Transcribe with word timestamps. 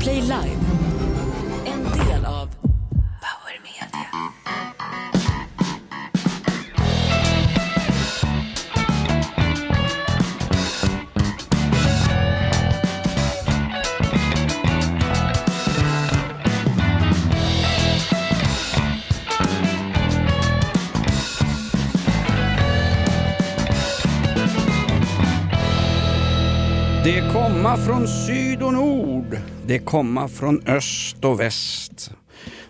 Podplay 0.00 0.20
Live. 0.22 0.60
En 1.66 1.82
del 1.82 2.24
av 2.24 2.48
Power 3.20 3.60
Media. 3.62 4.08
Det 27.04 27.32
komma 27.32 27.76
från 27.76 28.08
syd 28.08 28.62
och 28.62 28.72
nord, 28.72 29.36
det 29.66 29.78
komma 29.78 30.28
från 30.28 30.62
öst 30.66 31.24
och 31.24 31.40
väst. 31.40 32.10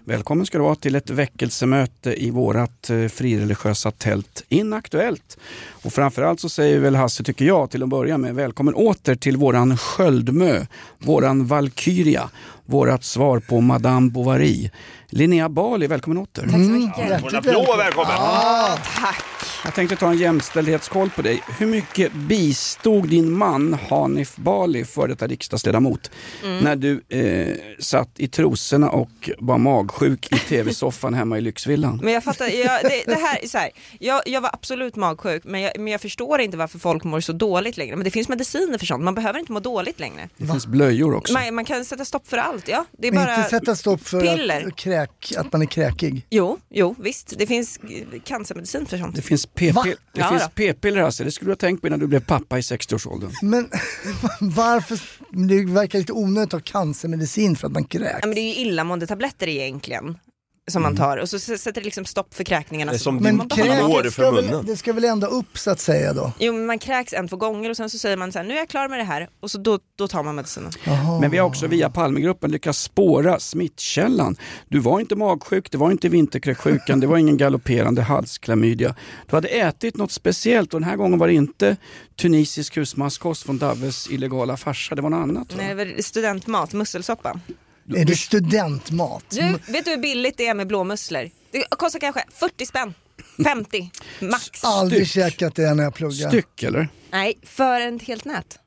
Välkommen 0.04 0.46
ska 0.46 0.58
du 0.58 0.64
vara 0.64 0.74
till 0.74 0.94
ett 0.94 1.10
väckelsemöte 1.10 2.24
i 2.24 2.30
vårat 2.30 2.90
eh, 2.90 3.06
frireligiösa 3.06 3.90
tält 3.90 4.44
Inaktuellt. 4.48 5.38
Och 5.82 5.92
framförallt 5.92 6.40
så 6.40 6.48
säger 6.48 6.80
väl 6.80 6.94
Hasse, 6.94 7.24
tycker 7.24 7.44
jag, 7.44 7.70
till 7.70 7.82
att 7.82 7.88
börja 7.88 8.18
med 8.18 8.34
välkommen 8.34 8.74
åter 8.74 9.14
till 9.14 9.36
våran 9.36 9.76
Sköldmö, 9.76 10.66
våran 10.98 11.46
Valkyria, 11.46 12.30
vårat 12.70 13.04
svar 13.04 13.38
på 13.40 13.60
Madame 13.60 14.10
Bovary. 14.10 14.70
Linnea 15.08 15.48
Bali, 15.48 15.86
välkommen 15.86 16.18
åter. 16.18 16.42
Tack 16.42 16.52
så 16.52 16.58
mycket. 16.58 17.10
En 17.10 17.36
applåd 17.36 17.68
och 17.68 17.78
välkommen! 17.78 18.16
Tack. 18.96 19.24
Jag 19.64 19.74
tänkte 19.74 19.96
ta 19.96 20.10
en 20.10 20.18
jämställdhetskoll 20.18 21.10
på 21.10 21.22
dig. 21.22 21.42
Hur 21.58 21.66
mycket 21.66 22.12
bistod 22.12 23.08
din 23.08 23.32
man 23.38 23.78
Hanif 23.88 24.36
Bali, 24.36 24.84
före 24.84 25.06
detta 25.06 25.26
riksdagsledamot, 25.26 26.10
när 26.42 26.76
du 26.76 27.02
eh, 27.08 27.56
satt 27.78 28.10
i 28.16 28.28
trosorna 28.28 28.90
och 28.90 29.30
var 29.38 29.58
magsjuk 29.58 30.32
i 30.32 30.38
tv-soffan 30.38 31.14
hemma 31.14 31.38
i 31.38 31.40
lyxvillan? 31.40 32.00
Men 32.02 32.12
jag 32.12 32.24
fattar, 32.24 32.46
jag, 32.46 32.82
det, 32.82 33.02
det 33.06 33.20
här 33.20 33.44
är 33.44 33.48
så 33.48 33.58
här, 33.58 33.70
jag, 33.98 34.22
jag 34.26 34.40
var 34.40 34.50
absolut 34.52 34.96
magsjuk 34.96 35.44
men 35.44 35.60
jag, 35.60 35.72
men 35.78 35.92
jag 35.92 36.00
förstår 36.00 36.40
inte 36.40 36.56
varför 36.56 36.78
folk 36.78 37.04
mår 37.04 37.20
så 37.20 37.32
dåligt 37.32 37.76
längre. 37.76 37.96
Men 37.96 38.04
det 38.04 38.10
finns 38.10 38.28
mediciner 38.28 38.78
för 38.78 38.86
sånt, 38.86 39.04
man 39.04 39.14
behöver 39.14 39.38
inte 39.38 39.52
må 39.52 39.60
dåligt 39.60 40.00
längre. 40.00 40.28
Det 40.36 40.46
finns 40.46 40.66
blöjor 40.66 41.14
också. 41.14 41.32
Man, 41.32 41.54
man 41.54 41.64
kan 41.64 41.84
sätta 41.84 42.04
stopp 42.04 42.28
för 42.28 42.36
allt, 42.36 42.59
ja. 42.68 42.84
Det 42.98 43.08
är 43.08 43.12
Men 43.12 43.24
bara 43.26 43.36
inte 43.36 43.50
sätta 43.50 43.76
stopp 43.76 44.00
för 44.02 44.20
piller. 44.20 44.66
att, 44.66 44.76
kräk, 44.76 45.32
att 45.36 45.52
man 45.52 45.62
är 45.62 45.66
kräkig. 45.66 46.26
Jo, 46.30 46.58
jo 46.70 46.94
visst. 46.98 47.34
Det 47.38 47.46
finns 47.46 47.78
cancermedicin 48.24 48.86
för 48.86 48.98
sånt. 48.98 49.16
Det 49.16 49.22
finns 49.22 49.46
p-piller, 49.46 49.96
Ja, 50.12 50.28
finns 50.28 50.42
då. 50.42 50.48
p-piller 50.54 51.00
alltså. 51.02 51.24
Det 51.24 51.30
skulle 51.30 51.48
du 51.48 51.52
ha 51.52 51.56
tänkt 51.56 51.80
på 51.80 51.86
innan 51.86 51.98
du 52.00 52.06
blev 52.06 52.20
pappa 52.24 52.58
i 52.58 52.60
60-årsåldern. 52.60 53.30
Men 53.42 53.68
varför, 54.40 55.00
det 55.48 55.64
verkar 55.64 55.98
lite 55.98 56.12
onödigt 56.12 56.54
att 56.54 56.68
ha 56.68 56.72
cancermedicin 56.72 57.56
för 57.56 57.66
att 57.66 57.72
man 57.72 57.84
kräks. 57.84 58.18
Ja, 58.20 58.26
men 58.26 58.34
det 58.34 58.40
är 58.40 58.54
ju 58.54 58.54
illamående 58.54 59.06
tabletter 59.06 59.48
egentligen 59.48 60.18
som 60.70 60.82
man 60.82 60.96
tar 60.96 61.16
och 61.16 61.28
så 61.28 61.38
sätter 61.38 61.72
det 61.72 61.80
liksom 61.80 62.04
stopp 62.04 62.34
för 62.34 62.44
kräkningarna. 62.44 62.92
Det 62.92 62.96
är 62.96 62.98
Så- 62.98 63.04
som 63.04 63.16
Men 63.16 63.38
din 63.38 63.48
kräk 63.48 63.66
för 64.04 64.10
ska 64.10 64.30
väl, 64.30 64.44
munnen. 64.44 64.66
det 64.66 64.76
ska 64.76 64.92
väl 64.92 65.04
ända 65.04 65.26
upp 65.26 65.58
så 65.58 65.70
att 65.70 65.80
säga 65.80 66.12
då? 66.12 66.32
Jo 66.38 66.52
men 66.52 66.66
man 66.66 66.78
kräks 66.78 67.12
en, 67.12 67.28
två 67.28 67.36
gånger 67.36 67.70
och 67.70 67.76
sen 67.76 67.90
så 67.90 67.98
säger 67.98 68.16
man 68.16 68.32
så 68.32 68.38
här, 68.38 68.46
nu 68.46 68.54
är 68.54 68.58
jag 68.58 68.68
klar 68.68 68.88
med 68.88 68.98
det 68.98 69.04
här 69.04 69.28
och 69.40 69.50
så 69.50 69.58
då, 69.58 69.78
då 69.96 70.08
tar 70.08 70.22
man 70.22 70.34
medicinen. 70.34 70.70
Men 71.20 71.30
vi 71.30 71.38
har 71.38 71.46
också 71.46 71.66
via 71.66 71.90
Palmegruppen 71.90 72.50
lyckats 72.50 72.78
spåra 72.82 73.40
smittkällan. 73.40 74.36
Du 74.68 74.78
var 74.78 75.00
inte 75.00 75.16
magsjuk, 75.16 75.70
det 75.70 75.78
var 75.78 75.90
inte 75.90 76.08
vinterkräksjukan, 76.08 77.00
det 77.00 77.06
var 77.06 77.16
ingen 77.16 77.36
galopperande 77.36 78.02
halsklamydia. 78.02 78.94
Du 79.30 79.36
hade 79.36 79.48
ätit 79.48 79.96
något 79.96 80.12
speciellt 80.12 80.74
och 80.74 80.80
den 80.80 80.88
här 80.88 80.96
gången 80.96 81.18
var 81.18 81.26
det 81.26 81.34
inte 81.34 81.76
tunisisk 82.20 82.76
husmanskost 82.76 83.42
från 83.42 83.58
Daves 83.58 84.10
illegala 84.10 84.56
farsa, 84.56 84.94
det 84.94 85.02
var 85.02 85.10
något 85.10 85.22
annat. 85.22 85.52
va? 85.52 85.58
Nej, 85.62 85.74
det 85.74 85.84
var 85.94 86.02
studentmat, 86.02 86.72
musselsoppa. 86.72 87.40
Är 87.96 88.04
det 88.04 88.16
studentmat? 88.16 89.24
Du, 89.30 89.72
vet 89.72 89.84
du 89.84 89.90
hur 89.90 89.98
billigt 89.98 90.36
det 90.36 90.46
är 90.46 90.54
med 90.54 90.66
blåmusslor? 90.66 91.30
Det 91.50 91.64
kostar 91.70 91.98
kanske 91.98 92.24
40 92.32 92.66
spänn, 92.66 92.94
50 93.44 93.90
max. 94.20 94.64
Aldrig 94.64 95.08
Styck. 95.08 95.22
käkat 95.22 95.54
det 95.54 95.74
när 95.74 95.84
jag 95.84 95.94
pluggar. 95.94 96.28
Styck 96.28 96.62
eller? 96.62 96.88
Nej, 97.10 97.38
för 97.42 97.80
ett 97.80 98.02
helt 98.02 98.24
nät. 98.24 98.58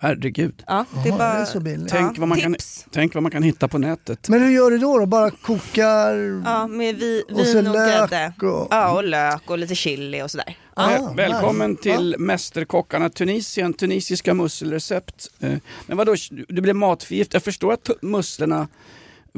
Herregud. 0.00 0.62
Ja, 0.66 0.84
det 1.04 1.08
är 1.08 1.18
bara... 1.18 1.34
det 1.34 1.40
är 1.40 1.44
så 1.44 1.60
billigt. 1.60 1.88
Tänk, 1.88 2.18
vad 2.18 2.28
man 2.28 2.40
kan, 2.40 2.52
tips. 2.52 2.86
tänk 2.90 3.14
vad 3.14 3.22
man 3.22 3.32
kan 3.32 3.42
hitta 3.42 3.68
på 3.68 3.78
nätet. 3.78 4.28
Men 4.28 4.42
hur 4.42 4.50
gör 4.50 4.70
du 4.70 4.78
då? 4.78 4.98
då? 4.98 5.06
Bara 5.06 5.30
kokar? 5.30 6.42
Ja, 6.44 6.66
med 6.66 6.96
vi, 6.96 7.22
Och 7.32 7.46
så 7.46 7.56
vin 7.56 7.66
och 7.66 7.72
lök 7.74 8.10
grädde. 8.10 8.32
och- 8.52 8.66
Ja, 8.70 8.92
och 8.92 9.04
lök 9.04 9.50
och 9.50 9.58
lite 9.58 9.74
chili 9.74 10.22
och 10.22 10.30
sådär. 10.30 10.56
Ja. 10.76 10.98
Ah, 10.98 11.12
Väl- 11.12 11.16
Välkommen 11.32 11.70
nice. 11.70 11.82
till 11.82 12.16
Mästerkockarna 12.18 13.10
Tunisien, 13.10 13.74
tunisiska 13.74 14.34
musselrecept. 14.34 15.30
Eh, 15.40 15.54
Men 15.86 15.96
vadå, 15.96 16.14
du 16.48 16.60
blev 16.60 16.76
matförgiftad. 16.76 17.36
Jag 17.36 17.42
förstår 17.42 17.72
att 17.72 17.90
musslorna 18.02 18.68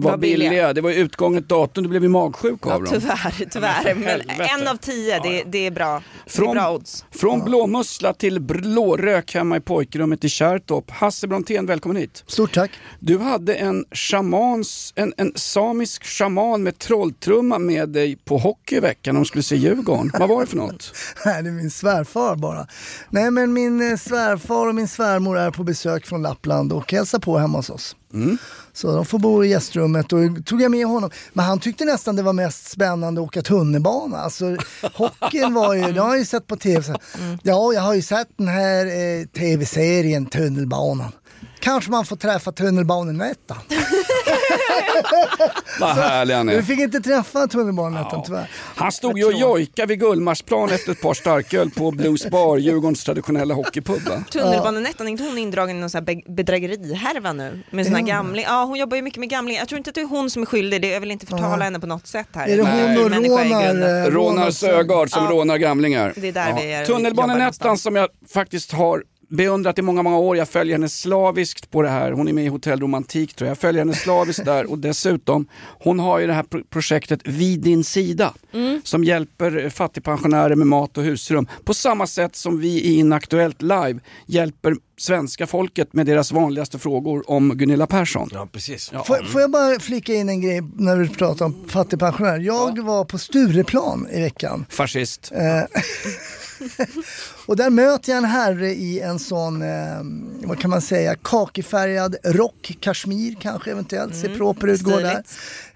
var 0.01 0.11
Var 0.11 0.19
billiga. 0.19 0.51
billiga. 0.51 0.73
Det 0.73 0.81
var 0.81 0.91
ju 0.91 0.97
utgånget 0.97 1.49
datum, 1.49 1.83
du 1.85 1.89
blev 1.91 2.03
ju 2.03 2.09
magsjuk 2.09 2.61
Ja, 2.65 2.73
av 2.75 2.83
dem. 2.83 2.93
tyvärr, 3.01 3.49
tyvärr. 3.51 3.95
Men 3.95 4.61
en 4.61 4.69
av 4.69 4.77
tio, 4.77 5.21
det, 5.23 5.43
det 5.47 5.67
är 5.67 5.71
bra. 5.71 6.03
Det 6.25 6.31
är 6.31 6.33
Från- 6.37 6.55
bra 6.55 6.73
odds. 6.75 7.05
Från 7.11 7.45
blåmussla 7.45 8.13
till 8.13 8.41
blårök 8.41 9.35
hemma 9.35 9.57
i 9.57 9.61
pojkrummet 9.61 10.25
i 10.25 10.29
Kärrtorp. 10.29 10.91
Hasse 10.91 11.27
Brontén, 11.27 11.67
välkommen 11.67 11.97
hit. 11.97 12.25
Stort 12.27 12.55
tack. 12.55 12.71
Du 13.01 13.19
hade 13.19 13.55
en 13.55 13.85
shamans, 13.93 14.93
en, 14.97 15.13
en 15.17 15.33
samisk 15.37 16.05
shaman 16.05 16.63
med 16.63 16.79
trolltrumma 16.79 17.59
med 17.59 17.89
dig 17.89 18.17
på 18.25 18.39
hockey 18.39 18.77
i 18.77 18.81
veckan 18.81 19.15
de 19.15 19.25
skulle 19.25 19.43
se 19.43 19.57
Djurgården. 19.57 20.11
Vad 20.19 20.29
var 20.29 20.41
det 20.41 20.47
för 20.47 20.57
något? 20.57 20.93
Nej, 21.25 21.43
det 21.43 21.49
är 21.49 21.53
min 21.53 21.71
svärfar 21.71 22.37
bara. 22.37 22.67
Nej, 23.11 23.31
men 23.31 23.53
min 23.53 23.91
eh, 23.91 23.97
svärfar 23.97 24.67
och 24.69 24.75
min 24.75 24.89
svärmor 24.89 25.39
är 25.39 25.51
på 25.51 25.63
besök 25.65 26.07
från 26.07 26.23
Lappland 26.23 26.73
och 26.73 26.93
hälsar 26.93 27.19
på 27.19 27.39
hemma 27.39 27.59
hos 27.59 27.71
oss. 27.71 27.97
Så 28.81 28.97
de 28.97 29.05
får 29.05 29.19
bo 29.19 29.45
i 29.45 29.49
gästrummet 29.49 30.13
och 30.13 30.21
tog 30.47 30.63
jag 30.63 30.71
med 30.71 30.87
honom. 30.87 31.11
Men 31.33 31.45
han 31.45 31.61
tyckte 31.61 31.85
nästan 31.85 32.17
det 32.17 32.23
var 32.23 32.33
mest 32.33 32.71
spännande 32.71 33.21
att 33.21 33.27
åka 33.27 33.43
tunnelbana. 33.43 34.19
Alltså 34.19 34.57
hockeyn 34.95 35.55
var 35.55 35.75
ju, 35.75 35.93
det 35.93 36.01
har 36.01 36.09
jag 36.09 36.19
ju 36.19 36.25
sett 36.25 36.47
på 36.47 36.57
tv. 36.57 36.83
Så, 36.83 36.97
Ja, 37.43 37.73
jag 37.73 37.81
har 37.81 37.95
ju 37.95 38.03
sett 38.03 38.29
den 38.37 38.49
här 38.49 38.87
eh, 38.87 39.27
tv-serien 39.27 40.27
Tunnelbanan. 40.27 41.13
Kanske 41.61 41.91
man 41.91 42.05
får 42.07 42.17
träffa 42.17 42.53
tunnelbanenätta. 42.53 43.57
Vad 45.81 45.91
härlig 45.91 46.35
han 46.35 46.47
Vi 46.47 46.55
är. 46.55 46.63
fick 46.63 46.81
inte 46.81 47.01
träffa 47.01 47.47
tunnelbanenätten 47.47 48.23
tyvärr. 48.27 48.51
Han 48.77 48.93
stod 48.93 49.19
ju 49.19 49.25
och 49.25 49.33
jojkade 49.33 49.87
vid 49.87 50.01
Gullmarsplan 50.01 50.71
efter 50.71 50.93
ett 50.93 51.01
par 51.03 51.15
starköl 51.15 51.71
på 51.71 51.91
Blues 51.91 52.31
Bar, 52.31 52.57
Djurgårdens 52.59 53.05
traditionella 53.05 53.55
hockeypub. 53.55 54.03
va? 54.09 54.25
Tunnelbanenettan, 54.31 55.07
är 55.07 55.11
inte 55.11 55.23
hon 55.25 55.39
indragen 55.39 55.77
i 55.77 55.81
någon 55.81 55.91
sån 55.91 55.99
här 55.99 56.07
be- 56.15 56.33
bedrägerihärva 56.33 57.33
nu? 57.33 57.63
Med 57.71 57.87
såna 57.87 58.01
gamlingar? 58.01 58.51
Ja, 58.51 58.65
hon 58.65 58.79
jobbar 58.79 58.97
ju 58.97 59.03
mycket 59.03 59.21
med 59.21 59.29
gamlingar. 59.31 59.61
Jag 59.61 59.69
tror 59.69 59.77
inte 59.79 59.91
att 59.91 59.95
det 59.95 60.01
är 60.01 60.07
hon 60.07 60.31
som 60.31 60.43
är 60.43 60.47
skyldig, 60.47 60.83
det, 60.83 60.89
jag 60.89 61.01
vill 61.01 61.11
inte 61.11 61.27
förtala 61.27 61.65
henne 61.65 61.81
på 61.81 61.87
något 61.87 62.07
sätt 62.07 62.29
här. 62.35 62.49
Är 62.49 62.57
det 62.57 62.63
hon 62.63 63.05
och 63.05 63.11
rånar? 63.11 64.11
Rånar 64.11 64.51
Sögaard 64.51 65.11
som 65.11 65.25
Ja. 65.25 65.31
rånar 65.31 65.57
gamlingar. 65.57 66.13
Det 66.17 66.29
är 66.29 66.33
där 66.33 66.53
vi 66.61 66.73
är- 66.73 67.27
någonstans. 67.39 67.83
som 67.83 67.97
jag 67.97 68.09
faktiskt 68.35 68.73
har 68.73 69.03
beundrat 69.31 69.79
i 69.79 69.83
många, 69.83 70.03
många 70.03 70.19
år. 70.19 70.37
Jag 70.37 70.49
följer 70.49 70.75
henne 70.75 70.89
slaviskt 70.89 71.71
på 71.71 71.83
det 71.83 71.89
här. 71.89 72.13
Hon 72.13 72.29
är 72.29 72.33
med 72.33 72.45
i 72.45 72.49
Hotell 72.49 72.81
Romantik 72.81 73.35
tror 73.35 73.47
jag. 73.47 73.51
Jag 73.51 73.59
följer 73.59 73.81
henne 73.81 73.95
slaviskt 73.95 74.45
där 74.45 74.71
och 74.71 74.79
dessutom, 74.79 75.47
hon 75.81 75.99
har 76.01 76.19
ju 76.19 76.27
det 76.27 76.33
här 76.33 76.43
pro- 76.43 76.65
projektet 76.71 77.21
Vid 77.25 77.61
din 77.61 77.85
sida 77.85 78.35
Mm. 78.53 78.81
som 78.85 79.05
hjälper 79.05 79.71
fattigpensionärer 79.71 80.55
med 80.55 80.67
mat 80.67 80.99
och 80.99 81.05
husrum. 81.05 81.49
På 81.65 81.75
samma 81.75 82.07
sätt 82.07 82.37
som 82.37 82.61
vi 82.61 82.69
i 82.69 82.95
Inaktuellt 82.99 83.63
Live 83.63 84.01
hjälper 84.27 84.77
svenska 84.99 85.47
folket 85.47 85.93
med 85.93 86.07
deras 86.07 86.33
vanligaste 86.33 86.79
frågor 86.79 87.31
om 87.31 87.57
Gunilla 87.59 87.87
Persson. 87.87 88.29
Ja, 88.33 88.49
precis. 88.53 88.91
Ja. 88.93 89.05
Får, 89.05 89.25
får 89.25 89.41
jag 89.41 89.51
bara 89.51 89.81
flika 89.81 90.15
in 90.15 90.29
en 90.29 90.41
grej 90.41 90.61
när 90.77 90.97
vi 90.97 91.09
pratar 91.09 91.45
om 91.45 91.65
fattigpensionärer. 91.69 92.39
Jag 92.41 92.79
var 92.85 93.05
på 93.05 93.19
Stureplan 93.19 94.09
i 94.13 94.21
veckan. 94.21 94.67
Fascist. 94.69 95.33
Eh, 95.35 95.41
och 97.47 97.57
där 97.57 97.71
möter 97.71 98.11
jag 98.13 98.19
en 98.19 98.25
herre 98.25 98.71
i 98.71 99.01
en 99.01 99.19
sån, 99.19 99.63
eh, 99.63 99.69
vad 100.49 100.59
kan 100.61 100.71
man 100.71 100.81
säga, 100.83 101.17
kakifärgad 101.23 102.17
rock, 102.25 102.77
kashmir 102.81 103.37
kanske 103.41 103.71
eventuellt, 103.71 104.17
ser 104.17 104.37
proper 104.37 104.67
ut, 104.67 104.81
går 104.81 105.01
där. 105.01 105.25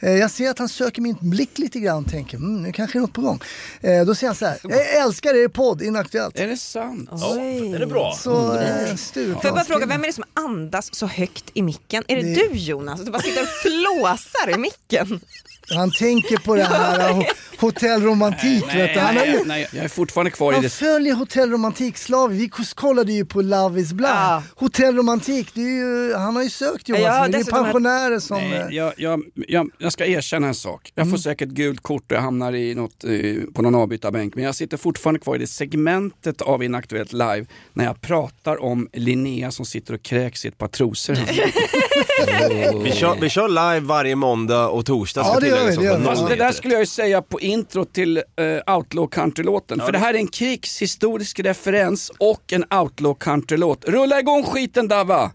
Eh, 0.00 0.12
jag 0.12 0.30
ser 0.30 0.50
att 0.50 0.58
han 0.58 0.68
söker 0.68 1.02
min 1.02 1.16
blick 1.20 1.58
lite 1.58 1.80
grann, 1.80 2.04
tänker 2.04 2.36
mm, 2.36 2.62
nu 2.62 2.72
kanske 2.72 2.98
är 2.98 3.00
något 3.00 3.12
på 3.12 3.20
gång. 3.20 3.40
Eh, 3.80 4.04
då 4.04 4.14
säger 4.14 4.28
han 4.28 4.36
så 4.36 4.46
här, 4.46 4.58
jag 4.62 4.96
älskar 5.04 5.34
er 5.34 5.48
podd, 5.48 5.82
Inaktuellt. 5.82 6.38
Är 6.38 6.46
det 6.46 6.56
sant? 6.56 7.08
Ja, 7.12 7.40
är 7.40 7.78
det 7.78 7.86
bra? 7.86 8.14
Så 8.18 8.58
eh, 8.58 8.96
Får 8.96 9.40
jag 9.42 9.54
bara 9.54 9.64
fråga, 9.64 9.86
vem 9.86 10.02
är 10.02 10.06
det 10.06 10.12
som 10.12 10.24
andas 10.34 10.94
så 10.94 11.06
högt 11.06 11.44
i 11.54 11.62
micken? 11.62 12.04
Är 12.08 12.16
det, 12.16 12.22
Det- 12.22 12.48
du 12.48 12.58
Jonas? 12.58 13.00
Du 13.00 13.10
bara 13.10 13.22
sitter 13.22 13.42
och 13.42 13.48
flåsar 13.48 14.54
i 14.54 14.58
micken. 14.58 15.20
Han 15.68 15.90
tänker 15.90 16.36
på 16.36 16.54
det 16.54 16.64
här 16.64 17.26
hotellromantik, 17.58 18.64
vet 18.74 18.94
du. 18.94 19.00
Han, 19.00 19.14
nej, 19.14 19.42
nej, 19.46 19.68
jag 19.72 19.84
är 19.84 19.88
fortfarande 19.88 20.30
kvar 20.30 20.52
i 20.52 20.54
han 20.54 20.62
det 20.62 20.70
följer 20.70 21.14
hotellromantik 21.14 21.84
romantikslav. 21.84 22.30
Vi 22.30 22.48
kollade 22.74 23.12
ju 23.12 23.24
på 23.24 23.42
Love 23.42 23.80
is 23.80 23.92
blind. 23.92 24.12
Ja. 24.14 24.42
Hotellromantik, 24.56 25.54
det 25.54 25.60
är 25.60 25.64
ju, 25.64 26.14
han 26.14 26.36
har 26.36 26.42
ju 26.42 26.50
sökt 26.50 26.88
Jonas. 26.88 27.02
Ja, 27.02 27.28
det 27.28 27.38
är 27.38 27.44
pensionärer 27.44 28.18
som... 28.18 28.38
Nej, 28.38 28.52
eh, 28.52 28.66
jag, 28.70 28.92
jag, 28.96 29.22
jag, 29.34 29.70
jag 29.78 29.92
ska 29.92 30.06
erkänna 30.06 30.46
en 30.46 30.54
sak. 30.54 30.92
Jag 30.94 31.10
får 31.10 31.16
säkert 31.16 31.48
gult 31.48 31.80
kort 31.80 32.12
och 32.12 32.16
jag 32.16 32.22
hamnar 32.22 32.54
i 32.54 32.74
något, 32.74 33.04
eh, 33.04 33.10
på 33.54 33.62
någon 33.62 33.74
avbytarbänk. 33.74 34.34
Men 34.34 34.44
jag 34.44 34.54
sitter 34.54 34.76
fortfarande 34.76 35.20
kvar 35.20 35.36
i 35.36 35.38
det 35.38 35.46
segmentet 35.46 36.42
av 36.42 36.62
Inaktuellt 36.62 37.12
Live 37.12 37.46
när 37.72 37.84
jag 37.84 38.00
pratar 38.00 38.62
om 38.62 38.88
Linnea 38.92 39.50
som 39.50 39.66
sitter 39.66 39.94
och 39.94 40.02
kräks 40.02 40.44
i 40.44 40.48
ett 40.48 40.58
par 40.58 40.68
trosor. 40.68 41.18
Vi 42.84 42.92
kör, 42.92 43.16
vi 43.20 43.28
kör 43.28 43.48
live 43.48 43.86
varje 43.86 44.16
måndag 44.16 44.68
och 44.68 44.86
torsdag 44.86 45.20
Ja, 45.24 45.40
gör 45.56 45.64
vi, 45.64 45.70
det 45.70 45.72
också. 45.72 45.82
gör 45.82 45.98
vi. 45.98 46.04
Fast 46.04 46.28
det 46.28 46.36
där 46.36 46.52
skulle 46.52 46.74
jag 46.74 46.80
ju 46.80 46.86
säga 46.86 47.22
på 47.22 47.40
intro 47.40 47.84
till 47.84 48.16
uh, 48.18 48.74
Outlaw 48.76 49.10
Country-låten. 49.10 49.80
För 49.80 49.92
det 49.92 49.98
här 49.98 50.14
är 50.14 50.18
en 50.18 50.28
krigshistorisk 50.28 51.40
referens 51.40 52.12
och 52.18 52.52
en 52.52 52.64
Outlaw 52.74 53.18
Country-låt. 53.20 53.84
Rulla 53.88 54.20
igång 54.20 54.44
skiten 54.44 54.88
Dava! 54.88 55.30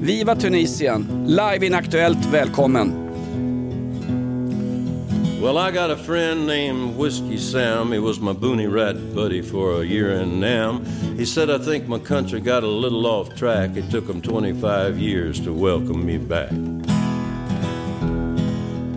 Viva 0.00 0.36
Tunisien! 0.36 1.24
Live 1.26 1.66
Inaktuellt, 1.66 2.26
välkommen! 2.32 3.04
Well, 5.44 5.58
I 5.58 5.70
got 5.72 5.90
a 5.90 5.96
friend 5.96 6.46
named 6.46 6.96
Whiskey 6.96 7.36
Sam. 7.36 7.92
He 7.92 7.98
was 7.98 8.18
my 8.18 8.32
boony 8.32 8.66
rat 8.66 9.14
buddy 9.14 9.42
for 9.42 9.82
a 9.82 9.84
year 9.84 10.12
in 10.22 10.40
Nam. 10.40 10.86
He 11.18 11.26
said, 11.26 11.50
I 11.50 11.58
think 11.58 11.86
my 11.86 11.98
country 11.98 12.40
got 12.40 12.64
a 12.64 12.66
little 12.66 13.06
off 13.06 13.36
track. 13.36 13.76
It 13.76 13.90
took 13.90 14.08
him 14.08 14.22
25 14.22 14.98
years 14.98 15.40
to 15.40 15.52
welcome 15.52 16.06
me 16.06 16.16
back. 16.16 16.50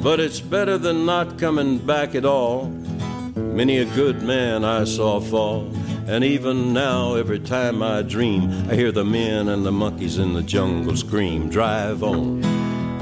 But 0.07 0.21
it's 0.21 0.39
better 0.39 0.77
than 0.77 1.05
not 1.05 1.37
coming 1.37 1.79
back 1.79 2.15
at 2.15 2.23
all. 2.23 2.67
Many 3.35 3.79
a 3.79 3.85
good 3.93 4.23
man 4.23 4.63
I 4.63 4.85
saw 4.85 5.19
fall. 5.19 5.69
And 6.07 6.23
even 6.23 6.71
now, 6.71 7.15
every 7.15 7.39
time 7.39 7.83
I 7.83 8.03
dream, 8.03 8.49
I 8.69 8.75
hear 8.75 8.93
the 8.93 9.03
men 9.03 9.49
and 9.49 9.65
the 9.65 9.73
monkeys 9.73 10.17
in 10.17 10.33
the 10.33 10.43
jungle 10.43 10.95
scream, 10.95 11.49
Drive 11.49 12.03
on. 12.03 12.56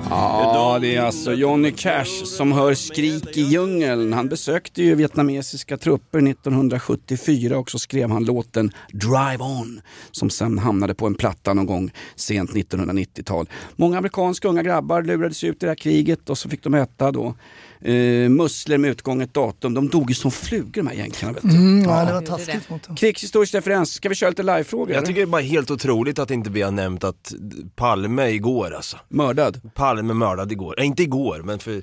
Ja, 0.10 0.78
det 0.82 0.96
är 0.96 1.02
alltså 1.02 1.34
Johnny 1.34 1.72
Cash 1.72 2.26
som 2.26 2.52
hör 2.52 2.74
skrik 2.74 3.38
i 3.38 3.42
djungeln. 3.42 4.14
Han 4.14 4.30
besökte 4.30 4.84
ju 4.84 4.96
vietnamesiska 4.96 5.78
trupper 5.78 6.30
1974 6.30 7.58
och 7.58 7.72
så 7.72 7.80
skrev 7.80 8.10
han 8.10 8.26
låten 8.26 8.72
Drive 8.94 9.44
On 9.44 9.82
som 10.12 10.30
sen 10.30 10.60
hamnade 10.60 10.96
på 10.96 11.08
en 11.08 11.16
platta 11.16 11.54
någon 11.54 11.66
gång 11.66 11.92
sent 12.16 12.52
1990-tal. 12.52 13.50
Många 13.76 13.98
amerikanska 13.98 14.48
unga 14.48 14.64
grabbar 14.64 15.02
lurades 15.02 15.44
ut 15.44 15.56
i 15.56 15.66
det 15.66 15.68
här 15.68 15.76
kriget 15.76 16.30
och 16.30 16.38
så 16.38 16.50
fick 16.50 16.64
de 16.64 16.74
äta 16.74 17.12
då 17.12 17.36
eh, 17.82 18.30
musslor 18.30 18.78
med 18.78 18.92
utgånget 18.92 19.34
datum. 19.34 19.74
De 19.74 19.88
dog 19.88 20.10
ju 20.10 20.16
som 20.16 20.32
flugor 20.32 20.72
de 20.72 20.88
här 20.88 20.96
jänkarna. 20.96 21.38
Mm, 21.44 21.84
ja, 21.84 22.06
det 22.06 22.14
var 22.14 22.22
taskigt 22.22 22.70
mot 22.70 22.84
dem. 22.84 22.96
Krigshistorisk 22.96 23.54
referens, 23.54 23.94
ska 23.94 24.10
vi 24.10 24.16
köra 24.16 24.30
lite 24.30 24.44
livefrågor? 24.44 24.90
Jag 24.90 24.98
eller? 24.98 25.08
tycker 25.08 25.22
det 25.22 25.26
är 25.26 25.32
bara 25.32 25.42
helt 25.42 25.72
otroligt 25.72 26.20
att 26.20 26.32
inte 26.32 26.50
vi 26.50 26.62
har 26.62 26.72
nämnt 26.72 27.04
att 27.04 27.34
Palme 27.76 28.30
igår 28.30 28.74
alltså. 28.76 28.98
Mördad? 29.10 29.62
Palme 29.74 30.14
mördad 30.14 30.52
igår. 30.52 30.76
Nej, 30.78 30.88
inte 30.88 31.04
igår, 31.04 31.42
men 31.46 31.60
för 31.60 31.82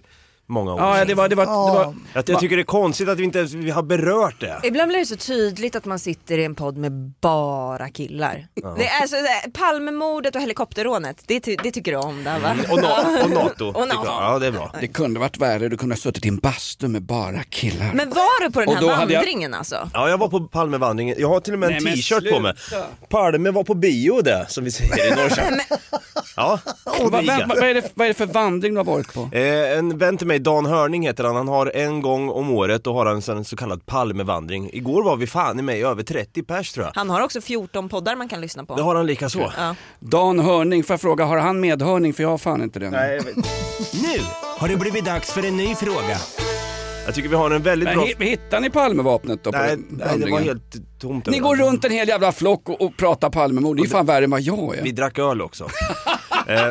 många 0.48 0.74
år 0.74 0.80
Ja, 0.80 0.96
sedan. 0.96 1.06
det 1.08 1.14
var... 1.14 1.28
Det 1.28 1.34
var, 1.34 1.44
det 1.44 1.50
var 1.50 1.94
Jag, 2.14 2.24
jag 2.28 2.40
tycker 2.40 2.56
det 2.56 2.62
är 2.62 2.64
konstigt 2.64 3.08
att 3.08 3.18
vi 3.18 3.24
inte 3.24 3.38
ens 3.38 3.52
vi 3.54 3.70
har 3.70 3.82
berört 3.82 4.40
det. 4.40 4.60
Ibland 4.64 4.88
blir 4.88 4.98
det 4.98 5.06
så 5.06 5.16
tydligt 5.16 5.76
att 5.76 5.84
man 5.84 5.98
sitter 5.98 6.38
i 6.38 6.44
en 6.44 6.54
podd 6.54 6.76
med 6.76 6.92
bara 7.20 7.88
killar. 7.88 8.46
Det 8.54 8.86
är 8.86 9.00
alltså, 9.00 9.16
det 9.16 9.28
är 9.28 9.50
Palmemordet 9.50 10.34
och 10.36 10.40
helikopterrånet, 10.42 11.22
det, 11.26 11.40
ty- 11.40 11.56
det 11.62 11.70
tycker 11.70 11.92
du 11.92 11.98
om 11.98 12.24
där 12.24 12.38
va? 12.40 12.56
Och, 12.70 12.78
na- 12.78 13.24
och 13.24 13.30
NATO. 13.30 13.66
Och 13.66 13.88
NATO. 13.88 14.04
Ja, 14.06 14.38
det 14.38 14.46
är 14.46 14.50
bra. 14.52 14.72
det 14.80 14.88
kunde 14.88 15.20
varit 15.20 15.36
värre, 15.38 15.68
du 15.68 15.76
kunde 15.76 15.92
ha 15.94 16.00
suttit 16.00 16.24
i 16.24 16.28
en 16.28 16.36
bastu 16.38 16.88
med 16.88 17.02
bara 17.02 17.42
killar. 17.42 17.90
Men 17.94 18.08
var 18.10 18.44
du 18.46 18.52
på 18.52 18.60
den 18.60 18.68
Och 18.68 18.74
här 18.74 18.96
hade 18.96 19.12
jag- 19.12 19.20
vandringen 19.20 19.54
alltså? 19.54 19.90
Ja, 19.94 20.08
jag 20.08 20.18
var 20.18 20.28
på 20.28 20.40
Palmevandringen. 20.40 21.16
Jag 21.18 21.28
har 21.28 21.40
till 21.40 21.52
och 21.52 21.58
med 21.58 21.70
en 21.70 21.84
t-shirt 21.84 22.30
på 22.32 22.40
mig. 22.40 22.54
Palme 23.08 23.50
var 23.50 23.64
på 23.64 23.74
bio 23.74 24.20
det, 24.20 24.46
som 24.48 24.64
vi 24.64 24.70
säger 24.70 25.06
i 25.06 25.10
Norrköping. 25.10 25.60
Ja, 26.36 26.58
vad, 26.84 27.10
vad, 27.10 27.48
vad, 27.48 27.58
är 27.62 27.74
det, 27.74 27.90
vad 27.94 28.04
är 28.04 28.08
det 28.08 28.14
för 28.14 28.26
vandring 28.26 28.72
du 28.74 28.78
har 28.78 28.84
varit 28.84 29.14
på? 29.14 29.28
Eh, 29.32 29.78
en 29.78 29.98
vän 29.98 30.16
till 30.18 30.26
mig, 30.26 30.38
Dan 30.38 30.66
Hörning 30.66 31.06
heter 31.06 31.24
han, 31.24 31.36
han 31.36 31.48
har 31.48 31.66
en 31.76 32.02
gång 32.02 32.28
om 32.28 32.50
året 32.50 32.86
och 32.86 32.94
har 32.94 33.06
han 33.06 33.14
en 33.16 33.22
sån- 33.22 33.44
så 33.44 33.56
kallad 33.56 33.86
Palmevandring. 33.86 34.70
Igår 34.72 35.02
var 35.02 35.16
vi 35.16 35.26
fan 35.26 35.58
i 35.58 35.62
mig 35.62 35.84
över 35.84 36.02
30 36.02 36.42
pers 36.42 36.72
tror 36.72 36.86
jag. 36.86 36.92
Han 36.94 37.10
har 37.10 37.20
också 37.20 37.40
14 37.40 37.88
poddar 37.88 38.16
man 38.16 38.28
kan 38.28 38.40
lyssna 38.40 38.64
på. 38.64 38.76
Det 38.76 38.82
har 38.82 38.94
han 38.94 39.06
lika 39.06 39.28
så. 39.28 39.52
Ja. 39.58 39.74
Dan 40.00 40.38
Hörning, 40.38 40.84
får 40.84 40.94
jag 40.94 41.00
fråga, 41.00 41.24
har 41.24 41.38
han 41.38 41.60
medhörning? 41.60 42.14
För 42.14 42.22
jag 42.22 42.30
har 42.30 42.38
fan 42.38 42.62
inte 42.62 42.78
det. 42.78 42.90
Nej, 42.90 43.16
jag, 43.16 43.24
vet. 43.24 43.36
Nu 44.02 44.20
har 44.58 44.68
det 44.68 44.76
blivit 44.76 45.04
dags 45.04 45.32
för 45.32 45.46
en 45.46 45.56
ny 45.56 45.74
fråga. 45.74 46.18
jag 47.06 47.14
tycker 47.14 47.28
vi 47.28 47.36
har 47.36 47.50
en 47.50 47.62
väldigt 47.62 47.88
Men 47.88 47.96
bra... 47.98 48.06
hi- 48.06 48.24
hittar 48.24 48.60
ni 48.60 48.70
Palmevapnet 48.70 49.44
då? 49.44 49.50
Nej, 49.50 49.76
nej, 49.90 50.08
det 50.18 50.30
var 50.30 50.40
helt 50.40 50.72
tomt. 51.00 51.26
Ni 51.26 51.38
går 51.38 51.56
runt 51.56 51.84
en 51.84 51.90
hel 51.92 52.08
jävla 52.08 52.32
flock 52.32 52.68
och, 52.68 52.80
och 52.80 52.96
pratar 52.96 53.30
Palmemord. 53.30 53.76
Det 53.76 53.82
är 53.82 53.88
fan 53.88 54.06
värre 54.06 54.24
än 54.24 54.30
vad 54.30 54.40
jag 54.40 54.76
är. 54.78 54.82
Vi 54.82 54.92
drack 54.92 55.18
öl 55.18 55.42
också. 55.42 55.68
eh, 56.48 56.68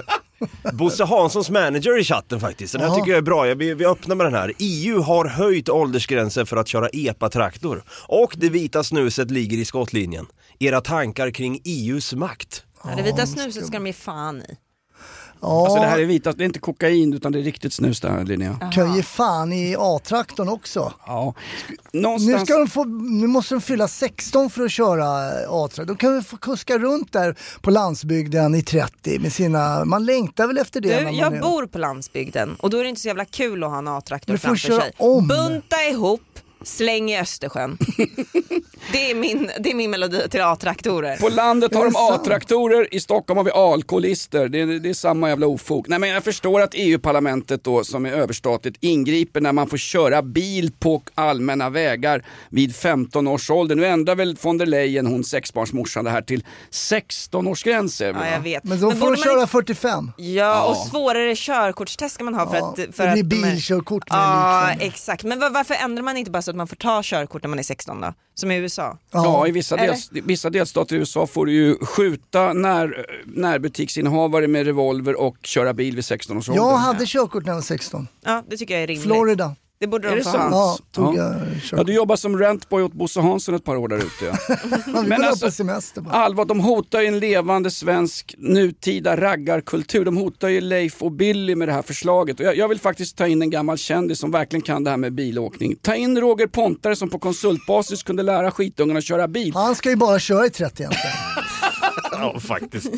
Bosse 0.74 1.04
Hanssons 1.04 1.50
manager 1.50 2.00
i 2.00 2.04
chatten 2.04 2.40
faktiskt, 2.40 2.74
den 2.74 2.82
här 2.82 2.96
tycker 2.96 3.10
jag 3.10 3.18
är 3.18 3.22
bra. 3.22 3.48
Jag, 3.48 3.56
vi, 3.56 3.74
vi 3.74 3.86
öppnar 3.86 4.16
med 4.16 4.26
den 4.26 4.34
här. 4.34 4.54
EU 4.60 5.02
har 5.02 5.26
höjt 5.26 5.70
åldersgränsen 5.70 6.46
för 6.46 6.58
att 6.58 6.68
köra 6.68 6.90
EPA-traktor. 6.90 7.84
Och 8.08 8.34
det 8.38 8.50
vita 8.50 8.84
snuset 8.84 9.32
ligger 9.32 9.58
i 9.58 9.66
skottlinjen. 9.66 10.26
Era 10.60 10.82
tankar 10.82 11.32
kring 11.32 11.62
EUs 11.66 12.14
makt? 12.14 12.64
Ja, 12.84 12.90
det 12.96 13.04
vita 13.04 13.26
snuset 13.26 13.66
ska 13.66 13.78
de 13.78 13.88
ge 13.88 13.94
fan 13.94 14.42
i. 14.42 14.56
Ja, 15.42 15.62
Alltså 15.66 15.80
det 15.82 15.88
här 15.88 16.00
är 16.00 16.06
vita, 16.06 16.32
det 16.32 16.44
är 16.44 16.46
inte 16.46 16.60
kokain 16.60 17.14
utan 17.14 17.32
det 17.32 17.40
är 17.40 17.44
riktigt 17.44 17.74
snus 17.74 18.00
det 18.02 18.10
här 18.10 18.24
Linnea. 18.26 18.72
kan 18.74 18.96
ge 18.96 19.04
fan 19.04 19.54
i 19.54 19.76
A-traktorn 19.80 20.50
också. 20.50 20.94
Ja. 21.06 21.34
Nu, 21.94 22.02
Någonstans... 22.02 22.50
ska 22.50 22.58
de 22.58 22.68
få, 22.68 22.84
nu 22.84 23.28
måste 23.28 23.56
de 23.56 23.62
fylla 23.62 23.88
16 23.88 24.50
för 24.50 24.64
att 24.66 24.72
köra 24.72 25.42
eh, 25.42 25.50
A-traktor. 25.52 25.86
De 25.86 25.96
kan 25.98 26.14
väl 26.14 26.24
få 26.24 26.38
kuska 26.38 26.78
runt 26.78 27.14
där 27.14 27.36
på 27.62 27.72
landsbygden 27.72 28.56
i 28.56 28.62
30 28.62 29.20
med 29.20 29.34
sina, 29.34 29.86
man 29.86 30.06
längtar 30.06 30.48
väl 30.48 30.58
efter 30.58 30.82
det. 30.82 30.90
Du, 30.90 30.96
när 30.96 31.04
man 31.04 31.16
jag 31.16 31.36
är- 31.36 31.42
bor 31.42 31.66
på 31.66 31.78
landsbygden 31.78 32.56
och 32.60 32.70
då 32.70 32.78
är 32.78 32.84
det 32.84 32.90
inte 32.90 33.02
så 33.02 33.08
jävla 33.08 33.26
kul 33.26 33.64
att 33.64 33.70
ha 33.70 33.78
en 33.78 33.88
A-traktor 33.88 34.38
framför 34.38 34.80
sig. 34.80 34.92
om. 34.98 35.28
Bunta 35.28 35.76
ihop, 35.92 36.22
släng 36.64 37.12
i 37.12 37.20
Östersjön. 37.20 37.78
det, 38.92 39.12
är 39.12 39.16
min, 39.16 39.52
det 39.60 39.72
är 39.72 39.76
min 39.76 39.92
melodi 39.92 40.30
till 40.30 40.42
A-traktorer. 40.42 41.18
På 41.18 41.30
landet 41.30 41.76
har 41.76 41.84
de 41.86 41.94
det? 41.94 42.00
A-traktorer, 42.00 42.94
i 42.96 43.00
Stockholm 43.00 43.38
har 43.38 43.44
vi 43.44 43.52
alkoholister. 43.52 44.48
Det 44.48 44.60
är, 44.62 44.66
det 44.66 44.90
är 44.90 44.94
samma 44.94 45.30
jävla 45.30 45.48
ofog. 45.48 45.90
Nej 45.90 46.00
men 46.00 46.10
jag 46.10 46.24
förstår 46.24 46.62
att 46.62 46.70
EU-parlamentet 46.74 47.64
då 47.64 47.84
som 47.84 48.06
är 48.06 48.12
överstatligt 48.12 48.78
ingriper 48.80 49.42
när 49.42 49.52
man 49.52 49.68
får 49.68 49.78
köra 49.78 50.22
bil 50.22 50.72
på 50.80 51.02
allmänna 51.16 51.70
vägar 51.70 52.26
vid 52.50 52.76
15 52.76 53.28
års 53.28 53.50
ålder. 53.52 53.76
Nu 53.76 53.86
ändrar 53.86 54.16
väl 54.16 54.38
von 54.42 54.58
der 54.58 54.66
Leyen, 54.66 55.06
hon 55.08 55.24
sexbarnsmorsan, 55.24 56.06
det 56.06 56.12
här 56.12 56.22
till 56.22 56.44
16-årsgränser. 56.72 58.16
Ja, 58.22 58.28
jag 58.34 58.40
vet. 58.40 58.64
Men 58.64 58.80
då 58.82 58.92
får 58.92 59.00
borde 59.00 59.06
de 59.16 59.18
man 59.20 59.24
köra 59.24 59.42
inte- 59.42 59.52
45. 59.52 60.12
Ja, 60.18 60.64
och 60.66 60.78
svårare 60.78 61.36
körkortstest 61.36 62.16
ska 62.16 62.24
man 62.24 62.36
ha 62.36 62.50
för 62.50 62.58
Ja, 62.58 62.70
att... 62.70 62.76
det 62.76 62.96
För 62.96 63.12
blir 63.12 63.24
att 63.24 63.30
de 63.30 63.36
är- 63.36 63.52
bilkörkort 63.52 64.04
Ja, 64.10 64.72
exakt. 64.80 65.24
Men 65.24 65.40
var, 65.40 65.50
varför 65.50 65.74
ändrar 65.74 66.04
man 66.04 66.18
inte 66.18 66.32
bara 66.32 66.42
så 66.42 66.52
att 66.52 66.58
man 66.58 66.68
får 66.68 66.76
ta 66.76 67.02
körkort 67.04 67.44
när 67.44 67.50
man 67.50 67.60
är 67.60 67.64
16 67.64 68.02
då? 68.02 68.14
Som 68.36 68.52
i 68.52 68.56
USA? 68.58 68.98
Ja, 69.12 69.48
i 69.48 69.52
vissa, 69.52 69.78
dels, 69.78 70.10
vissa 70.12 70.50
delstater 70.50 70.96
i 70.96 71.00
USA 71.00 71.28
får 71.28 71.46
du 71.46 71.52
ju 71.52 71.76
skjuta 71.86 72.54
när, 72.54 73.06
närbutiksinnehavare 73.26 74.48
med 74.48 74.66
revolver 74.66 75.20
och 75.20 75.38
köra 75.44 75.74
bil 75.74 75.96
vid 75.96 76.06
16 76.06 76.38
års 76.38 76.50
ålder. 76.50 76.62
Jag 76.62 76.78
hade 76.78 77.06
körkort 77.06 77.44
när 77.44 77.50
jag 77.50 77.56
var 77.56 77.62
16. 77.62 78.08
Ja, 78.26 78.44
det 78.48 78.58
tycker 78.58 78.74
jag 78.74 78.84
är 78.84 78.88
rimligt. 78.88 79.04
Florida. 79.04 79.56
Det 79.82 79.88
borde 79.88 80.10
Är 80.10 80.16
de 80.16 80.24
få 80.24 80.30
ha. 80.30 80.78
Ja, 80.96 81.14
Ja. 81.16 81.36
Ja, 81.72 81.84
du 81.84 81.94
jobbar 81.94 82.16
som 82.16 82.38
rentboy 82.38 82.84
åt 82.84 82.94
Bosse 82.94 83.20
Hansson 83.22 83.56
ett 83.56 83.64
par 83.64 83.76
år 83.76 83.88
där 83.88 83.98
ute. 83.98 84.26
Ja. 84.26 84.58
Men 85.08 85.24
alltså- 85.24 85.52
semester 85.52 86.02
bara. 86.02 86.14
Allvar, 86.14 86.46
de 86.46 86.60
hotar 86.60 87.02
ju 87.02 87.08
en 87.08 87.20
levande 87.20 87.72
svensk 87.72 88.36
nutida 88.38 89.18
raggarkultur. 89.18 90.06
De 90.06 90.18
hotar 90.18 90.48
ju 90.48 90.62
Leif 90.62 91.02
och 91.02 91.12
Billy 91.12 91.56
med 91.56 91.68
det 91.68 91.74
här 91.74 91.82
förslaget. 91.82 92.40
Och 92.40 92.46
jag, 92.46 92.58
jag 92.58 92.68
vill 92.68 92.80
faktiskt 92.80 93.18
ta 93.18 93.28
in 93.28 93.42
en 93.42 93.50
gammal 93.50 93.78
kändis 93.78 94.20
som 94.20 94.32
verkligen 94.32 94.62
kan 94.62 94.84
det 94.84 94.90
här 94.90 94.98
med 94.98 95.14
bilåkning. 95.14 95.76
Ta 95.82 95.96
in 95.96 96.20
Roger 96.22 96.48
Pontare 96.48 96.96
som 96.96 97.10
på 97.10 97.20
konsultbasis 97.20 98.04
kunde 98.04 98.24
lära 98.24 98.52
skitungarna 98.52 98.98
att 98.98 99.04
köra 99.06 99.28
bil. 99.28 99.52
Han 99.56 99.76
ska 99.76 99.90
ju 99.90 99.96
bara 99.96 100.20
köra 100.20 100.46
i 100.46 100.50
30 100.50 100.84
egentligen. 100.84 101.16
Ja, 102.12 102.40
faktiskt. 102.40 102.92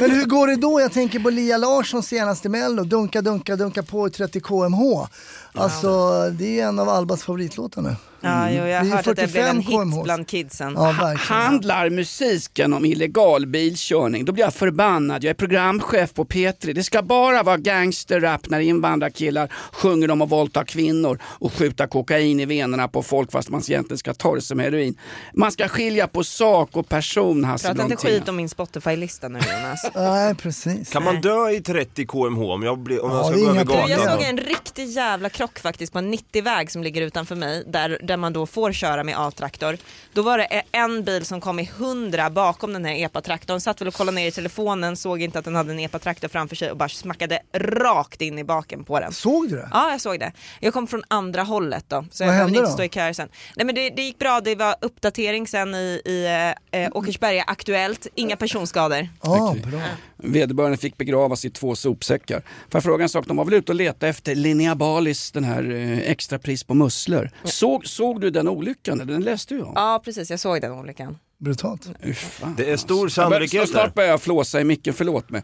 Men 0.00 0.10
hur 0.10 0.24
går 0.24 0.46
det 0.46 0.56
då? 0.56 0.80
Jag 0.80 0.92
tänker 0.92 1.18
på 1.20 1.30
Lia 1.30 1.56
Larssons 1.56 2.06
senaste 2.06 2.48
mello, 2.48 2.84
Dunka, 2.84 3.22
dunka, 3.22 3.56
dunka 3.56 3.82
på 3.82 4.06
i 4.06 4.10
30 4.10 4.40
kmh. 4.40 5.06
Alltså 5.54 5.88
det 6.30 6.60
är 6.60 6.66
en 6.68 6.78
av 6.78 6.88
Albas 6.88 7.22
favoritlåtar 7.22 7.82
nu. 7.82 7.96
Ja, 8.22 8.50
jo, 8.50 8.56
jag 8.56 8.66
Det 8.66 8.72
är 8.72 8.78
har 8.80 8.96
hört 8.96 9.06
att 9.06 9.16
det 9.16 9.32
blev 9.32 9.46
en 9.46 9.62
45 9.62 9.72
hit 9.72 9.92
kmh. 9.92 10.02
bland 10.02 10.28
kidsen. 10.28 10.72
Ja. 10.76 11.14
Handlar 11.18 11.90
musiken 11.90 12.72
om 12.72 12.84
illegal 12.84 13.46
bilkörning, 13.46 14.24
då 14.24 14.32
blir 14.32 14.44
jag 14.44 14.54
förbannad. 14.54 15.24
Jag 15.24 15.30
är 15.30 15.34
programchef 15.34 16.14
på 16.14 16.24
P3. 16.24 16.74
Det 16.74 16.82
ska 16.82 17.02
bara 17.02 17.42
vara 17.42 17.56
gangsterrap 17.56 18.48
när 18.50 18.60
invandrarkillar 18.60 19.52
sjunger 19.72 20.10
om 20.10 20.22
att 20.22 20.30
våldta 20.30 20.64
kvinnor 20.64 21.18
och 21.24 21.52
skjuta 21.52 21.86
kokain 21.86 22.40
i 22.40 22.44
venerna 22.44 22.88
på 22.88 23.02
folk 23.02 23.32
fast 23.32 23.48
man 23.48 23.62
egentligen 23.68 23.98
ska 23.98 24.14
ta 24.14 24.34
det 24.34 24.40
som 24.42 24.58
heroin. 24.58 24.94
Man 25.34 25.52
ska 25.52 25.68
skilja 25.68 26.06
på 26.06 26.24
sak 26.24 26.76
och 26.76 26.88
person, 26.88 27.44
Hasse 27.44 27.68
Prata 27.68 27.82
inte 27.82 27.96
skit 27.96 28.28
om 28.28 28.36
min 28.36 28.48
Spotify-lista 28.48 29.28
nu 29.28 29.38
Jonas. 29.38 29.90
Nej, 29.94 30.34
precis. 30.34 30.90
Kan 30.90 31.04
man 31.04 31.20
dö 31.20 31.50
i 31.50 31.60
30 31.60 32.06
kmh 32.06 32.40
om 32.42 32.62
jag, 32.62 32.78
blir, 32.78 33.04
om 33.04 33.10
Ja, 33.10 33.16
jag 33.36 33.54
ska 33.54 33.64
gå 33.64 33.72
över. 33.74 33.86
Du, 33.86 33.90
jag 33.92 33.98
gatan? 34.00 34.18
såg 34.18 34.28
en 34.28 34.38
riktig 34.38 34.86
jävla 34.86 35.28
krock 35.40 35.58
faktiskt 35.58 35.92
på 35.92 35.98
en 35.98 36.14
90-väg 36.14 36.70
som 36.70 36.82
ligger 36.82 37.02
utanför 37.02 37.36
mig 37.36 37.64
där, 37.66 37.98
där 38.02 38.16
man 38.16 38.32
då 38.32 38.46
får 38.46 38.72
köra 38.72 39.04
med 39.04 39.18
A-traktor. 39.18 39.76
Då 40.12 40.22
var 40.22 40.38
det 40.38 40.62
en 40.72 41.04
bil 41.04 41.24
som 41.24 41.40
kom 41.40 41.58
i 41.58 41.70
100 41.78 42.30
bakom 42.30 42.72
den 42.72 42.84
här 42.84 42.94
epatraktorn, 42.94 43.60
satt 43.60 43.80
väl 43.80 43.88
och 43.88 43.94
kollade 43.94 44.14
ner 44.14 44.28
i 44.28 44.30
telefonen, 44.30 44.96
såg 44.96 45.22
inte 45.22 45.38
att 45.38 45.44
den 45.44 45.54
hade 45.54 45.72
en 45.72 45.78
epatraktor 45.80 46.28
framför 46.28 46.56
sig 46.56 46.70
och 46.70 46.76
bara 46.76 46.88
smackade 46.88 47.40
rakt 47.52 48.22
in 48.22 48.38
i 48.38 48.44
baken 48.44 48.84
på 48.84 49.00
den. 49.00 49.12
Såg 49.12 49.48
du 49.48 49.56
det? 49.56 49.68
Ja, 49.72 49.90
jag 49.90 50.00
såg 50.00 50.20
det. 50.20 50.32
Jag 50.60 50.72
kom 50.72 50.86
från 50.86 51.02
andra 51.08 51.42
hållet 51.42 51.84
då, 51.88 52.04
så 52.10 52.22
jag 52.22 52.28
Vad 52.28 52.34
behövde 52.34 52.54
hände 52.54 52.58
inte 52.58 52.72
stå 52.72 52.82
i 52.82 52.88
kö 52.88 53.14
sen. 53.14 53.28
Nej 53.56 53.66
men 53.66 53.74
det, 53.74 53.90
det 53.90 54.02
gick 54.02 54.18
bra, 54.18 54.40
det 54.40 54.54
var 54.54 54.74
uppdatering 54.80 55.46
sen 55.46 55.74
i, 55.74 56.02
i 56.04 56.54
eh, 56.70 56.88
Åkersberga 56.92 57.44
Aktuellt, 57.46 58.06
inga 58.14 58.36
personskador. 58.36 59.08
Ja, 59.22 59.50
Okej. 59.50 59.62
bra. 59.70 59.80
Vederbörande 60.16 60.76
fick 60.76 60.96
begravas 60.96 61.44
i 61.44 61.50
två 61.50 61.76
sopsäckar. 61.76 62.40
Får 62.40 62.46
jag 62.72 62.82
fråga 62.82 63.02
en 63.02 63.08
sak? 63.08 63.26
De 63.26 63.36
var 63.36 63.44
väl 63.44 63.54
ute 63.54 63.72
och 63.72 63.76
letade 63.76 64.08
efter 64.08 64.34
Linnea 64.34 64.74
Balis, 64.74 65.32
den 65.32 65.44
här 65.44 65.70
eh, 65.70 65.98
extra 66.10 66.38
pris 66.38 66.64
på 66.64 66.74
musslor. 66.74 67.30
Såg, 67.44 67.86
såg 67.86 68.20
du 68.20 68.30
den 68.30 68.48
olyckan? 68.48 68.98
Den 68.98 69.22
läste 69.22 69.54
du 69.54 69.62
om. 69.62 69.76
Ja 70.00 70.04
precis, 70.04 70.30
jag 70.30 70.40
såg 70.40 70.60
den 70.60 70.72
olyckan. 70.72 71.18
Brutalt. 71.40 71.88
Uff, 72.04 72.18
fan. 72.18 72.54
Det 72.56 72.70
är 72.70 72.76
stor 72.76 72.98
Jag 72.98 73.04
bör- 73.04 73.08
sannolikhet. 73.08 73.68
Snart 73.68 73.94
börjar 73.94 74.10
jag 74.10 74.22
flåsa 74.22 74.60
i 74.60 74.64
micken, 74.64 74.94
förlåt 74.94 75.30
mig. 75.30 75.42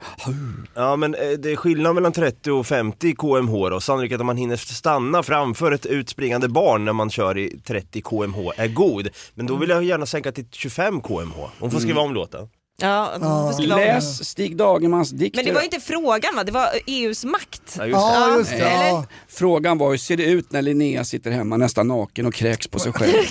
Ja 0.75 0.97
men 0.97 1.15
eh, 1.15 1.21
det 1.39 1.53
är 1.53 1.57
skillnad 1.57 1.95
mellan 1.95 2.13
30 2.13 2.51
och 2.51 2.67
50 2.67 3.15
kmh 3.15 3.71
då. 3.71 3.81
Sannolikheten 3.81 4.21
att 4.21 4.27
man 4.27 4.37
hinner 4.37 4.57
stanna 4.57 5.23
framför 5.23 5.73
ett 5.73 5.87
utspringande 5.87 6.49
barn 6.49 6.85
när 6.85 6.93
man 6.93 7.11
kör 7.11 7.39
i 7.39 7.61
30 7.67 8.03
kmh 8.03 8.39
är 8.57 8.69
god. 8.69 9.09
Men 9.35 9.47
då 9.47 9.57
vill 9.57 9.69
jag 9.71 9.85
gärna 9.85 10.07
sänka 10.07 10.33
till 10.33 10.47
25 10.53 11.01
kmh. 11.01 11.33
Hon 11.59 11.71
får 11.71 11.79
skriva 11.81 12.01
om 12.01 12.15
låten. 12.15 12.49
Ja, 12.81 13.13
Läs 13.59 14.29
Stig 14.29 14.57
Dagermans 14.57 15.11
dikter. 15.11 15.39
Men 15.39 15.47
det 15.47 15.53
var 15.53 15.63
inte 15.63 15.81
frågan 15.81 16.37
va, 16.37 16.45
det 16.45 16.53
var 16.53 16.69
EUs 16.87 17.25
makt. 17.25 17.77
Ja, 17.79 17.87
just 17.87 17.97
det. 17.97 17.99
Ja, 18.01 18.39
just 18.39 18.51
det. 18.51 18.59
Ja. 18.89 19.05
Frågan 19.29 19.79
var 19.79 19.91
hur 19.91 19.97
ser 19.99 20.17
det 20.17 20.25
ut 20.25 20.53
när 20.53 20.63
Linnea 20.63 21.05
sitter 21.05 21.31
hemma 21.31 21.57
nästan 21.57 21.89
naken 21.89 22.27
och 22.27 22.35
kräks 22.35 22.69
på 22.69 22.79
sig 22.79 22.93
själv? 22.93 23.13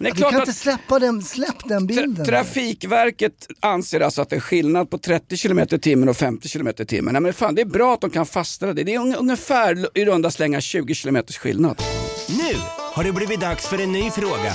Det 0.00 0.06
är 0.08 0.10
Du 0.12 0.16
klart 0.16 0.30
kan 0.32 0.40
att 0.42 0.48
inte 0.48 0.60
släppa 0.60 0.98
den, 0.98 1.22
släpp 1.22 1.68
den 1.68 1.82
tra- 1.82 1.86
bilden. 1.86 2.26
Trafikverket 2.26 3.46
anser 3.60 4.00
alltså 4.00 4.22
att 4.22 4.30
det 4.30 4.36
är 4.36 4.40
skillnad 4.40 4.90
på 4.90 4.98
30 4.98 5.36
km 5.36 5.58
i 5.58 5.66
timmen 5.78 6.08
och 6.08 6.16
50 6.16 6.48
km 6.48 6.68
i 6.78 6.84
timmen. 6.86 7.12
Nej 7.12 7.22
men 7.22 7.32
fan, 7.32 7.54
det 7.54 7.60
är 7.62 7.66
bra 7.66 7.94
att 7.94 8.00
de 8.00 8.10
kan 8.10 8.26
fastställa 8.26 8.72
det. 8.74 8.82
Det 8.84 8.94
är 8.94 8.98
un- 9.00 9.16
ungefär 9.18 9.98
i 9.98 10.04
runda 10.04 10.30
slängar 10.30 10.60
20 10.60 10.94
km 10.94 11.16
skillnad. 11.40 11.82
Nu 12.28 12.54
har 12.94 13.04
det 13.04 13.12
blivit 13.12 13.40
dags 13.40 13.66
för 13.68 13.78
en 13.82 13.92
ny 13.92 14.10
fråga. 14.10 14.52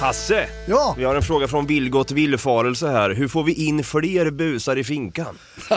Hasse! 0.00 0.46
Ja, 0.68 0.94
Vi 0.98 1.04
har 1.04 1.14
en 1.14 1.22
fråga 1.22 1.48
från 1.48 1.66
Vilgot 1.66 2.10
Villfarelse 2.10 2.88
här. 2.88 3.10
Hur 3.10 3.28
får 3.28 3.44
vi 3.44 3.52
in 3.66 3.84
fler 3.84 4.30
busar 4.30 4.76
i 4.78 4.84
finkan? 4.84 5.38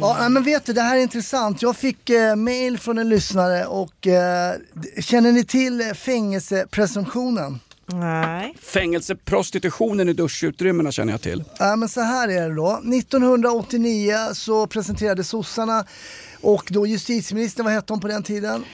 ja 0.00 0.16
nej, 0.20 0.30
men 0.30 0.42
vet 0.42 0.66
du 0.66 0.72
det 0.72 0.80
här 0.82 0.96
är 0.96 1.00
intressant. 1.00 1.62
Jag 1.62 1.76
fick 1.76 2.10
eh, 2.10 2.36
mail 2.36 2.78
från 2.78 2.98
en 2.98 3.08
lyssnare 3.08 3.64
och 3.66 4.06
eh, 4.06 4.54
känner 5.00 5.32
ni 5.32 5.44
till 5.44 5.80
eh, 5.80 5.86
fängelsepresumtionen? 5.94 7.60
Nej. 7.94 8.54
Fängelseprostitutionen 8.62 10.08
i 10.08 10.12
duschutrymmena 10.12 10.92
känner 10.92 11.12
jag 11.12 11.20
till. 11.22 11.44
Ja, 11.58 11.76
men 11.76 11.88
så 11.88 12.00
här 12.00 12.28
är 12.28 12.48
det 12.48 12.54
då. 12.54 12.72
1989 12.72 14.14
så 14.34 14.66
presenterade 14.66 15.24
sossarna 15.24 15.84
och 16.40 16.64
då 16.68 16.86
justitieministern, 16.86 17.64
vad 17.64 17.74
hette 17.74 17.92
hon 17.92 18.00
på 18.00 18.08
den 18.08 18.22
tiden? 18.22 18.64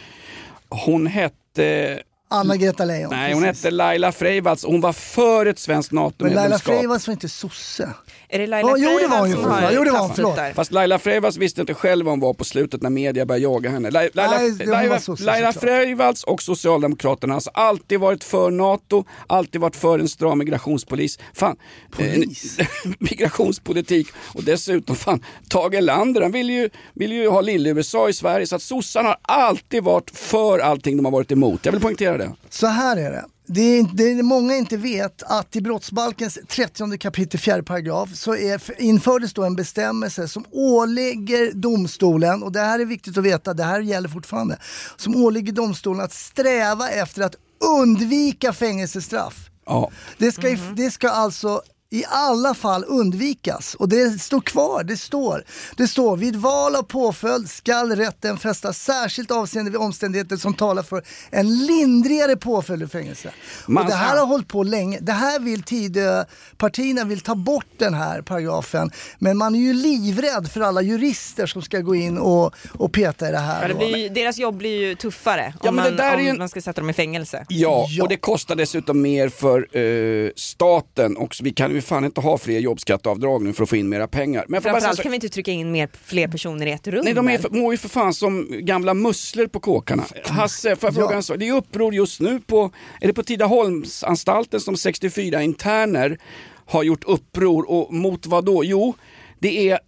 Hon 0.68 1.06
hette... 1.06 2.02
Anna-Greta 2.30 2.84
Leijon. 2.84 3.10
Nej, 3.10 3.32
hon 3.32 3.42
precis. 3.42 3.64
hette 3.64 3.70
Laila 3.74 4.12
Freivalds. 4.12 4.64
Hon 4.64 4.80
var 4.80 4.92
för 4.92 5.46
ett 5.46 5.58
svenskt 5.58 5.92
Men 5.92 6.00
Laila 6.00 6.10
NATO-medlemskap. 6.10 6.74
Freivalds 6.74 7.06
var 7.06 7.12
inte 7.12 7.28
sosse. 7.28 7.94
Är 8.30 8.38
det 8.38 8.46
Laila 8.46 8.68
Ja, 8.70 8.76
jo, 8.78 8.98
det 8.98 9.06
var 9.06 9.26
ju, 9.26 9.32
Freivalds 9.32 9.42
som 9.42 9.50
har 9.64 9.72
Jo, 9.72 9.84
det 9.84 9.90
var 9.90 10.08
förlåt. 10.08 10.36
där? 10.36 10.52
Fast 10.52 10.72
Laila 10.72 10.98
Freivalds 10.98 11.36
visste 11.36 11.60
inte 11.60 11.74
själv 11.74 12.04
vad 12.04 12.12
hon 12.12 12.20
var 12.20 12.34
på 12.34 12.44
slutet 12.44 12.82
när 12.82 12.90
media 12.90 13.26
började 13.26 13.42
jaga 13.42 13.70
henne. 13.70 13.90
Laila, 13.90 14.10
Laila, 14.14 14.38
Nej, 14.38 14.66
Laila, 14.66 15.00
Laila. 15.18 15.52
Freivalds 15.52 16.24
och 16.24 16.42
Socialdemokraterna 16.42 17.32
har 17.32 17.36
alltså 17.36 17.50
alltid 17.54 18.00
varit 18.00 18.24
för 18.24 18.50
NATO, 18.50 19.04
alltid 19.26 19.60
varit 19.60 19.76
för 19.76 19.98
en 19.98 20.08
stram 20.08 20.38
migrationspolis. 20.38 21.18
Fan, 21.34 21.56
Polis? 21.90 22.58
eh, 22.58 22.66
migrationspolitik 22.98 24.08
och 24.34 24.44
dessutom 24.44 24.96
fan, 24.96 25.24
Tage 25.48 25.74
Erlander 25.74 26.20
han 26.22 26.32
vill 26.32 26.50
ju, 26.50 26.70
vill 26.94 27.12
ju 27.12 27.28
ha 27.28 27.40
lille-USA 27.40 28.08
i 28.08 28.12
Sverige 28.12 28.46
så 28.46 28.56
att 28.56 28.62
sossarna 28.62 29.08
har 29.08 29.18
alltid 29.22 29.84
varit 29.84 30.10
för 30.10 30.58
allting 30.58 30.96
de 30.96 31.04
har 31.04 31.12
varit 31.12 31.32
emot. 31.32 31.60
Jag 31.64 31.72
vill 31.72 31.80
poängtera 31.80 32.18
det. 32.18 32.32
Så 32.50 32.66
här 32.66 32.96
är 32.96 33.10
det. 33.10 33.24
Det 33.50 33.60
är, 33.60 33.78
inte- 33.78 33.94
det 33.96 34.10
är 34.10 34.22
många 34.22 34.56
inte 34.56 34.76
vet 34.76 35.22
att 35.22 35.56
i 35.56 35.60
brottsbalkens 35.60 36.38
30 36.48 36.98
kapitel 36.98 37.40
4 37.40 37.62
paragraf 37.62 38.08
så 38.14 38.34
är, 38.36 38.80
infördes 38.82 39.32
då 39.34 39.44
en 39.44 39.56
bestämmelse 39.56 40.28
som 40.28 40.44
ålägger 40.50 41.52
domstolen, 41.52 42.42
och 42.42 42.52
det 42.52 42.60
här 42.60 42.78
är 42.78 42.84
viktigt 42.84 43.18
att 43.18 43.24
veta, 43.24 43.54
det 43.54 43.64
här 43.64 43.80
gäller 43.80 44.08
fortfarande, 44.08 44.58
som 44.96 45.16
ålägger 45.16 45.52
domstolen 45.52 46.00
att 46.04 46.12
sträva 46.12 46.88
efter 46.90 47.22
att 47.22 47.34
undvika 47.78 48.52
fängelsestraff. 48.52 49.50
Ja. 49.66 49.90
Det 50.18 50.32
ska, 50.32 50.48
i- 50.48 50.58
det 50.76 50.90
ska 50.90 51.08
alltså 51.10 51.62
i 51.90 52.04
alla 52.08 52.54
fall 52.54 52.84
undvikas. 52.88 53.74
Och 53.74 53.88
det 53.88 54.20
står 54.22 54.40
kvar, 54.40 54.84
det 54.84 54.96
står. 54.96 55.44
Det 55.76 55.88
står 55.88 56.16
vid 56.16 56.36
val 56.36 56.76
av 56.76 56.82
påföljd 56.82 57.50
skall 57.50 57.96
rätten 57.96 58.36
fästa 58.38 58.72
särskilt 58.72 59.30
avseende 59.30 59.70
vid 59.70 59.80
omständigheter 59.80 60.36
som 60.36 60.54
talar 60.54 60.82
för 60.82 61.02
en 61.30 61.66
lindrigare 61.66 62.36
påföljd 62.36 62.82
i 62.82 62.86
fängelse. 62.86 63.30
Man- 63.66 63.84
och 63.84 63.90
det 63.90 63.96
här 63.96 64.16
har 64.18 64.26
hållit 64.26 64.48
på 64.48 64.62
länge. 64.62 64.98
Det 65.00 65.12
här 65.12 65.38
vill 65.40 65.62
Tidöpartierna 65.62 67.04
vill 67.04 67.20
ta 67.20 67.34
bort 67.34 67.66
den 67.78 67.94
här 67.94 68.22
paragrafen. 68.22 68.90
Men 69.18 69.36
man 69.36 69.54
är 69.54 69.58
ju 69.60 69.72
livrädd 69.72 70.50
för 70.52 70.60
alla 70.60 70.82
jurister 70.82 71.46
som 71.46 71.62
ska 71.62 71.80
gå 71.80 71.94
in 71.94 72.18
och, 72.18 72.54
och 72.72 72.92
peta 72.92 73.28
i 73.28 73.32
det 73.32 73.38
här. 73.38 73.62
Ja, 73.62 73.68
det 73.68 73.74
blir, 73.74 74.10
deras 74.10 74.38
jobb 74.38 74.56
blir 74.56 74.80
ju 74.88 74.94
tuffare 74.94 75.54
Ja, 75.62 75.68
om, 75.68 75.76
men 75.76 75.96
det 75.96 76.02
man, 76.04 76.14
om 76.20 76.26
en- 76.26 76.38
man 76.38 76.48
ska 76.48 76.60
sätta 76.60 76.80
dem 76.80 76.90
i 76.90 76.92
fängelse. 76.92 77.44
Ja, 77.48 77.86
Ja. 77.90 78.02
och 78.02 78.08
det 78.08 78.16
kostar 78.16 78.56
dessutom 78.56 79.02
mer 79.02 79.28
för 79.28 79.76
eh, 79.78 80.30
staten 80.36 81.16
också. 81.16 81.44
Vi 81.44 81.52
kan 81.52 81.77
ju 81.78 81.82
fan 81.82 82.04
inte 82.04 82.20
ha 82.20 82.38
fler 82.38 82.58
jobbskatteavdrag 82.58 83.42
nu 83.42 83.52
för 83.52 83.62
att 83.62 83.68
få 83.68 83.76
in 83.76 83.88
mera 83.88 84.08
pengar. 84.08 84.44
Men 84.48 84.62
Framförallt 84.62 84.96
så- 84.96 85.02
kan 85.02 85.10
vi 85.12 85.14
inte 85.14 85.28
trycka 85.28 85.50
in 85.52 85.72
mer, 85.72 85.88
fler 86.04 86.28
personer 86.28 86.66
i 86.66 86.70
ett 86.72 86.88
rum. 86.88 87.00
Nej, 87.04 87.14
de 87.14 87.28
är 87.28 87.38
för, 87.38 87.50
mår 87.50 87.72
ju 87.72 87.78
för 87.78 87.88
fan 87.88 88.14
som 88.14 88.48
gamla 88.50 88.94
musslor 88.94 89.46
på 89.46 89.60
kåkarna. 89.60 90.04
Hasse, 90.24 90.76
får 90.76 90.86
jag 90.86 90.94
fråga 90.94 91.10
Ja. 91.10 91.16
en 91.16 91.22
sak? 91.22 91.36
Det 91.38 91.48
är 91.48 91.52
uppror 91.52 91.94
just 91.94 92.20
nu 92.20 92.40
på, 92.40 92.70
är 93.00 93.06
det 93.06 93.12
på 93.12 93.22
Tidaholmsanstalten 93.22 94.60
som 94.60 94.76
64 94.76 95.42
interner 95.42 96.18
har 96.66 96.82
gjort 96.82 97.04
uppror 97.04 97.70
och 97.70 97.94
mot 97.94 98.26
vad 98.26 98.44
då? 98.44 98.64
Jo, 98.64 98.94
det 99.40 99.70
är 99.70 99.78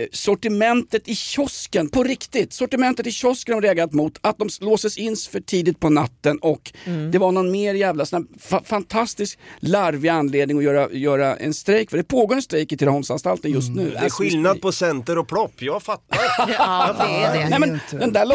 eh, 0.00 0.06
sortimentet 0.12 1.08
i 1.08 1.14
kiosken, 1.14 1.88
på 1.88 2.02
riktigt. 2.04 2.52
Sortimentet 2.52 3.06
i 3.06 3.12
kiosken 3.12 3.54
har 3.54 3.60
de 3.60 3.66
reagerat 3.66 3.92
mot 3.92 4.18
att 4.20 4.38
de 4.38 4.48
låses 4.60 4.98
in 4.98 5.16
för 5.30 5.40
tidigt 5.40 5.80
på 5.80 5.88
natten 5.88 6.38
och 6.38 6.72
det 7.12 7.18
var 7.18 7.32
någon 7.32 7.50
mer 7.50 7.74
jävla 7.74 8.06
sån 8.06 8.26
här 8.50 8.58
fa- 8.58 8.64
fantastisk 8.64 9.38
larvig 9.60 10.08
anledning 10.08 10.58
att 10.58 10.64
göra, 10.64 10.88
göra 10.92 11.36
en 11.36 11.54
strejk. 11.54 11.90
För 11.90 11.96
det 11.96 12.04
pågår 12.04 12.34
en 12.36 12.42
strejk 12.42 12.72
i 12.72 12.76
Tidaholmsanstalten 12.76 13.50
just 13.52 13.70
nu. 13.70 13.90
Det 13.90 13.96
är 13.96 14.10
skillnad 14.10 14.60
på 14.60 14.72
center 14.72 15.18
och 15.18 15.28
plopp, 15.28 15.52
jag 15.62 15.82
fattar. 15.82 16.18
Ja, 16.58 16.96
det 16.98 17.14
är 17.14 17.38
det. 17.38 17.48
Nej 17.48 17.60
men 17.60 17.80
den 18.00 18.12
där 18.12 18.26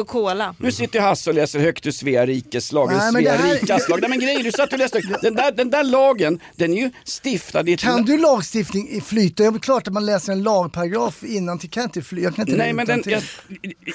och 0.00 0.08
Cola. 0.08 0.54
nu 0.58 0.72
sitter 0.72 1.00
Hasse 1.00 1.30
och 1.30 1.34
läser 1.36 1.58
högt 1.58 1.86
ur 1.86 1.90
Svea 1.90 2.26
rikes 2.26 2.72
lag, 2.72 2.88
Nej, 2.92 3.12
men 3.12 3.22
Svea 3.22 3.36
här- 3.36 3.54
rikas 3.54 3.88
lag. 3.88 3.98
Nej 4.00 4.10
men 4.10 4.20
grejer, 4.20 4.42
du 4.42 4.52
satt 4.52 4.72
och 4.72 4.78
läste 4.78 5.00
högt. 5.00 5.22
Den 5.22 5.34
där, 5.34 5.52
den 5.52 5.70
där 5.70 5.84
lagen, 5.84 6.40
den 6.56 6.72
är 6.72 6.76
ju 6.76 6.90
stiftad 7.04 7.68
i. 7.68 7.76
Kan 7.76 8.04
du 8.04 8.18
lagstiftning 8.18 8.88
i 8.90 9.00
flyta? 9.00 9.42
Det 9.42 9.48
är 9.56 9.58
klart 9.58 9.86
att 9.88 9.92
man 9.94 10.06
läser 10.06 10.21
en 10.28 10.42
lagparagraf 10.42 11.22
innan 11.22 11.58
till 11.58 11.70
kan 11.70 11.82
inte 11.82 12.02
fly, 12.02 12.22
jag 12.22 12.34
kan 12.34 12.42
inte 12.48 12.58
Nej 12.58 12.68
det 12.68 12.74
men 12.74 12.86
den, 12.86 13.02
jag, 13.06 13.22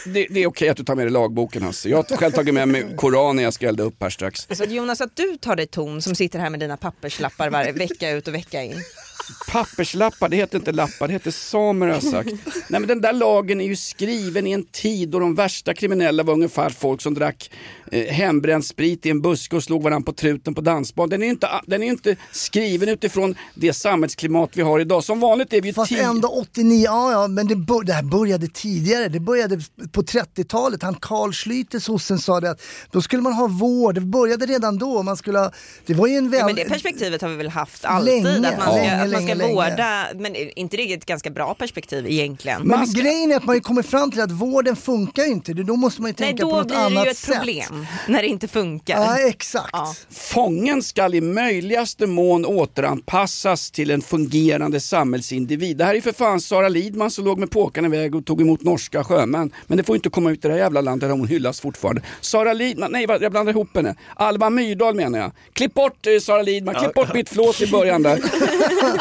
det, 0.06 0.28
det 0.30 0.44
är 0.44 0.48
okej 0.48 0.70
att 0.70 0.78
du 0.78 0.84
tar 0.84 0.96
med 0.96 1.06
dig 1.06 1.12
lagboken 1.12 1.64
Hasse. 1.64 1.90
Jag 1.90 1.98
har 1.98 2.18
själv 2.18 2.32
tagit 2.32 2.54
med 2.54 2.68
mig 2.68 2.86
Koranen 2.96 3.44
jag 3.44 3.54
ska 3.54 3.68
elda 3.68 3.84
upp 3.84 4.02
här 4.02 4.10
strax. 4.10 4.48
Så 4.52 4.64
att 4.64 4.72
Jonas, 4.72 5.02
att 5.02 5.16
du 5.16 5.38
tar 5.38 5.56
dig 5.56 5.68
ton 5.68 6.02
som 6.02 6.16
sitter 6.16 6.40
här 6.40 6.50
med 6.50 6.60
dina 6.60 6.78
papperslappar 6.78 7.50
varje 7.50 7.72
vecka 7.72 8.12
ut 8.12 8.28
och 8.28 8.34
vecka 8.34 8.64
in. 8.64 8.84
Papperslappar, 9.52 10.30
det 10.30 10.38
heter 10.38 10.58
inte 10.58 10.72
lappar, 10.72 11.08
det 11.08 11.14
heter 11.14 11.32
samer 11.32 11.88
har 11.88 11.94
jag 11.94 12.04
sagt. 12.04 12.32
Nej 12.68 12.80
men 12.80 12.88
den 12.88 13.02
där 13.02 13.14
lagen 13.14 13.62
är 13.62 13.66
ju 13.66 13.76
skriven 13.76 14.48
i 14.48 14.52
en 14.52 14.64
tid 14.64 15.10
då 15.10 15.20
de 15.20 15.36
värsta 15.36 15.74
kriminella 15.74 16.24
var 16.24 16.34
ungefär 16.34 16.70
folk 16.70 17.02
som 17.02 17.14
drack 17.14 17.52
eh, 17.92 18.14
hembränd 18.14 18.66
sprit 18.66 19.06
i 19.06 19.10
en 19.10 19.22
buske 19.22 19.56
och 19.56 19.64
slog 19.64 19.84
varandra 19.84 20.06
på 20.06 20.14
truten 20.14 20.56
på 20.56 20.62
dansbanan. 20.62 21.10
Den 21.10 21.22
är 21.22 21.26
ju 21.26 21.32
inte, 21.32 21.48
den 21.68 21.84
är 21.84 21.88
inte 21.88 22.16
skriven 22.32 22.90
utifrån 22.90 23.36
det 23.56 23.74
samhällsklimat 23.74 24.50
vi 24.54 24.62
har 24.62 24.80
idag. 24.80 25.04
Som 25.04 25.20
vanligt 25.20 25.54
är 25.54 25.62
vi 25.62 25.68
ju 25.68 25.74
Fast 25.74 25.92
ändå 25.92 26.28
89, 26.28 26.84
ja 26.86 27.12
ja 27.12 27.28
men 27.28 27.48
det, 27.48 27.56
bör, 27.56 27.84
det 27.84 27.94
här 27.94 28.04
började 28.04 28.48
tidigare. 28.48 29.08
Det 29.08 29.20
började 29.20 29.62
på 29.92 30.02
30-talet. 30.02 30.84
Han 30.84 30.96
Carl 30.96 31.32
Schlüter, 31.32 31.80
sossen, 31.80 32.20
sa 32.20 32.40
det 32.40 32.52
att 32.52 32.62
då 32.92 33.02
skulle 33.02 33.22
man 33.22 33.34
ha 33.34 33.48
vård. 33.48 33.96
Det 33.96 34.02
började 34.02 34.46
redan 34.46 34.78
då. 34.78 35.04
Man 35.04 35.18
skulle 35.18 35.40
ha, 35.40 35.52
det 35.86 35.94
var 35.94 36.08
ju 36.08 36.16
en 36.16 36.26
Ja, 36.26 36.30
väl... 36.32 36.46
men 36.46 36.56
det 36.56 36.66
perspektivet 36.66 37.22
har 37.22 37.30
vi 37.30 37.36
väl 37.36 37.50
haft 37.50 37.86
alltid. 37.86 38.24
Länge, 38.24 38.50
att 38.50 38.58
man 38.58 38.68
ska, 38.68 38.76
länge, 38.76 39.07
att 39.08 39.22
man 39.22 39.24
ska 39.24 39.34
länge, 39.34 39.54
vårda, 39.54 40.08
men 40.16 40.36
inte 40.36 40.78
det 40.78 40.94
ett 40.94 41.06
ganska 41.06 41.30
bra 41.30 41.54
perspektiv 41.54 42.06
egentligen? 42.08 42.62
Men 42.64 42.94
grejen 42.94 43.32
är 43.32 43.36
att 43.36 43.46
man 43.46 43.62
kommer 43.62 43.84
fram 43.84 44.12
till 44.12 44.22
att 44.22 44.32
vården 44.32 44.76
funkar 44.76 45.24
ju 45.24 45.32
inte. 45.32 45.54
Då 45.54 45.76
måste 45.76 46.02
man 46.02 46.10
ju 46.10 46.16
Nej, 46.20 46.28
tänka 46.28 46.44
på 46.44 46.50
då 46.50 46.56
något 46.58 46.68
blir 46.68 46.78
det 46.78 46.84
annat 46.86 47.06
ju 47.06 47.12
ett 47.12 47.18
sätt. 47.18 47.36
problem 47.36 47.86
när 48.08 48.22
det 48.22 48.28
inte 48.28 48.48
funkar. 48.48 49.02
Ja, 49.02 49.20
exakt. 49.28 49.70
Ja. 49.72 49.94
Fången 50.10 50.84
skall 50.84 51.16
i 51.16 51.22
möjligaste 51.22 52.08
mån 52.08 52.46
återanpassas 52.46 53.72
till 53.72 53.92
en 53.92 54.02
fungerande 54.02 54.80
samhällsindivid. 54.80 55.78
Det 55.78 55.86
här 55.86 55.96
är 55.96 56.02
för 56.02 56.12
fan 56.12 56.42
Sara 56.42 56.70
Lidman 56.70 57.12
som 57.12 57.26
låg 57.26 57.40
med 57.40 57.52
påkarna 57.52 57.88
iväg 57.88 58.16
och 58.16 58.26
tog 58.26 58.42
emot 58.42 58.62
norska 58.64 59.04
sjömän. 59.04 59.52
Men 59.68 59.78
det 59.78 59.84
får 59.84 59.96
inte 59.96 60.10
komma 60.10 60.32
ut 60.32 60.46
i 60.46 60.48
det 60.48 60.54
här 60.54 60.60
jävla 60.60 60.82
landet 60.82 61.10
där 61.10 61.16
hon 61.18 61.28
hyllas 61.28 61.60
fortfarande. 61.60 62.02
Sara 62.22 62.54
Lidman, 62.54 62.92
nej 62.92 63.06
jag 63.22 63.32
blandar 63.32 63.54
ihop 63.54 63.76
henne. 63.76 63.96
Alva 64.16 64.50
Myrdal 64.50 64.96
menar 64.96 65.20
jag. 65.20 65.32
Klipp 65.54 65.74
bort 65.74 66.08
eh, 66.08 66.20
Sara 66.20 66.42
Lidman, 66.42 66.76
klipp 66.76 66.94
bort 66.94 67.14
mitt 67.14 67.30
flås 67.30 67.62
i 67.62 67.68
början 67.68 68.04
där. 68.04 68.18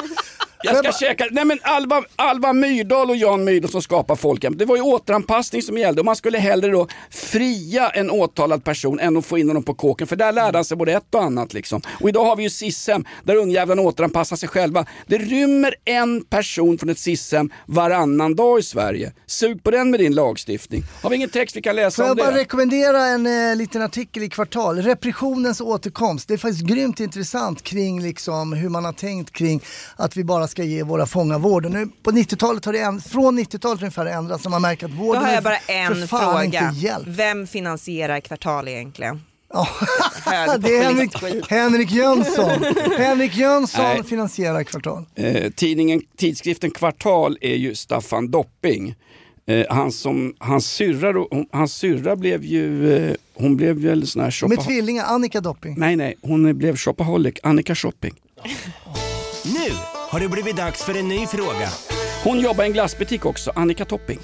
Jag 0.63 0.77
ska 0.77 0.93
käka, 0.93 1.27
nej 1.31 1.45
men 1.45 1.59
Alva, 1.63 2.03
Alva 2.17 2.53
Myrdal 2.53 3.11
och 3.11 3.17
Jan 3.17 3.45
Myrdal 3.45 3.71
som 3.71 3.83
skapar 3.83 4.17
folkhemmet. 4.17 4.59
Det 4.59 4.65
var 4.65 4.77
ju 4.77 4.83
återanpassning 4.83 5.63
som 5.63 5.79
gällde 5.79 6.01
och 6.01 6.05
man 6.05 6.17
skulle 6.17 6.39
hellre 6.39 6.71
då 6.71 6.87
fria 7.11 7.91
en 7.91 8.11
åtalad 8.11 8.65
person 8.65 9.01
än 9.01 9.17
att 9.17 9.27
få 9.27 9.39
in 9.39 9.49
honom 9.49 9.63
på 9.63 9.75
kåken 9.75 10.07
för 10.07 10.17
där 10.17 10.33
lärde 10.33 10.59
han 10.59 10.65
sig 10.65 10.77
både 10.77 10.93
ett 10.93 11.15
och 11.15 11.23
annat 11.23 11.55
liksom. 11.55 11.83
Och 12.01 12.09
idag 12.09 12.25
har 12.25 12.37
vi 12.37 12.43
ju 12.43 12.51
SIS-hem 12.51 13.05
där 13.25 13.37
ungjävlarna 13.37 13.83
återanpassar 13.83 14.37
sig 14.37 14.49
själva. 14.49 14.87
Det 15.07 15.19
rymmer 15.19 15.75
en 15.85 16.25
person 16.25 16.79
från 16.79 16.89
ett 16.89 16.99
SIS-hem 16.99 17.51
varannan 17.67 18.37
dag 18.37 18.59
i 18.59 18.63
Sverige. 18.63 19.13
Sug 19.27 19.63
på 19.63 19.71
den 19.71 19.91
med 19.91 20.01
din 20.01 20.15
lagstiftning. 20.15 20.83
Har 21.03 21.11
vi 21.11 21.17
ingen 21.17 21.29
text 21.31 21.57
vi 21.57 21.63
kan 21.63 21.77
läsa 21.77 21.97
Får 21.97 22.03
om 22.03 22.09
jag 22.09 22.17
bara 22.17 22.31
det? 22.31 22.41
rekommendera 22.41 23.05
en 23.07 23.51
eh, 23.51 23.57
liten 23.57 23.83
artikel 23.83 24.23
i 24.23 24.29
Kvartal, 24.29 24.79
Repressionens 24.83 25.61
återkomst. 25.61 26.29
Det 26.29 26.35
är 26.35 26.39
faktiskt 26.39 26.65
grymt 26.67 27.01
intressant 27.01 27.63
kring 27.63 28.03
liksom, 28.03 28.53
hur 28.53 28.69
man 28.69 28.85
har 28.85 28.93
tänkt 28.93 29.33
kring 29.33 29.61
att 29.97 30.17
vi 30.17 30.25
bara 30.25 30.46
ska 30.47 30.65
ge 30.65 30.83
våra 30.83 31.07
fångar 31.07 31.39
vård. 31.39 31.65
Och 31.67 31.73
Nu, 31.73 31.89
på 32.03 32.11
90-talet 32.11 32.65
har 32.65 32.73
det 32.73 32.79
änd- 32.79 33.09
från 33.09 33.39
90-talet 33.39 33.83
ungefär 33.83 34.07
ändrats 34.07 34.43
så 34.43 34.51
man 34.51 34.63
märker 34.63 34.87
att 34.87 34.93
Då 34.93 34.99
vården 34.99 35.23
har 35.23 35.31
är 35.31 35.35
jag 35.35 35.43
bara 35.45 35.57
en 35.59 36.09
fråga. 36.09 36.75
Vem 37.07 37.47
finansierar 37.47 38.21
Kvartal 38.21 38.69
egentligen? 38.69 39.21
Ja. 39.53 39.69
Det 40.59 40.77
är 40.77 40.83
Henrik. 40.83 41.51
Henrik 41.51 41.91
Jönsson. 41.91 42.65
Henrik 42.99 43.37
Jönsson 43.37 43.85
Nej. 43.85 44.03
finansierar 44.05 44.63
Kvartal. 44.65 45.05
Eh, 45.15 45.51
tidningen, 45.51 46.03
tidskriften 46.17 46.71
Kvartal 46.71 47.39
är 47.41 47.55
ju 47.55 47.75
Staffan 47.75 48.31
Dopping. 48.31 48.95
Eh, 49.49 49.67
han 49.71 49.93
som, 49.93 50.35
hans 50.39 50.67
syrra, 50.67 51.13
då- 51.13 51.29
hans 51.53 51.73
syrra 51.75 52.17
blev 52.17 52.45
ju, 52.45 52.97
eh, 52.97 53.15
hon 53.35 53.57
blev 53.57 53.77
väl 53.77 54.07
sån 54.07 54.21
här 54.23 54.27
är 54.29 54.31
shoppa- 54.33 54.65
tvillingar, 54.65 55.05
Annika 55.05 55.41
Dopping. 55.41 55.75
Nej 55.79 55.97
nej, 55.97 56.15
hon 56.23 56.59
blev 56.59 56.77
shopaholic, 56.77 57.35
Annika 57.43 57.75
Shopping. 57.75 58.15
Nu 59.45 59.71
har 60.17 60.21
det 60.21 60.29
blivit 60.29 60.57
dags 60.57 60.85
för 60.85 60.95
en 60.99 61.09
ny 61.09 61.27
fråga. 61.27 61.69
Hon 62.25 62.41
jobbar 62.41 62.65
i 62.65 62.67
en 62.67 62.73
glassbutik 62.73 63.25
också, 63.25 63.53
Annika 63.55 63.85
Topping. 63.85 64.19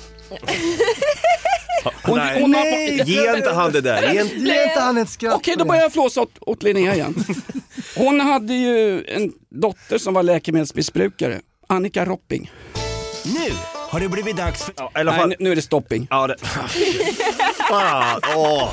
Hon, 2.05 2.19
Nej. 2.19 2.41
hon 2.43 2.55
har, 2.55 2.63
Nej. 2.65 3.03
Ge 3.07 3.37
inte 3.37 3.53
han 3.53 3.73
det 3.73 3.81
där. 3.81 4.13
Ge 4.15 4.21
inte... 4.21 4.35
Ge 4.35 4.63
inte 4.65 4.81
han 4.81 4.99
ett 4.99 5.09
skratt 5.09 5.35
Okej, 5.35 5.55
då 5.59 5.65
börjar 5.65 5.83
jag 5.83 5.93
flåsa 5.93 6.21
åt, 6.21 6.31
åt 6.41 6.63
Linnea 6.63 6.95
igen. 6.95 7.25
Hon 7.97 8.21
hade 8.21 8.55
ju 8.55 9.05
en 9.05 9.33
dotter 9.51 9.99
som 9.99 10.15
var 10.15 10.23
läkemedelsmissbrukare, 10.23 11.41
Annika 11.69 12.05
Ropping. 12.05 12.51
Nu 13.25 13.53
har 13.75 14.01
det 14.01 14.09
blivit 14.09 14.37
dags 14.37 14.63
för... 14.65 14.75
Ja, 14.77 14.93
i 14.95 14.99
alla 15.01 15.11
Nej, 15.11 15.21
fall. 15.21 15.29
nu- 15.29 15.37
nu 15.39 15.53
är 15.53 15.57
det 15.57 15.63
stopping. 15.63 16.07
Ja, 16.11 16.27
det... 16.27 16.37
Fan, 17.69 18.21
åh. 18.37 18.73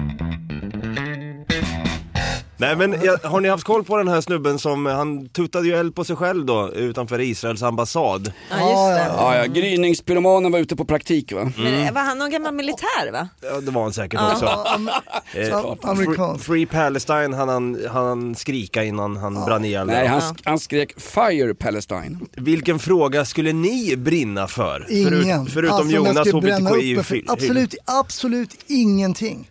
Nej 2.61 2.75
men 2.75 2.95
jag, 3.03 3.17
har 3.17 3.41
ni 3.41 3.49
haft 3.49 3.63
koll 3.63 3.83
på 3.83 3.97
den 3.97 4.07
här 4.07 4.21
snubben 4.21 4.59
som, 4.59 4.85
han 4.85 5.29
tutade 5.29 5.67
ju 5.67 5.73
eld 5.73 5.95
på 5.95 6.03
sig 6.03 6.15
själv 6.15 6.45
då 6.45 6.71
utanför 6.73 7.21
Israels 7.21 7.63
ambassad. 7.63 8.33
Ja, 8.49 8.55
just 8.57 9.07
det. 9.07 9.13
Ja, 9.17 9.37
ja, 9.37 9.45
gryningspyromanen 9.45 10.51
var 10.51 10.59
ute 10.59 10.75
på 10.75 10.85
praktik 10.85 11.31
va? 11.33 11.51
Men 11.57 11.93
var 11.93 12.01
han 12.01 12.17
någon 12.17 12.31
gammal 12.31 12.53
militär 12.53 13.11
va? 13.11 13.29
Ja 13.41 13.61
det 13.61 13.71
var 13.71 13.81
han 13.81 13.93
säkert 13.93 14.21
också. 14.21 14.45
Eh, 15.33 15.75
amerikansk. 15.81 16.45
Free 16.45 16.65
Palestine 16.65 17.35
han 17.35 17.49
han, 17.49 17.77
han 17.91 18.35
skrika 18.35 18.83
innan 18.83 19.17
han 19.17 19.33
brann 19.45 19.65
ihjäl. 19.65 19.87
Nej, 19.87 20.07
han, 20.07 20.21
han 20.43 20.59
skrek 20.59 20.99
Fire 21.01 21.53
Palestine. 21.53 22.19
Vilken 22.35 22.79
fråga 22.79 23.25
skulle 23.25 23.53
ni 23.53 23.95
brinna 23.97 24.47
för? 24.47 24.85
Ingen. 24.89 25.45
Förut, 25.45 25.53
förutom 25.53 25.75
Alltså, 25.75 25.97
om 25.97 26.05
jag 26.05 26.07
Jonas 26.07 26.27
skulle 26.27 26.41
bränna 26.41 26.69
upp 26.69 26.75
mig 26.75 26.93
hbtqi 26.95 27.23
absolut, 27.27 27.75
absolut 27.85 28.55
ingenting 28.67 29.49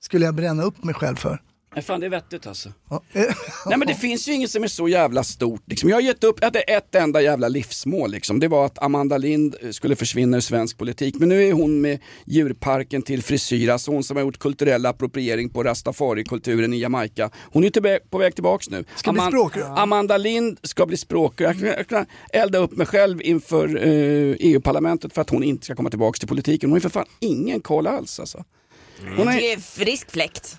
skulle 0.00 0.24
jag 0.24 0.34
bränna 0.34 0.62
upp 0.62 0.84
mig 0.84 0.94
själv 0.94 1.16
för. 1.16 1.40
Nej, 1.76 1.82
fan 1.84 2.00
det 2.00 2.06
är 2.06 2.10
vettigt 2.10 2.46
alltså. 2.46 2.72
Ja. 2.90 3.02
Nej 3.66 3.78
men 3.78 3.88
det 3.88 3.94
finns 3.94 4.28
ju 4.28 4.32
inget 4.32 4.50
som 4.50 4.62
är 4.64 4.68
så 4.68 4.88
jävla 4.88 5.24
stort. 5.24 5.62
Liksom. 5.66 5.88
Jag 5.88 5.96
har 5.96 6.00
gett 6.00 6.24
upp, 6.24 6.36
jag 6.40 6.46
hade 6.46 6.60
ett 6.60 6.94
enda 6.94 7.20
jävla 7.22 7.48
livsmål. 7.48 8.10
Liksom. 8.10 8.40
Det 8.40 8.48
var 8.48 8.66
att 8.66 8.82
Amanda 8.82 9.18
Lind 9.18 9.56
skulle 9.70 9.96
försvinna 9.96 10.36
ur 10.36 10.40
svensk 10.40 10.78
politik. 10.78 11.14
Men 11.18 11.28
nu 11.28 11.44
är 11.48 11.52
hon 11.52 11.80
med 11.80 11.98
djurparken 12.24 13.02
till 13.02 13.22
frisyr, 13.22 13.68
alltså 13.70 13.90
hon 13.90 14.04
som 14.04 14.16
har 14.16 14.24
gjort 14.24 14.38
kulturell 14.38 14.86
appropriering 14.86 15.50
på 15.50 15.62
rastafari-kulturen 15.64 16.72
i 16.72 16.78
Jamaica. 16.78 17.30
Hon 17.52 17.64
är 17.64 17.70
tillbä- 17.70 17.98
på 18.10 18.18
väg 18.18 18.34
tillbaks 18.34 18.70
nu. 18.70 18.84
Ska 18.96 19.12
bli 19.12 19.22
språkrör. 19.22 19.78
Amanda 19.78 20.16
Lind 20.16 20.58
ska 20.62 20.86
bli 20.86 20.96
språkrör. 20.96 21.56
Jag 21.60 21.78
Jag 21.78 21.86
kan 21.88 22.06
elda 22.32 22.58
upp 22.58 22.72
mig 22.76 22.86
själv 22.86 23.22
inför 23.22 23.76
eh, 23.86 24.36
EU-parlamentet 24.40 25.12
för 25.14 25.20
att 25.22 25.30
hon 25.30 25.42
inte 25.44 25.64
ska 25.64 25.74
komma 25.74 25.90
tillbaks 25.90 26.18
till 26.18 26.28
politiken. 26.28 26.70
Hon 26.70 26.72
har 26.72 26.76
ju 26.78 26.82
för 26.82 26.88
fan 26.90 27.06
ingen 27.20 27.60
koll 27.60 27.86
alls 27.86 28.20
alltså. 28.20 28.44
Hon 29.16 29.28
är... 29.28 29.36
Det 29.36 29.52
är 29.52 29.58
frisk 29.58 30.10
fläkt. 30.10 30.56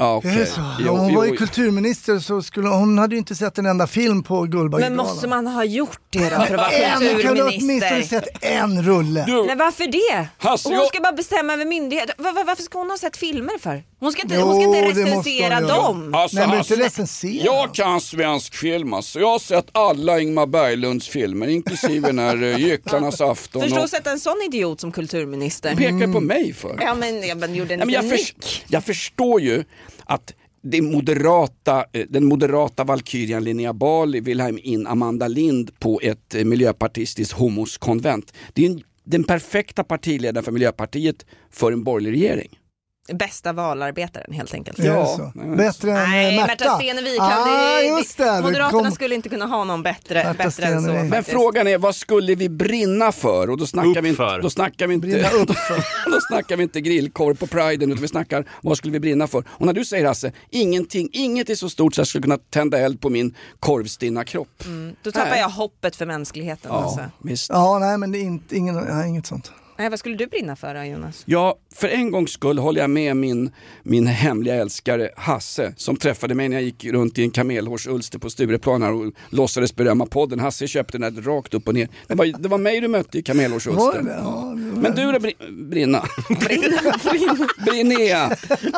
Ja, 0.00 0.16
okej. 0.16 0.34
Det 0.34 0.42
är 0.42 0.46
så. 0.46 0.60
Jo, 0.78 0.92
Om 0.92 0.98
hon 0.98 1.14
var 1.14 1.24
ju 1.24 1.30
jo. 1.30 1.36
kulturminister 1.36 2.18
så 2.18 2.42
skulle 2.42 2.68
hon 2.68 2.98
hade 2.98 3.14
ju 3.14 3.18
inte 3.18 3.34
sett 3.34 3.58
en 3.58 3.66
enda 3.66 3.86
film 3.86 4.22
på 4.22 4.40
Men 4.40 4.50
Guldbaggegalan. 4.50 4.96
måste 4.96 5.28
man 5.28 5.46
ha 5.46 5.64
gjort 5.64 5.98
det 6.10 6.18
då 6.24 6.28
för 6.28 6.36
att 6.36 6.50
vara 6.50 6.70
En, 6.70 6.90
kan 7.00 7.00
du 7.34 7.42
åtminstone 7.42 7.50
kulturminister? 7.50 8.02
sett 8.02 8.44
en 8.44 8.82
rulle? 8.82 9.24
Du, 9.26 9.44
Nej 9.46 9.56
varför 9.56 9.86
det? 9.86 10.28
Hasse, 10.38 10.68
hon 10.68 10.76
jag- 10.78 10.86
ska 10.86 11.00
bara 11.00 11.12
bestämma 11.12 11.52
över 11.52 11.64
myndigheter. 11.64 12.14
Va- 12.18 12.32
va- 12.32 12.44
varför 12.46 12.62
ska 12.62 12.78
hon 12.78 12.90
ha 12.90 12.98
sett 12.98 13.16
filmer 13.16 13.58
för? 13.58 13.82
Hon 14.00 14.12
ska 14.12 14.22
inte, 14.22 14.34
Jo, 14.34 14.40
hon 14.40 14.54
ska 14.54 14.64
inte 14.64 15.02
recensera 15.02 15.60
dem. 15.60 16.14
Alltså, 16.14 16.36
Nej 16.36 16.48
men 16.48 16.58
alltså, 16.58 16.74
inte 16.74 16.86
recensera. 16.86 17.44
Jag 17.44 17.74
kan 17.74 18.00
svensk 18.00 18.54
film 18.54 18.92
alltså. 18.92 19.20
Jag 19.20 19.26
har 19.28 19.38
sett 19.38 19.66
alla 19.72 20.20
Ingmar 20.20 20.46
Berglunds 20.46 21.08
filmer, 21.08 21.48
inklusive 21.48 22.06
den 22.06 22.18
här 22.18 22.42
uh, 22.42 22.60
Gycklarnas 22.60 23.20
afton. 23.20 23.62
Förstå 23.62 23.76
Och... 23.76 23.84
att 23.84 23.90
sätta 23.90 24.10
en 24.10 24.20
sån 24.20 24.42
idiot 24.46 24.80
som 24.80 24.92
kulturminister. 24.92 25.76
Pekar 25.76 26.12
på 26.12 26.20
mig 26.20 26.52
för. 26.52 26.78
Ja 26.80 26.94
men 26.94 27.22
jag 27.28 27.38
men 27.38 27.54
gjorde 27.54 27.74
en 27.74 27.78
Nej, 27.78 27.86
men 27.86 27.94
jag, 27.94 28.18
förs- 28.18 28.62
jag 28.68 28.84
förstår 28.84 29.40
ju 29.40 29.64
att 30.04 30.34
det 30.62 30.82
moderata, 30.82 31.84
eh, 31.92 32.06
den 32.08 32.24
moderata 32.24 32.84
valkyrian 32.84 33.44
Linnea 33.44 33.72
Bali 33.72 34.20
vill 34.20 34.40
ha 34.40 34.58
in 34.58 34.86
Amanda 34.86 35.28
Lind 35.28 35.78
på 35.78 36.00
ett 36.02 36.34
eh, 36.34 36.44
miljöpartistiskt 36.44 37.32
homoskonvent. 37.34 38.32
Det 38.52 38.66
är 38.66 38.70
en, 38.70 38.82
den 39.04 39.24
perfekta 39.24 39.84
partiledaren 39.84 40.44
för 40.44 40.52
Miljöpartiet 40.52 41.26
för 41.50 41.72
en 41.72 41.84
borgerlig 41.84 42.12
regering. 42.12 42.59
Bästa 43.12 43.52
valarbetaren 43.52 44.32
helt 44.32 44.54
enkelt. 44.54 44.78
Ja. 44.78 45.06
så. 45.06 45.32
Bättre 45.56 45.90
än 45.90 46.10
Nej, 46.10 46.36
Märta. 46.36 46.46
Märta 46.46 46.76
Stenevi 46.76 47.16
ah, 47.20 48.40
Moderaterna 48.42 48.70
kom- 48.70 48.90
skulle 48.92 49.14
inte 49.14 49.28
kunna 49.28 49.46
ha 49.46 49.64
någon 49.64 49.82
bättre, 49.82 50.14
Märta 50.24 50.32
bättre 50.44 50.44
än 50.46 50.50
så. 50.52 50.82
Stenevi. 50.82 50.92
Men 51.02 51.10
faktiskt. 51.10 51.30
frågan 51.30 51.66
är 51.66 51.78
vad 51.78 51.94
skulle 51.94 52.34
vi 52.34 52.48
brinna 52.48 53.12
för? 53.12 53.50
Och 53.50 53.56
då 53.58 53.66
snackar, 53.66 54.02
vi 54.02 54.08
inte, 54.08 54.38
då 54.42 54.50
snackar 54.50 54.86
vi 54.86 54.94
inte, 54.94 55.06
Brinna 55.06 55.28
upp 55.30 55.56
för. 55.68 56.10
då 56.12 56.20
snackar 56.28 56.56
vi 56.56 56.62
inte 56.62 56.80
grillkorv 56.80 57.34
på 57.36 57.46
priden 57.46 57.90
utan 57.90 58.02
vi 58.02 58.08
snackar 58.08 58.44
vad 58.62 58.76
skulle 58.76 58.92
vi 58.92 59.00
brinna 59.00 59.26
för? 59.26 59.44
Och 59.48 59.66
när 59.66 59.72
du 59.72 59.84
säger 59.84 60.06
Hasse, 60.06 60.32
ingenting, 60.50 61.08
inget 61.12 61.50
är 61.50 61.54
så 61.54 61.70
stort 61.70 61.94
så 61.94 62.00
jag 62.00 62.06
skulle 62.08 62.22
kunna 62.22 62.38
tända 62.50 62.78
eld 62.78 63.00
på 63.00 63.10
min 63.10 63.34
korvstinna 63.60 64.24
kropp. 64.24 64.64
Mm, 64.64 64.94
Då 65.02 65.12
tappar 65.12 65.30
Nej. 65.30 65.40
jag 65.40 65.48
hoppet 65.48 65.96
för 65.96 66.06
mänskligheten. 66.06 66.70
Ja, 66.74 66.82
Alltså. 66.82 67.00
visst. 67.22 67.48
Ja, 67.50 67.78
nej 67.78 67.98
men 67.98 68.12
det 68.12 68.18
är 68.18 68.22
inte, 68.22 68.56
ingen, 68.56 68.74
nej, 68.74 69.08
inget 69.08 69.26
sånt. 69.26 69.52
Nej, 69.80 69.90
vad 69.90 69.98
skulle 69.98 70.16
du 70.16 70.26
brinna 70.26 70.56
för 70.56 70.74
då 70.74 70.84
Jonas? 70.84 71.22
Ja, 71.26 71.58
för 71.74 71.88
en 71.88 72.10
gångs 72.10 72.30
skull 72.32 72.58
håller 72.58 72.80
jag 72.80 72.90
med 72.90 73.16
min, 73.16 73.50
min 73.82 74.06
hemliga 74.06 74.54
älskare 74.54 75.10
Hasse 75.16 75.72
som 75.76 75.96
träffade 75.96 76.34
mig 76.34 76.48
när 76.48 76.56
jag 76.56 76.62
gick 76.62 76.84
runt 76.84 77.18
i 77.18 77.22
en 77.22 77.30
kamelhårsulster 77.30 78.18
på 78.18 78.30
Stureplan 78.30 78.82
här 78.82 78.92
och 78.92 79.12
låtsades 79.30 79.74
berömma 79.76 80.06
podden. 80.06 80.40
Hasse 80.40 80.66
köpte 80.68 80.98
den 80.98 81.14
där 81.14 81.22
rakt 81.22 81.54
upp 81.54 81.68
och 81.68 81.74
ner. 81.74 81.88
Det 82.06 82.14
var, 82.14 82.26
det 82.26 82.48
var 82.48 82.58
mig 82.58 82.80
du 82.80 82.88
mötte 82.88 83.18
i 83.18 83.20
Var 83.20 83.22
det 83.22 83.22
kamelhårsulster. 83.22 84.02
det? 84.02 84.10
Ja, 84.18 84.54
Men 84.54 84.94
du 84.94 85.12
då 85.12 85.18
Bri- 85.18 85.68
Brinna? 85.70 86.04
Brinnea? 87.66 88.36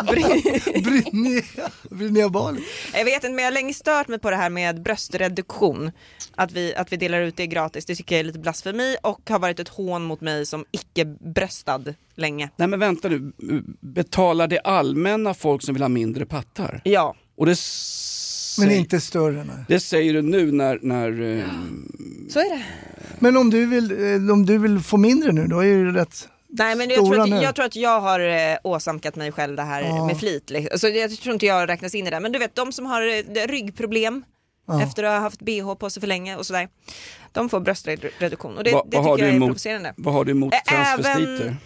Brinnea, 0.09 1.43
Brinnea 1.91 2.29
Bali. 2.29 2.61
Jag 2.95 3.05
vet 3.05 3.15
inte 3.15 3.29
men 3.29 3.38
jag 3.38 3.47
har 3.47 3.53
länge 3.53 3.75
stört 3.75 4.09
mig 4.09 4.19
på 4.19 4.31
det 4.31 4.37
här 4.37 4.51
med 4.51 4.83
bröstreduktion. 4.83 5.91
Att 6.35 6.53
vi, 6.53 6.75
att 6.75 6.93
vi 6.93 6.97
delar 6.97 7.21
ut 7.21 7.37
det 7.37 7.47
gratis, 7.47 7.85
det 7.85 7.95
tycker 7.95 8.15
jag 8.15 8.21
är 8.21 8.25
lite 8.25 8.38
blasfemi 8.38 8.97
och 9.03 9.21
har 9.31 9.38
varit 9.38 9.61
ett 9.61 9.69
hån 9.69 10.03
mot 10.05 10.21
mig 10.21 10.47
som 10.47 10.65
icke-bröstad 10.94 11.94
länge. 12.14 12.50
Nej 12.57 12.68
men 12.68 12.81
vänta 12.81 13.09
nu, 13.09 13.33
betalar 13.81 14.46
det 14.48 14.61
allmänna 14.61 15.35
folk 15.35 15.62
som 15.62 15.74
vill 15.74 15.83
ha 15.83 15.88
mindre 15.88 16.26
pattar? 16.26 16.81
Ja. 16.85 17.14
Och 17.37 17.46
det, 17.46 17.57
Men 18.59 18.70
inte 18.70 19.00
större. 19.00 19.44
Nej. 19.44 19.57
det 19.68 19.81
säger 19.81 20.12
du 20.14 20.22
nu 20.22 20.52
när, 20.52 20.78
när 20.83 21.38
eh, 21.38 21.44
Så 22.31 22.38
är 22.38 22.57
det. 22.59 22.62
Men 23.18 23.37
om 23.37 23.50
du, 23.50 23.66
vill, 23.66 23.90
eh, 23.90 24.33
om 24.33 24.46
du 24.46 24.59
vill 24.59 24.81
få 24.81 24.96
mindre 24.96 25.33
nu, 25.33 25.46
då 25.46 25.59
är 25.59 25.64
ju 25.66 25.92
det 25.92 26.00
rätt... 26.00 26.28
Nej 26.55 26.76
men 26.76 26.90
jag 26.90 26.98
tror, 27.07 27.20
att, 27.20 27.42
jag 27.42 27.55
tror 27.55 27.64
att 27.64 27.76
jag 27.76 28.00
har 28.00 28.20
eh, 28.20 28.57
åsamkat 28.64 29.16
mig 29.16 29.33
själv 29.33 29.57
det 29.57 29.62
här 29.62 29.83
Ja. 29.83 30.07
med 30.07 30.18
flit. 30.18 30.50
liksom. 30.50 30.78
Så 30.78 30.88
jag 30.88 31.11
tror 31.16 31.33
inte 31.35 31.46
jag 31.46 31.68
räknas 31.68 31.94
in 31.94 32.07
i 32.07 32.11
det. 32.11 32.20
Men 32.20 32.33
du 32.33 32.38
vet 32.38 32.55
de 32.55 32.72
som 32.72 32.87
har 32.87 33.46
ryggproblem 33.46 34.24
Ja. 34.66 34.83
efter 34.83 35.03
att 35.05 35.11
ha 35.12 35.18
haft 35.18 35.40
bh 35.40 35.75
på 35.75 35.90
sig 35.90 36.01
för 36.01 36.07
länge 36.07 36.37
och 36.37 36.46
sådär. 36.46 36.68
De 37.33 37.48
får 37.48 37.61
bröstreduktion 37.61 38.57
och 38.59 38.64
det, 38.64 38.72
vad, 38.72 38.85
det 38.90 38.96
tycker 38.96 39.09
jag 39.09 39.20
är 39.20 39.29
emot, 39.33 39.48
provocerande. 39.48 39.94
vad 39.96 40.14
har 40.14 40.25
du 40.25 40.31
emot 40.33 40.55
transvestiter? 40.68 41.44
även- 41.44 41.57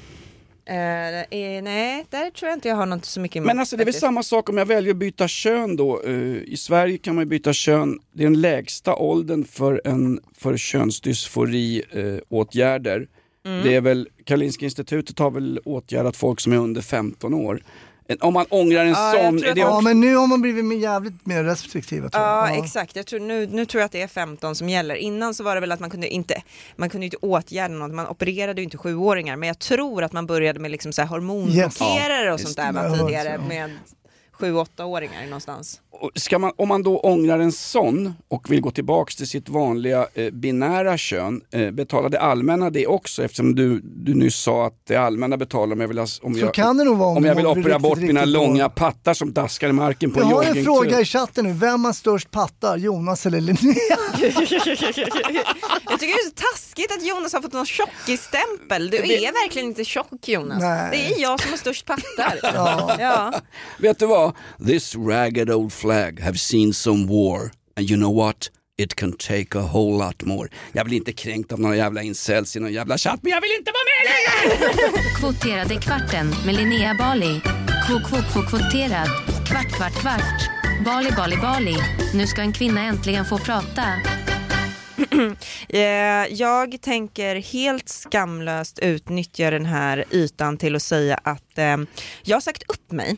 Eh, 0.69 1.21
eh, 1.21 1.63
nej, 1.63 2.07
där 2.11 2.31
tror 2.31 2.49
jag 2.49 2.57
inte 2.57 2.69
jag 2.69 2.77
har 2.77 2.87
något 2.87 3.05
så 3.05 3.21
mycket 3.21 3.37
emot. 3.37 3.47
Men 3.47 3.59
alltså 3.59 3.77
det 3.77 3.83
är 3.83 3.85
väl 3.85 3.95
samma 3.95 4.23
sak 4.23 4.49
om 4.49 4.59
jag 4.59 4.67
väljer 4.67 4.91
att 4.91 4.97
byta 4.97 5.29
kön 5.29 5.77
då. 5.77 6.03
Eh, 6.03 6.13
I 6.37 6.57
Sverige 6.59 6.99
kan 6.99 7.15
man 7.15 7.23
ju 7.25 7.29
byta 7.29 7.53
kön, 7.53 7.99
det 8.13 8.23
är 8.23 8.27
den 8.27 8.41
lägsta 8.41 8.95
åldern 8.95 9.45
för, 9.45 9.81
en, 9.85 10.21
för 10.39 10.57
könsdysfori 10.57 11.83
eh, 11.91 12.19
åtgärder. 12.29 13.09
Mm. 13.47 13.63
Det 13.65 13.75
är 13.75 13.81
väl, 13.81 14.09
Karolinska 14.25 14.65
institutet 14.65 15.19
har 15.19 15.31
väl 15.31 15.61
åtgärdat 15.65 16.17
folk 16.17 16.41
som 16.41 16.53
är 16.53 16.57
under 16.57 16.81
15 16.83 17.35
år. 17.35 17.63
En- 18.09 18.19
Om 18.21 18.35
man 18.35 18.47
ångrar 18.49 18.81
en 18.85 18.89
Ja, 18.89 19.13
sån, 19.17 19.37
att- 19.51 19.57
Ja 19.57 19.81
men 19.81 20.01
nu 20.01 20.15
har 20.17 20.27
man 20.27 20.41
blivit 20.43 20.65
mer- 20.65 20.77
jävligt 20.77 21.27
mer 21.27 21.45
restriktiva 21.45 22.09
tror 22.09 22.25
Ja, 22.25 22.49
jag. 22.55 22.65
exakt, 22.65 22.97
jag 22.97 23.07
tror, 23.07 23.21
nu, 23.21 23.47
nu 23.47 23.67
tror 23.67 23.81
jag 23.81 23.87
att 23.87 23.93
det 23.93 24.03
är 24.03 24.09
15 24.09 24.55
som 24.55 24.69
gäller. 24.69 24.95
Innan 24.95 25.35
så 25.35 25.45
var 25.45 25.55
det 25.55 25.61
väl 25.61 25.73
att 25.73 25.81
man 25.81 25.91
kunde 25.91 26.09
inte, 26.09 26.43
man 26.77 26.91
kunde 26.91 27.05
inte 27.05 27.17
åtgärda 27.17 27.75
något, 27.75 27.93
man 27.95 28.07
opererade 28.07 28.61
ju 28.61 28.65
inte 28.65 28.79
sjuåringar 28.79 29.37
men 29.37 29.47
jag 29.47 29.59
tror 29.59 30.03
att 30.05 30.13
man 30.13 30.27
började 30.27 30.61
med 30.61 30.71
liksom 30.71 30.93
så 30.93 31.03
här 31.03 31.09
hormonblockerare 31.09 32.33
och 32.33 32.41
Yes. 32.41 32.43
sånt 32.43 32.57
där 32.57 32.73
man 32.73 32.99
tidigare 32.99 33.39
med 33.49 33.71
7-8-åringar 34.39 35.25
någonstans. 35.25 35.81
Och 36.01 36.11
ska 36.15 36.39
man, 36.39 36.53
om 36.57 36.69
man 36.69 36.83
då 36.83 36.99
ångrar 36.99 37.39
en 37.39 37.53
sån 37.53 38.15
och 38.29 38.51
vill 38.51 38.61
gå 38.61 38.71
tillbaks 38.71 39.17
till 39.17 39.29
sitt 39.29 39.49
vanliga 39.49 40.07
eh, 40.15 40.31
binära 40.31 40.99
kön, 40.99 41.41
eh, 41.51 41.71
betalar 41.71 42.09
det 42.09 42.21
allmänna 42.21 42.71
det 42.71 42.87
också? 42.87 43.25
Eftersom 43.25 43.55
du, 43.55 43.81
du 43.83 44.15
nyss 44.15 44.37
sa 44.37 44.67
att 44.67 44.87
det 44.87 44.97
allmänna 44.97 45.37
betalar 45.37 45.73
om 45.73 45.81
jag 45.81 45.89
vill, 45.89 45.99
ha, 45.99 46.07
om 46.23 46.35
Så 46.35 46.41
jag, 46.41 46.55
kan 46.55 46.77
det 46.77 46.85
nog 46.85 46.97
vara 46.99 47.09
om 47.09 47.17
om 47.17 47.25
jag 47.25 47.35
vill 47.35 47.47
operera 47.47 47.67
riktigt, 47.67 47.83
bort 47.83 47.99
mina 47.99 48.25
långa 48.25 48.69
pattar 48.69 49.15
som 49.15 49.33
daskar 49.33 49.69
i 49.69 49.73
marken 49.73 50.11
på 50.11 50.21
Jag 50.21 50.29
en 50.29 50.35
har 50.35 50.45
en 50.45 50.65
fråga 50.65 51.01
i 51.01 51.05
chatten 51.05 51.45
nu, 51.45 51.53
vem 51.53 51.85
har 51.85 51.93
störst 51.93 52.31
pattar? 52.31 52.77
Jonas 52.77 53.27
eller 53.27 53.41
Linnea? 53.41 53.75
Jag 55.91 56.01
tycker 56.01 56.15
det 56.15 56.21
är 56.21 56.29
så 56.29 56.53
taskigt 56.53 56.93
att 56.93 57.07
Jonas 57.07 57.33
har 57.33 57.43
fått 57.43 57.53
någon 57.53 57.67
tjockisstämpel. 57.67 58.91
Du 58.91 58.97
är 58.97 59.45
verkligen 59.45 59.69
inte 59.69 59.85
tjock 59.85 60.29
Jonas. 60.29 60.61
Nej. 60.61 60.89
Det 60.91 61.15
är 61.15 61.23
jag 61.23 61.41
som 61.41 61.51
har 61.51 61.59
störst 61.59 61.87
pattar. 61.87 62.41
Ja. 62.57 62.97
Ja. 62.99 63.33
Vet 63.79 63.99
du 63.99 64.07
vad? 64.07 64.26
This 64.67 64.95
ragged 64.97 65.51
old 65.51 65.73
flag 65.73 66.21
have 66.21 66.39
seen 66.39 66.73
some 66.73 67.07
war 67.07 67.51
and 67.77 67.91
you 67.91 67.97
know 68.01 68.17
what? 68.27 68.51
It 68.79 68.95
can 68.95 69.13
take 69.13 69.59
a 69.59 69.63
whole 69.63 70.05
lot 70.07 70.23
more. 70.25 70.49
Jag 70.73 70.87
blir 70.87 70.97
inte 70.97 71.13
kränkt 71.13 71.53
av 71.53 71.61
några 71.61 71.77
jävla 71.77 72.03
incels 72.03 72.57
i 72.57 72.61
någon 72.61 72.73
jävla 72.73 72.99
chatt, 72.99 73.19
men 73.23 73.33
jag 73.33 73.41
vill 73.41 73.51
inte 73.59 73.71
vara 73.73 73.85
med 73.93 74.03
längre! 74.07 75.03
Kvoterade 75.19 75.75
kvarten 75.81 76.35
med 76.47 76.55
Linnea 76.55 76.95
Bali. 76.95 77.41
Kvot, 77.87 78.03
kvot, 78.09 78.33
kvot, 78.33 78.49
kvoterad. 78.51 79.09
Kvart, 79.47 79.73
kvart, 79.77 80.01
kvart. 80.01 80.51
Bali, 80.85 81.11
Bali, 81.17 81.37
Bali. 81.37 81.77
Nu 82.15 82.27
ska 82.27 82.41
en 82.43 82.53
kvinna 82.53 82.81
äntligen 82.83 83.25
få 83.25 83.39
prata. 83.39 83.85
Eh, 85.69 85.81
Jag 86.31 86.81
tänker 86.83 87.37
helt 87.37 87.89
skamlöst 87.89 88.79
utnyttja 88.79 89.51
den 89.51 89.67
här 89.67 90.05
ytan 90.11 90.57
till 90.59 90.77
att 90.77 90.83
säga 90.83 91.21
att 91.23 91.59
eh, 91.59 91.77
jag 92.23 92.37
har 92.37 92.41
sagt 92.41 92.63
upp 92.69 92.93
mig. 92.93 93.17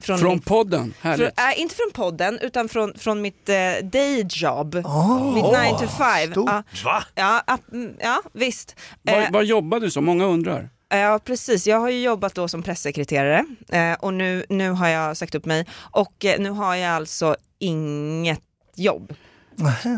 Från, 0.00 0.18
Från 0.18 0.40
podden, 0.40 0.94
från, 1.00 1.10
härligt. 1.10 1.38
äh, 1.40 1.60
inte 1.60 1.74
från 1.74 1.90
podden 1.94 2.38
utan 2.42 2.68
från, 2.68 2.94
från 2.98 3.22
mitt 3.22 3.48
eh, 3.48 3.54
dayjob. 3.82 4.74
Oh, 4.74 5.34
mitt 5.34 5.44
9 5.44 5.78
to 5.78 5.86
5. 5.88 6.32
stort. 6.32 6.48
Ja, 6.50 6.62
Va? 6.84 7.04
ja, 7.14 7.42
ja, 7.46 7.58
mm, 7.72 7.94
ja 8.00 8.22
visst. 8.32 8.76
Eh, 9.06 9.14
Vad, 9.20 9.32
vad 9.32 9.44
jobbar 9.44 9.80
du 9.80 9.90
som? 9.90 10.04
Många 10.04 10.24
undrar. 10.24 10.68
Ja 10.92 11.20
precis, 11.24 11.66
jag 11.66 11.80
har 11.80 11.90
ju 11.90 12.02
jobbat 12.02 12.34
då 12.34 12.48
som 12.48 12.62
pressekreterare 12.62 13.44
eh, 13.68 13.92
och 14.00 14.14
nu, 14.14 14.44
nu 14.48 14.70
har 14.70 14.88
jag 14.88 15.16
sagt 15.16 15.34
upp 15.34 15.44
mig 15.44 15.66
och 15.76 16.24
eh, 16.24 16.40
nu 16.40 16.50
har 16.50 16.74
jag 16.76 16.92
alltså 16.92 17.36
inget 17.58 18.40
jobb. 18.76 19.14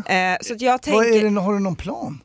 Eh, 0.07 0.37
så 0.41 0.53
att 0.53 0.61
jag 0.61 0.71
Vad 0.71 0.81
tänker, 0.81 1.25
är 1.25 1.29
det, 1.31 1.39
har 1.41 1.53
du 1.53 1.59
någon 1.59 1.75
plan? 1.75 2.21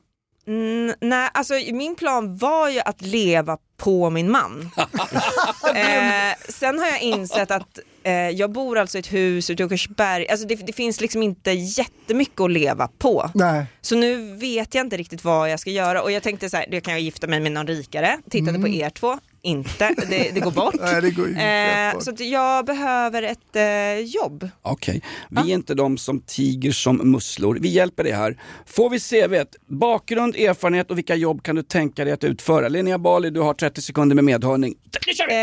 Mm, 0.49 0.95
nej, 1.01 1.31
alltså 1.35 1.55
min 1.73 1.97
plan 1.97 2.37
var 2.37 2.69
ju 2.69 2.81
att 2.81 3.03
leva 3.03 3.59
på 3.77 4.11
min 4.11 4.31
man. 4.31 4.71
eh, 5.75 6.37
sen 6.49 6.79
har 6.79 6.87
jag 6.87 7.03
insett 7.03 7.51
att 7.51 7.79
eh, 8.03 8.13
jag 8.13 8.53
bor 8.53 8.79
alltså 8.79 8.99
i 8.99 9.01
ett 9.01 9.13
hus 9.13 9.51
ute 9.51 9.63
i 9.63 9.67
Åkersberg, 9.67 10.29
alltså 10.29 10.47
det, 10.47 10.55
det 10.55 10.73
finns 10.73 11.01
liksom 11.01 11.23
inte 11.23 11.51
jättemycket 11.51 12.41
att 12.41 12.51
leva 12.51 12.89
på. 12.99 13.31
Nej. 13.35 13.67
Så 13.81 13.97
nu 13.97 14.37
vet 14.37 14.75
jag 14.75 14.87
inte 14.87 14.97
riktigt 14.97 15.25
vad 15.25 15.51
jag 15.51 15.61
ska 15.61 15.71
göra 15.71 16.03
och 16.03 16.13
jag 16.13 16.23
tänkte 16.23 16.51
så 16.51 16.57
här, 16.57 16.67
då 16.71 16.81
kan 16.81 16.93
jag 16.93 17.01
gifta 17.01 17.27
mig 17.27 17.41
med 17.41 17.53
någon 17.53 17.67
rikare, 17.67 18.19
tittade 18.31 18.59
på 18.59 18.69
er 18.69 18.91
två, 18.91 19.19
inte, 19.43 19.95
det, 20.09 20.31
det 20.35 20.41
går 20.41 20.51
bort. 20.51 20.75
Nej, 20.81 21.03
det 21.03 21.11
går 21.11 21.29
eh, 21.29 21.93
bort. 21.95 22.03
så 22.03 22.11
att 22.11 22.21
jag 22.21 22.67
behöver 22.67 23.23
ett 23.23 23.57
eh, 23.57 24.05
jobb. 24.05 24.49
Okej, 24.63 25.03
vi 25.31 25.51
är 25.51 25.55
inte 25.55 25.75
de 25.75 25.99
som 25.99 26.21
tiger 26.21 26.73
som 26.73 26.97
musslor. 26.97 27.59
Vi 27.61 27.69
hjälper 27.69 28.05
dig 28.05 28.13
här. 28.13 28.39
Får 28.67 28.91
vi 28.91 29.01
CVt, 29.01 29.57
bakgrund, 29.67 30.37
erfarenhet 30.37 30.91
och 30.91 30.99
vilka 30.99 31.15
jobb 31.15 31.43
kan 31.43 31.57
du 31.57 31.63
tänka 31.63 32.05
dig 32.05 32.13
att 32.13 32.25
utföra? 32.25 32.69
Linnea 32.69 32.99
Bali, 32.99 33.31
du 33.31 33.41
har 33.41 33.55
30 33.55 33.83
sekunder 33.83 34.15
med 34.15 34.25
medhörning. 34.25 34.75
Eh, 35.31 35.37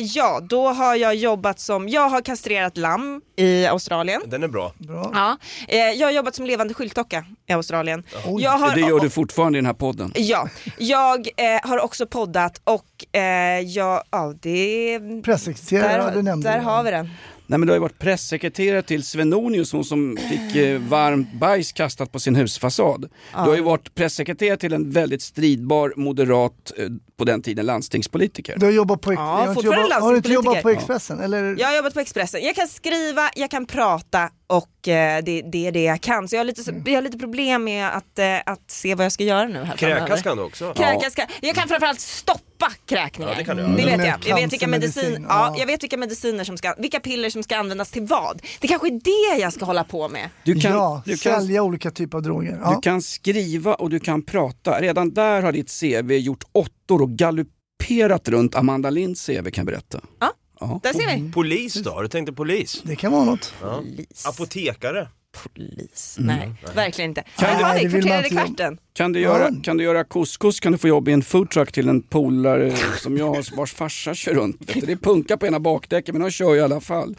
ja, 0.00 0.40
då 0.48 0.68
har 0.68 0.94
jag 0.94 1.14
jobbat 1.14 1.60
som, 1.60 1.88
jag 1.88 2.08
har 2.08 2.20
kastrerat 2.20 2.76
lamm 2.76 3.20
i 3.36 3.66
Australien. 3.66 4.22
Den 4.26 4.42
är 4.42 4.48
bra. 4.48 4.72
Bra. 4.78 5.10
Ja, 5.14 5.36
eh, 5.68 5.78
jag 5.78 6.06
har 6.06 6.12
jobbat 6.12 6.34
som 6.34 6.46
levande 6.46 6.74
skyltdocka 6.74 7.24
i 7.48 7.52
Australien. 7.52 8.04
Jag 8.38 8.50
har, 8.50 8.74
Det 8.74 8.80
gör 8.80 9.00
du 9.00 9.10
fortfarande 9.10 9.58
i 9.58 9.60
den 9.60 9.66
här 9.66 9.74
podden. 9.74 10.12
Ja, 10.16 10.48
jag 10.78 11.28
eh, 11.36 11.68
har 11.68 11.78
också 11.78 12.06
poddat 12.06 12.60
och 12.64 12.84
eh, 13.12 13.22
jag, 13.60 14.02
ja 14.10 14.34
det... 14.40 15.00
Pressekreterare, 15.24 16.02
ja, 16.02 16.10
du 16.10 16.22
nämnde 16.22 16.48
där 16.48 16.56
det. 16.56 16.64
har 16.64 16.82
vi 16.82 16.90
den. 16.90 17.08
Nej 17.46 17.58
men 17.58 17.66
du 17.66 17.72
har 17.72 17.76
ju 17.76 17.80
varit 17.80 17.98
pressekreterare 17.98 18.82
till 18.82 19.04
Svenonius, 19.04 19.72
hon 19.72 19.84
som 19.84 20.18
fick 20.30 20.56
eh, 20.56 20.80
varmt 20.80 21.32
bajs 21.32 21.72
kastat 21.72 22.12
på 22.12 22.20
sin 22.20 22.34
husfasad. 22.34 23.08
Du 23.32 23.38
har 23.38 23.56
ju 23.56 23.62
varit 23.62 23.94
pressekreterare 23.94 24.56
till 24.56 24.72
en 24.72 24.90
väldigt 24.90 25.22
stridbar 25.22 25.92
moderat, 25.96 26.72
eh, 26.76 26.88
på 27.16 27.24
den 27.24 27.42
tiden 27.42 27.66
landstingspolitiker. 27.66 28.58
Du 28.58 28.66
har 28.66 28.72
jobbat 28.72 29.00
på, 29.00 29.12
Ja, 29.12 29.18
har 29.20 29.46
du 29.46 29.50
inte 29.52 29.66
jobbat, 29.66 30.02
har 30.02 30.10
du 30.10 30.16
inte 30.16 30.32
jobbat 30.32 30.62
på. 30.62 30.70
Expressen? 30.70 31.20
Eller? 31.20 31.56
Jag 31.58 31.68
har 31.68 31.76
jobbat 31.76 31.94
på 31.94 32.00
Expressen. 32.00 32.42
Jag 32.42 32.54
kan 32.54 32.68
skriva, 32.68 33.30
jag 33.36 33.50
kan 33.50 33.66
prata 33.66 34.30
och 34.48 34.88
eh, 34.88 35.24
det, 35.24 35.42
det 35.42 35.66
är 35.66 35.72
det 35.72 35.82
jag 35.82 36.00
kan. 36.00 36.28
Så 36.28 36.36
jag 36.36 36.40
har 36.40 36.44
lite, 36.44 36.62
jag 36.84 36.94
har 36.94 37.02
lite 37.02 37.18
problem 37.18 37.64
med 37.64 37.96
att, 37.96 38.18
eh, 38.18 38.36
att 38.46 38.70
se 38.70 38.94
vad 38.94 39.04
jag 39.04 39.12
ska 39.12 39.24
göra 39.24 39.48
nu 39.48 39.64
här 39.64 39.76
Kräkas 39.76 40.22
kan 40.22 40.36
du 40.36 40.42
också. 40.42 40.74
Kräkas 40.74 41.14
kan, 41.14 41.26
jag 41.40 41.54
kan 41.54 41.68
framförallt 41.68 42.00
stoppa 42.00 42.72
kräkningar. 42.86 43.32
Ja, 43.32 43.38
det 43.38 43.44
kan 43.44 43.56
du 43.56 43.62
det 43.62 43.82
göra. 43.82 43.96
vet 43.96 44.06
jag. 44.06 44.18
Jag 44.26 44.36
vet, 44.36 44.52
vilka 44.52 44.66
medicin, 44.66 45.26
ja. 45.28 45.52
ja. 45.52 45.56
jag 45.58 45.66
vet 45.66 45.82
vilka 45.82 45.96
mediciner 45.96 46.44
som 46.44 46.56
ska, 46.56 46.74
vilka 46.78 47.00
piller 47.00 47.30
som 47.30 47.42
ska 47.42 47.56
användas 47.56 47.90
till 47.90 48.02
vad. 48.02 48.42
Det 48.60 48.68
kanske 48.68 48.88
är 48.88 49.00
det 49.34 49.40
jag 49.40 49.52
ska 49.52 49.64
hålla 49.64 49.84
på 49.84 50.08
med. 50.08 50.30
Du 50.44 50.60
kan, 50.60 50.72
ja, 50.72 51.02
du 51.04 51.16
kan, 51.16 51.40
sälja 51.40 51.62
olika 51.62 51.90
typer 51.90 52.18
av 52.18 52.22
droger. 52.22 52.58
Ja. 52.62 52.74
du 52.74 52.80
kan 52.80 53.02
skriva 53.02 53.74
och 53.74 53.90
du 53.90 54.00
kan 54.00 54.22
prata. 54.22 54.80
Redan 54.80 55.14
där 55.14 55.42
har 55.42 55.52
ditt 55.52 55.80
CV 55.80 56.12
gjort 56.12 56.44
åttor 56.52 57.02
och 57.02 57.10
galopperat 57.10 58.28
runt 58.28 58.54
Amanda 58.54 58.90
Linds 58.90 59.26
CV 59.26 59.50
kan 59.50 59.52
jag 59.54 59.66
berätta. 59.66 60.00
Ja, 60.20 60.32
Ja. 60.60 60.80
där 60.82 60.92
ser 60.92 61.16
vi. 61.16 61.32
Polis 61.32 61.74
då? 61.74 62.02
Du 62.02 62.08
tänkt 62.08 62.26
dig 62.26 62.36
polis? 62.36 62.82
Det 62.84 62.96
kan 62.96 63.12
vara 63.12 63.24
något. 63.24 63.54
Ja. 63.62 63.82
Apotekare? 64.24 65.08
Polis. 65.42 66.16
Nej, 66.20 66.50
verkligen 66.74 67.10
inte. 67.10 67.22
Kan 67.36 67.56
du- 67.58 67.62
Nej, 67.62 67.82
det, 67.82 67.88
vill 67.88 67.92
man 67.92 68.02
kvarterade 68.02 68.26
inte 68.28 68.34
göra. 68.34 68.46
kvarten. 68.46 68.78
Kan 68.92 69.12
du, 69.12 69.20
göra, 69.20 69.50
kan 69.62 69.76
du 69.76 69.84
göra 69.84 70.04
couscous 70.04 70.60
kan 70.60 70.72
du 70.72 70.78
få 70.78 70.88
jobb 70.88 71.08
i 71.08 71.12
en 71.12 71.22
foodtruck 71.22 71.72
till 71.72 71.88
en 71.88 72.02
polare 72.02 72.72
som 73.02 73.16
jag 73.18 73.26
har 73.28 73.56
vars 73.56 73.72
farsa 73.74 74.14
kör 74.14 74.34
runt. 74.34 74.56
Vet 74.60 74.74
du, 74.74 74.80
Det 74.80 74.92
är 74.92 74.96
punka 74.96 75.36
på 75.36 75.46
ena 75.46 75.60
bakdäcken 75.60 76.14
men 76.14 76.22
de 76.22 76.30
kör 76.30 76.54
ju 76.54 76.60
i 76.60 76.62
alla 76.62 76.80
fall. 76.80 77.16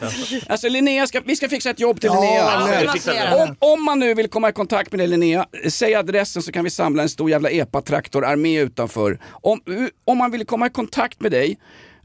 Alltså 0.47 0.69
Linnea, 0.69 1.07
ska, 1.07 1.21
vi 1.25 1.35
ska 1.35 1.49
fixa 1.49 1.69
ett 1.69 1.79
jobb 1.79 2.01
till 2.01 2.09
Ja, 2.13 2.21
Linnea. 2.21 2.65
lätt. 2.67 2.81
det 2.81 2.87
måste 2.93 3.11
vi 3.11 3.17
göra. 3.17 3.43
Om, 3.43 3.55
om 3.59 3.83
man 3.83 3.99
nu 3.99 4.13
vill 4.13 4.27
komma 4.29 4.49
i 4.49 4.53
kontakt 4.53 4.91
med 4.91 4.99
dig 4.99 5.07
Linnea, 5.07 5.45
säg 5.69 5.95
adressen 5.95 6.41
så 6.41 6.51
kan 6.51 6.63
vi 6.63 6.69
samla 6.69 7.03
en 7.03 7.09
stor 7.09 7.29
jävla 7.29 7.49
epatraktorarmé 7.49 8.59
utanför. 8.59 9.19
Om, 9.31 9.61
om 10.05 10.17
man 10.17 10.31
vill 10.31 10.45
komma 10.45 10.67
i 10.67 10.69
kontakt 10.69 11.21
med 11.21 11.31
dig, 11.31 11.57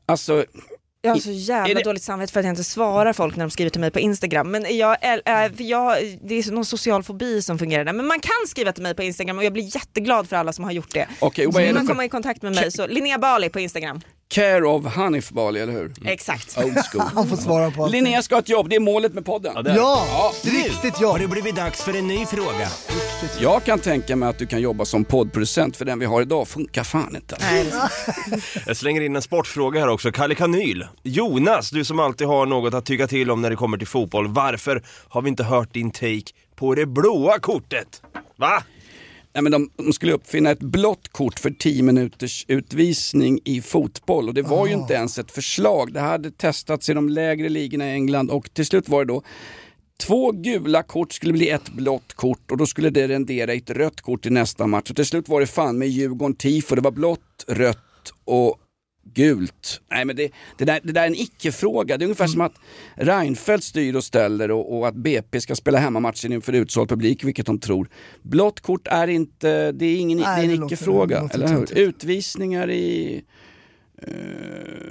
alltså 0.06 0.44
Jag 1.04 1.10
har 1.14 1.18
så 1.20 1.30
jävla 1.30 1.74
det- 1.74 1.82
dåligt 1.84 2.02
samvete 2.02 2.32
för 2.32 2.40
att 2.40 2.46
jag 2.46 2.52
inte 2.52 2.64
svarar 2.64 3.12
folk 3.12 3.36
när 3.36 3.44
de 3.44 3.50
skriver 3.50 3.70
till 3.70 3.80
mig 3.80 3.90
på 3.90 4.00
Instagram. 4.00 4.50
Men 4.50 4.76
jag, 4.76 4.96
för 5.56 5.62
jag, 5.62 5.96
det 6.22 6.34
är 6.34 6.52
någon 6.52 6.64
social 6.64 7.02
fobi 7.02 7.42
som 7.42 7.58
fungerar 7.58 7.84
där. 7.84 7.92
Men 7.92 8.06
man 8.06 8.20
kan 8.20 8.32
skriva 8.48 8.72
till 8.72 8.82
mig 8.82 8.94
på 8.94 9.02
Instagram 9.02 9.38
och 9.38 9.44
jag 9.44 9.52
blir 9.52 9.76
jätteglad 9.76 10.28
för 10.28 10.36
alla 10.36 10.52
som 10.52 10.64
har 10.64 10.72
gjort 10.72 10.94
det. 10.94 11.06
Och 11.20 11.34
Så 11.34 11.58
vill 11.58 11.74
man 11.74 11.86
komma 11.86 12.04
i 12.04 12.08
kontakt 12.08 12.42
med 12.42 12.54
mig 12.54 12.72
så 12.72 12.86
Linnea 12.86 13.18
Bali 13.18 13.48
på 13.48 13.60
Instagram. 13.60 14.00
Care 14.28 14.66
of 14.66 14.86
Hanif 14.86 15.30
Bali, 15.30 15.60
eller 15.60 15.72
hur? 15.72 15.92
Exakt. 16.04 16.58
Old 16.58 16.78
school. 16.92 17.02
Han 17.14 17.28
får 17.28 17.36
svara 17.36 17.70
på 17.70 17.82
allt. 17.84 17.92
Linnea 17.92 18.22
ska 18.22 18.34
ha 18.34 18.40
ett 18.40 18.48
jobb, 18.48 18.68
det 18.68 18.76
är 18.76 18.80
målet 18.80 19.14
med 19.14 19.24
podden. 19.24 19.54
Ja, 19.76 20.32
riktigt 20.44 20.94
Har 20.94 21.02
jobb. 21.02 21.18
det 21.18 21.28
blivit 21.28 21.56
dags 21.56 21.82
för 21.82 21.96
en 21.98 22.06
ny 22.06 22.26
fråga? 22.26 22.68
Jag 23.40 23.64
kan 23.64 23.78
tänka 23.78 24.16
mig 24.16 24.28
att 24.28 24.38
du 24.38 24.46
kan 24.46 24.60
jobba 24.60 24.84
som 24.84 25.04
poddproducent 25.04 25.76
för 25.76 25.84
den 25.84 25.98
vi 25.98 26.06
har 26.06 26.22
idag 26.22 26.48
funkar 26.48 26.84
fan 26.84 27.16
inte. 27.16 27.36
Jag 28.66 28.76
slänger 28.76 29.00
in 29.00 29.16
en 29.16 29.22
sportfråga 29.22 29.80
här 29.80 29.88
också. 29.88 30.12
Kalle 30.12 30.34
Kanyl. 30.34 30.86
Jonas, 31.02 31.70
du 31.70 31.84
som 31.84 31.98
alltid 32.00 32.26
har 32.26 32.46
något 32.46 32.74
att 32.74 32.86
tycka 32.86 33.06
till 33.06 33.30
om 33.30 33.42
när 33.42 33.50
det 33.50 33.56
kommer 33.56 33.78
till 33.78 33.86
fotboll. 33.86 34.28
Varför 34.28 34.82
har 35.08 35.22
vi 35.22 35.28
inte 35.28 35.44
hört 35.44 35.74
din 35.74 35.90
take 35.90 36.22
på 36.56 36.74
det 36.74 36.86
blåa 36.86 37.38
kortet? 37.38 38.02
Va? 38.36 38.62
Nej, 39.34 39.42
men 39.42 39.52
de, 39.52 39.70
de 39.76 39.92
skulle 39.92 40.12
uppfinna 40.12 40.50
ett 40.50 40.58
blått 40.58 41.08
kort 41.08 41.40
för 41.40 41.50
10 41.50 41.82
minuters 41.82 42.44
utvisning 42.48 43.40
i 43.44 43.60
fotboll 43.60 44.28
och 44.28 44.34
det 44.34 44.42
var 44.42 44.66
ju 44.66 44.72
inte 44.72 44.94
ens 44.94 45.18
ett 45.18 45.30
förslag. 45.30 45.92
Det 45.92 46.00
hade 46.00 46.30
testats 46.30 46.88
i 46.88 46.94
de 46.94 47.08
lägre 47.08 47.48
ligorna 47.48 47.90
i 47.90 47.92
England 47.92 48.30
och 48.30 48.54
till 48.54 48.66
slut 48.66 48.88
var 48.88 49.04
det 49.04 49.12
då 49.12 49.22
Två 49.96 50.32
gula 50.32 50.82
kort 50.82 51.12
skulle 51.12 51.32
bli 51.32 51.48
ett 51.48 51.68
blått 51.68 52.12
kort 52.12 52.50
och 52.50 52.56
då 52.56 52.66
skulle 52.66 52.90
det 52.90 53.08
rendera 53.08 53.54
i 53.54 53.58
ett 53.58 53.70
rött 53.70 54.00
kort 54.00 54.26
i 54.26 54.30
nästa 54.30 54.66
match. 54.66 54.90
Och 54.90 54.96
till 54.96 55.06
slut 55.06 55.28
var 55.28 55.40
det 55.40 55.46
fan 55.46 55.78
med 55.78 55.88
Djurgården 55.88 56.36
tifo. 56.36 56.74
Det 56.74 56.80
var 56.80 56.90
blått, 56.90 57.44
rött 57.48 58.12
och 58.24 58.58
gult. 59.14 59.80
Nej 59.90 60.04
men 60.04 60.16
det, 60.16 60.32
det, 60.58 60.64
där, 60.64 60.80
det 60.82 60.92
där 60.92 61.02
är 61.02 61.06
en 61.06 61.14
icke-fråga. 61.14 61.98
Det 61.98 62.02
är 62.02 62.06
ungefär 62.06 62.26
som 62.26 62.40
att 62.40 62.54
Reinfeldt 62.94 63.64
styr 63.64 63.96
och 63.96 64.04
ställer 64.04 64.50
och, 64.50 64.78
och 64.78 64.88
att 64.88 64.94
BP 64.94 65.40
ska 65.40 65.54
spela 65.54 65.78
hemmamatchen 65.78 66.32
inför 66.32 66.52
utsåld 66.52 66.88
publik, 66.88 67.24
vilket 67.24 67.46
de 67.46 67.58
tror. 67.60 67.88
Blått 68.22 68.60
kort 68.60 68.86
är 68.86 69.08
inte, 69.08 69.72
det 69.72 69.86
är, 69.86 69.96
ingen, 69.96 70.18
Nej, 70.18 70.46
det 70.46 70.52
är 70.52 70.56
det 70.56 70.62
en 70.62 70.66
icke-fråga. 70.66 71.28
Eller 71.34 71.48
hur? 71.48 71.78
Utvisningar 71.78 72.70
i... 72.70 73.24
eh, 74.06 74.84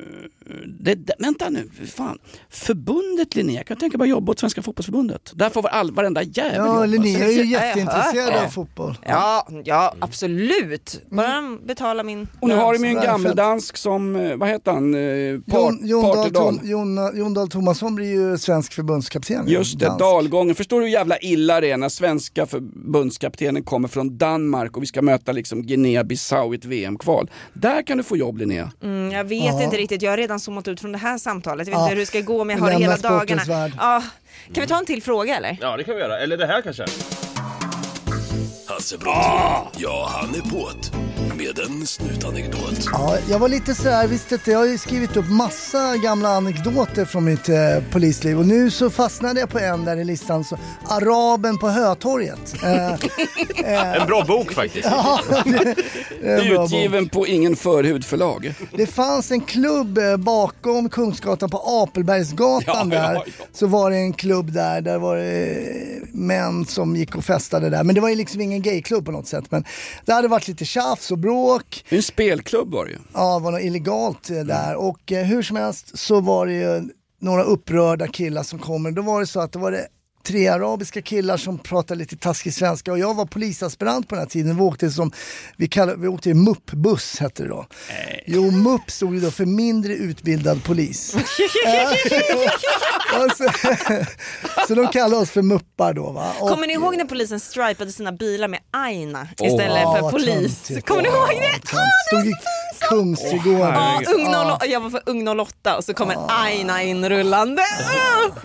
det, 0.79 0.95
det, 0.95 1.13
vänta 1.19 1.49
nu, 1.49 1.69
fan. 1.95 2.17
Förbundet 2.49 3.35
Linnea, 3.35 3.55
jag 3.55 3.65
kan 3.65 3.77
tänka 3.77 3.97
mig 3.97 4.09
jobba 4.09 4.31
åt 4.31 4.39
Svenska 4.39 4.61
fotbollsförbundet. 4.61 5.31
Där 5.35 5.49
får 5.49 5.67
all, 5.67 5.91
varenda 5.91 6.23
jävel 6.23 6.55
Ja, 6.55 6.65
jobba. 6.65 6.85
Linnea 6.85 7.25
är 7.25 7.31
ju 7.31 7.43
jag 7.43 7.67
jätteintresserad 7.67 8.45
av 8.45 8.49
fotboll. 8.49 8.97
Ja, 9.05 9.47
ja 9.63 9.95
absolut. 9.99 11.01
Bara 11.09 11.35
de 11.35 11.59
betalar 11.65 12.03
min 12.03 12.27
Och 12.39 12.47
nu 12.47 12.55
har 12.55 12.73
de 12.73 12.85
ju 12.85 12.89
en 12.89 13.03
gammeldansk 13.03 13.77
som, 13.77 14.15
eh, 14.15 14.35
vad 14.35 14.49
heter 14.49 14.71
han, 14.71 14.93
eh, 14.93 15.39
Part, 15.39 15.73
Jon, 15.81 15.87
Jon, 15.87 16.01
Dahl. 16.01 16.31
Tom, 16.31 16.59
Jon, 16.63 17.17
Jon 17.17 17.33
Dahl 17.33 17.49
Tomasson 17.49 17.95
blir 17.95 18.07
ju 18.07 18.37
svensk 18.37 18.73
förbundskapten. 18.73 19.47
Just 19.47 19.79
det, 19.79 19.85
Dansk. 19.85 19.99
dalgången. 19.99 20.55
Förstår 20.55 20.79
du 20.79 20.85
hur 20.85 20.93
jävla 20.93 21.17
illa 21.17 21.61
det 21.61 21.71
är 21.71 21.77
när 21.77 21.89
svenska 21.89 22.45
förbundskaptenen 22.45 23.63
kommer 23.63 23.87
från 23.87 24.17
Danmark 24.17 24.77
och 24.77 24.83
vi 24.83 24.87
ska 24.87 25.01
möta 25.01 25.31
liksom 25.31 25.63
Guinea-Bissau 25.63 26.53
i 26.53 26.57
ett 26.57 26.65
VM-kval. 26.65 27.29
Där 27.53 27.81
kan 27.81 27.97
du 27.97 28.03
få 28.03 28.17
jobb 28.17 28.37
Linnea. 28.37 28.71
Mm, 28.83 29.02
jag 29.11 29.23
vet 29.23 29.43
Ja. 29.43 29.63
inte 29.63 29.77
riktigt, 29.77 30.01
jag 30.01 30.11
har 30.11 30.17
redan 30.17 30.39
zoomat 30.39 30.67
ut 30.67 30.81
från 30.81 30.91
det 30.91 30.97
här 30.97 31.17
samtalet. 31.17 31.67
Jag 31.67 31.71
vet 31.71 31.79
Ja. 31.79 31.83
inte 31.83 31.93
hur 31.95 31.99
det 31.99 32.05
ska 32.05 32.21
gå 32.21 32.41
om 32.41 32.49
jag 32.49 32.57
har 32.57 32.71
det 32.71 32.77
hela 32.77 32.97
dagarna. 32.97 33.43
värld. 33.43 33.71
Ja. 33.77 34.03
Kan 34.53 34.61
vi 34.61 34.67
ta 34.67 34.77
en 34.79 34.85
till 34.85 35.03
fråga 35.03 35.37
eller? 35.37 35.57
Ja, 35.61 35.77
det 35.77 35.83
kan 35.83 35.95
vi 35.95 36.01
göra. 36.01 36.19
Eller 36.19 36.37
det 36.37 36.45
här 36.47 36.61
kanske? 36.61 36.85
Hasse 38.73 38.97
Brontén, 38.97 39.65
ja 39.77 40.09
han 40.11 40.35
är 40.35 40.39
på't 40.39 40.91
med 41.37 41.59
en 41.59 41.87
snutanekdot. 41.87 42.79
Ja, 42.91 43.17
jag 43.29 43.39
var 43.39 43.47
lite 43.49 43.75
sådär, 43.75 44.07
visst 44.07 44.31
att 44.31 44.47
jag 44.47 44.57
har 44.59 44.65
ju 44.65 44.77
skrivit 44.77 45.17
upp 45.17 45.29
massa 45.29 45.97
gamla 45.97 46.29
anekdoter 46.29 47.05
från 47.05 47.23
mitt 47.25 47.49
eh, 47.49 47.55
polisliv 47.91 48.39
och 48.39 48.45
nu 48.47 48.71
så 48.71 48.89
fastnade 48.89 49.39
jag 49.39 49.49
på 49.49 49.59
en 49.59 49.85
där 49.85 49.97
i 49.97 50.03
listan, 50.03 50.43
så, 50.43 50.57
Araben 50.89 51.57
på 51.57 51.69
Hötorget. 51.69 52.53
Eh, 52.63 52.93
En 54.01 54.07
bra 54.07 54.23
bok 54.27 54.51
faktiskt. 54.53 54.85
ja, 54.91 55.19
det, 55.45 55.75
det 56.21 56.27
är 56.27 56.39
en 56.41 56.49
bra 56.49 56.57
bok. 56.57 56.65
Utgiven 56.73 57.09
på 57.09 57.27
Ingen 57.27 57.55
förhud 57.55 58.05
förlag. 58.05 58.53
Det 58.77 58.87
fanns 58.87 59.31
en 59.31 59.41
klubb 59.41 59.97
eh, 59.97 60.17
bakom 60.17 60.89
Kungsgatan 60.89 61.49
på 61.49 61.57
Apelbergsgatan 61.65 62.63
Ja, 62.91 62.97
ja, 62.97 63.07
där. 63.07 63.13
ja. 63.15 63.23
Så 63.53 63.67
var 63.67 63.91
det 63.91 63.97
en 63.97 64.13
klubb 64.13 64.51
där, 64.51 64.81
där 64.81 64.97
var 64.97 65.15
det 65.17 65.49
eh, 65.51 66.02
män 66.13 66.65
som 66.65 66.95
gick 66.95 67.15
och 67.15 67.25
festade 67.25 67.69
där. 67.69 67.83
Men 67.83 67.95
det 67.95 68.01
var 68.01 68.09
ju 68.09 68.15
liksom 68.15 68.41
ingen 68.41 68.61
gayklubb 68.61 69.05
på 69.05 69.11
något 69.11 69.27
sätt. 69.27 69.51
Men 69.51 69.63
det 70.05 70.13
hade 70.13 70.27
varit 70.27 70.47
lite 70.47 70.65
tjafs 70.65 71.11
och 71.11 71.17
bråk. 71.17 71.85
En 71.89 72.03
spelklubb 72.03 72.71
var 72.71 72.85
det 72.85 72.91
ju. 72.91 72.97
Ja, 73.13 73.37
det 73.37 73.43
var 73.43 73.51
något 73.51 73.61
illegalt 73.61 74.29
eh, 74.29 74.39
där. 74.39 74.75
Och 74.75 75.11
eh, 75.11 75.25
hur 75.25 75.43
som 75.43 75.57
helst 75.57 75.99
så 75.99 76.19
var 76.19 76.45
det 76.45 76.53
ju 76.53 76.89
några 77.21 77.43
upprörda 77.43 78.07
killar 78.07 78.43
som 78.43 78.59
kommer. 78.59 78.91
Då 78.91 79.01
var 79.01 79.19
det 79.19 79.27
så 79.27 79.39
att 79.39 79.51
det 79.51 79.59
var 79.59 79.71
det 79.71 79.87
tre 80.27 80.47
arabiska 80.47 81.01
killar 81.01 81.37
som 81.37 81.57
pratade 81.59 81.97
lite 81.99 82.17
taskig 82.17 82.53
svenska 82.53 82.91
och 82.91 82.99
jag 82.99 83.13
var 83.13 83.25
polisaspirant 83.25 84.07
på 84.07 84.15
den 84.15 84.21
här 84.23 84.29
tiden. 84.29 84.55
Vi 84.55 84.61
åkte 84.61 84.91
som, 84.91 85.11
vi, 85.57 85.67
kallade, 85.67 85.97
vi 86.01 86.07
åkte 86.07 86.29
i 86.29 86.33
MUP-buss 86.33 87.19
hette 87.19 87.43
det 87.43 87.49
då. 87.49 87.67
Jo, 88.25 88.51
MUP 88.51 88.91
stod 88.91 89.15
ju 89.15 89.21
då 89.21 89.31
för 89.31 89.45
mindre 89.45 89.93
utbildad 89.93 90.63
polis. 90.63 91.15
Och 93.15 93.31
så, 93.37 93.47
så 94.67 94.75
de 94.75 94.87
kallade 94.87 95.21
oss 95.21 95.29
för 95.29 95.41
muppar 95.41 95.93
då 95.93 96.11
va. 96.11 96.33
Och- 96.39 96.49
Kommer 96.49 96.67
ni 96.67 96.73
ihåg 96.73 96.97
när 96.97 97.05
polisen 97.05 97.39
stripade 97.39 97.91
sina 97.91 98.11
bilar 98.11 98.47
med 98.47 98.59
aina 98.71 99.27
istället 99.31 99.81
Ja, 99.81 99.97
för 99.99 100.09
polis? 100.11 100.71
Kommer 100.85 101.01
ni 101.01 101.07
ihåg 101.07 101.29
det? 101.29 101.67
Stod 102.07 102.27
i 102.27 102.33
Kungsträdgården. 102.89 103.59
Ja, 103.59 104.01
ung 104.15 104.23
Ja. 104.31 104.53
08, 104.55 104.65
jag 104.65 104.79
var 104.79 104.89
för 104.89 105.01
ung 105.05 105.27
08 105.39 105.77
och 105.77 105.83
så 105.83 105.93
kommer 105.93 106.15
Aina 106.29 106.83
inrullande. 106.83 107.61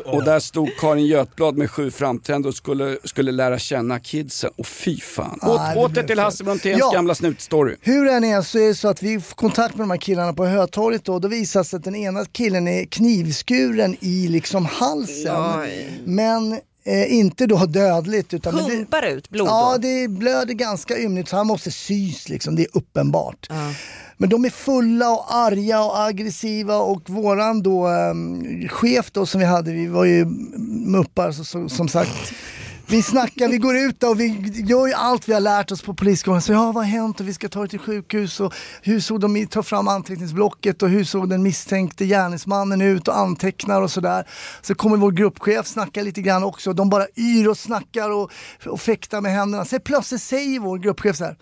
Och 0.04 0.24
där 0.24 0.40
stod 0.40 0.68
Karin 0.80 1.06
Götblad 1.06 1.56
med 1.56 1.70
sju 1.70 1.90
framträdanden 1.90 2.48
och 2.48 2.54
skulle, 2.54 2.96
skulle 3.04 3.32
lära 3.32 3.58
känna 3.58 4.00
kidsen. 4.00 4.50
Och 4.56 4.66
fy 4.66 5.00
fan. 5.00 5.38
Ah, 5.42 5.50
Åt, 5.50 5.60
det 5.74 5.80
åter 5.80 5.92
blev 5.92 6.06
till 6.06 6.18
Hasse 6.18 6.44
Bronténs 6.44 6.78
Ja. 6.78 6.90
gamla 6.94 7.14
snutstory. 7.14 7.76
Hur 7.80 8.04
den 8.04 8.24
är 8.24 8.42
så 8.42 8.58
är 8.58 8.68
det 8.68 8.74
så 8.74 8.88
att 8.88 9.02
vi 9.02 9.20
får 9.20 9.34
kontakt 9.34 9.74
med 9.74 9.82
de 9.82 9.90
här 9.90 9.98
killarna 9.98 10.32
på 10.32 10.44
Hötorget 10.46 11.04
då. 11.04 11.18
Då 11.18 11.28
visar 11.28 11.60
det 11.60 11.64
sig 11.64 11.76
att 11.76 11.84
den 11.84 11.96
ena 11.96 12.24
killen 12.32 12.68
är 12.68 12.84
knivskuren 12.84 13.96
i 14.00 14.28
liksom 14.28 14.64
halsen. 14.66 15.44
Men 16.04 16.60
eh, 16.88 17.12
inte 17.14 17.46
då 17.46 17.66
dödligt. 17.66 18.34
Utan 18.34 18.54
men 18.54 18.64
det- 18.64 18.70
Pumpar 18.76 19.02
ut 19.06 19.30
blod 19.30 19.48
Ja, 19.48 19.72
då? 19.72 19.78
det 19.78 20.08
blöder 20.08 20.54
ganska 20.54 20.98
ymnigt 20.98 21.28
så 21.28 21.36
han 21.36 21.46
måste 21.46 21.70
sys 21.70 22.28
liksom, 22.28 22.56
det 22.56 22.62
är 22.62 22.68
uppenbart. 22.76 23.48
Men 24.16 24.28
de 24.30 24.44
är 24.44 24.50
fulla 24.50 25.10
och 25.10 25.34
arga 25.34 25.82
och 25.84 26.00
aggressiva 26.00 26.76
och 26.76 27.10
våran 27.10 27.62
då 27.62 27.88
um, 27.88 28.68
chef 28.68 29.10
då 29.12 29.26
som 29.26 29.38
vi 29.40 29.46
hade, 29.46 29.72
vi 29.72 29.86
var 29.86 30.04
ju 30.04 30.24
muppar 30.86 31.32
så, 31.32 31.44
så, 31.44 31.68
som 31.68 31.88
sagt. 31.88 32.32
Vi 32.90 33.02
snackar, 33.02 33.48
vi 33.48 33.58
går 33.58 33.76
ut 33.76 34.02
och 34.02 34.20
vi 34.20 34.52
gör 34.66 34.86
ju 34.86 34.92
allt 34.92 35.28
vi 35.28 35.32
har 35.32 35.40
lärt 35.40 35.72
oss 35.72 35.82
på 35.82 35.94
polisskolan. 35.94 36.42
Så 36.42 36.52
ja, 36.52 36.72
vad 36.72 36.74
har 36.74 36.82
hänt 36.82 37.20
och 37.20 37.28
vi 37.28 37.34
ska 37.34 37.48
ta 37.48 37.62
det 37.62 37.68
till 37.68 37.78
sjukhus 37.78 38.40
och 38.40 38.54
hur 38.82 39.00
såg 39.00 39.20
de, 39.20 39.46
tar 39.46 39.62
fram 39.62 39.88
anteckningsblocket 39.88 40.82
och 40.82 40.88
hur 40.88 41.04
såg 41.04 41.30
den 41.30 41.42
misstänkte 41.42 42.06
gärningsmannen 42.06 42.80
ut 42.80 43.08
och 43.08 43.18
antecknar 43.18 43.82
och 43.82 43.90
sådär. 43.90 44.28
Så 44.62 44.74
kommer 44.74 44.96
vår 44.96 45.12
gruppchef 45.12 45.66
snacka 45.66 46.02
lite 46.02 46.22
grann 46.22 46.44
också. 46.44 46.72
De 46.72 46.90
bara 46.90 47.06
yr 47.16 47.48
och 47.48 47.58
snackar 47.58 48.10
och, 48.10 48.32
och 48.66 48.80
fäktar 48.80 49.20
med 49.20 49.32
händerna. 49.32 49.64
Sen 49.64 49.80
plötsligt 49.80 50.22
säger 50.22 50.60
vår 50.60 50.78
gruppchef 50.78 51.16
så 51.16 51.24
här. 51.24 51.36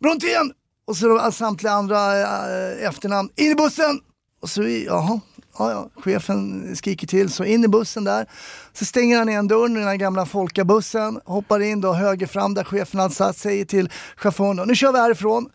Brontén! 0.00 0.52
Och 0.86 0.96
så 0.96 1.08
de, 1.08 1.32
samtliga 1.32 1.72
andra 1.72 2.20
äh, 2.20 2.88
efternamn. 2.88 3.30
In 3.36 3.50
i 3.50 3.54
bussen! 3.54 4.00
Och 4.42 4.50
så, 4.50 4.62
jaha, 4.62 5.20
ja, 5.58 5.70
ja, 5.70 5.88
chefen 6.02 6.76
skriker 6.76 7.06
till 7.06 7.30
så 7.30 7.44
in 7.44 7.64
i 7.64 7.68
bussen 7.68 8.04
där. 8.04 8.26
Så 8.72 8.84
stänger 8.84 9.18
han 9.18 9.28
igen 9.28 9.48
dörren 9.48 9.76
i 9.76 9.78
den 9.78 9.88
här 9.88 9.96
gamla 9.96 10.26
folkabussen, 10.26 11.20
hoppar 11.24 11.60
in 11.60 11.80
då 11.80 11.92
höger 11.92 12.26
fram 12.26 12.54
där 12.54 12.64
chefen 12.64 13.00
hade 13.00 13.14
satt, 13.14 13.36
säger 13.36 13.64
till 13.64 13.90
chauffören 14.16 14.56
då, 14.56 14.64
nu 14.64 14.74
kör 14.74 14.92
vi 14.92 14.98
härifrån. 14.98 15.48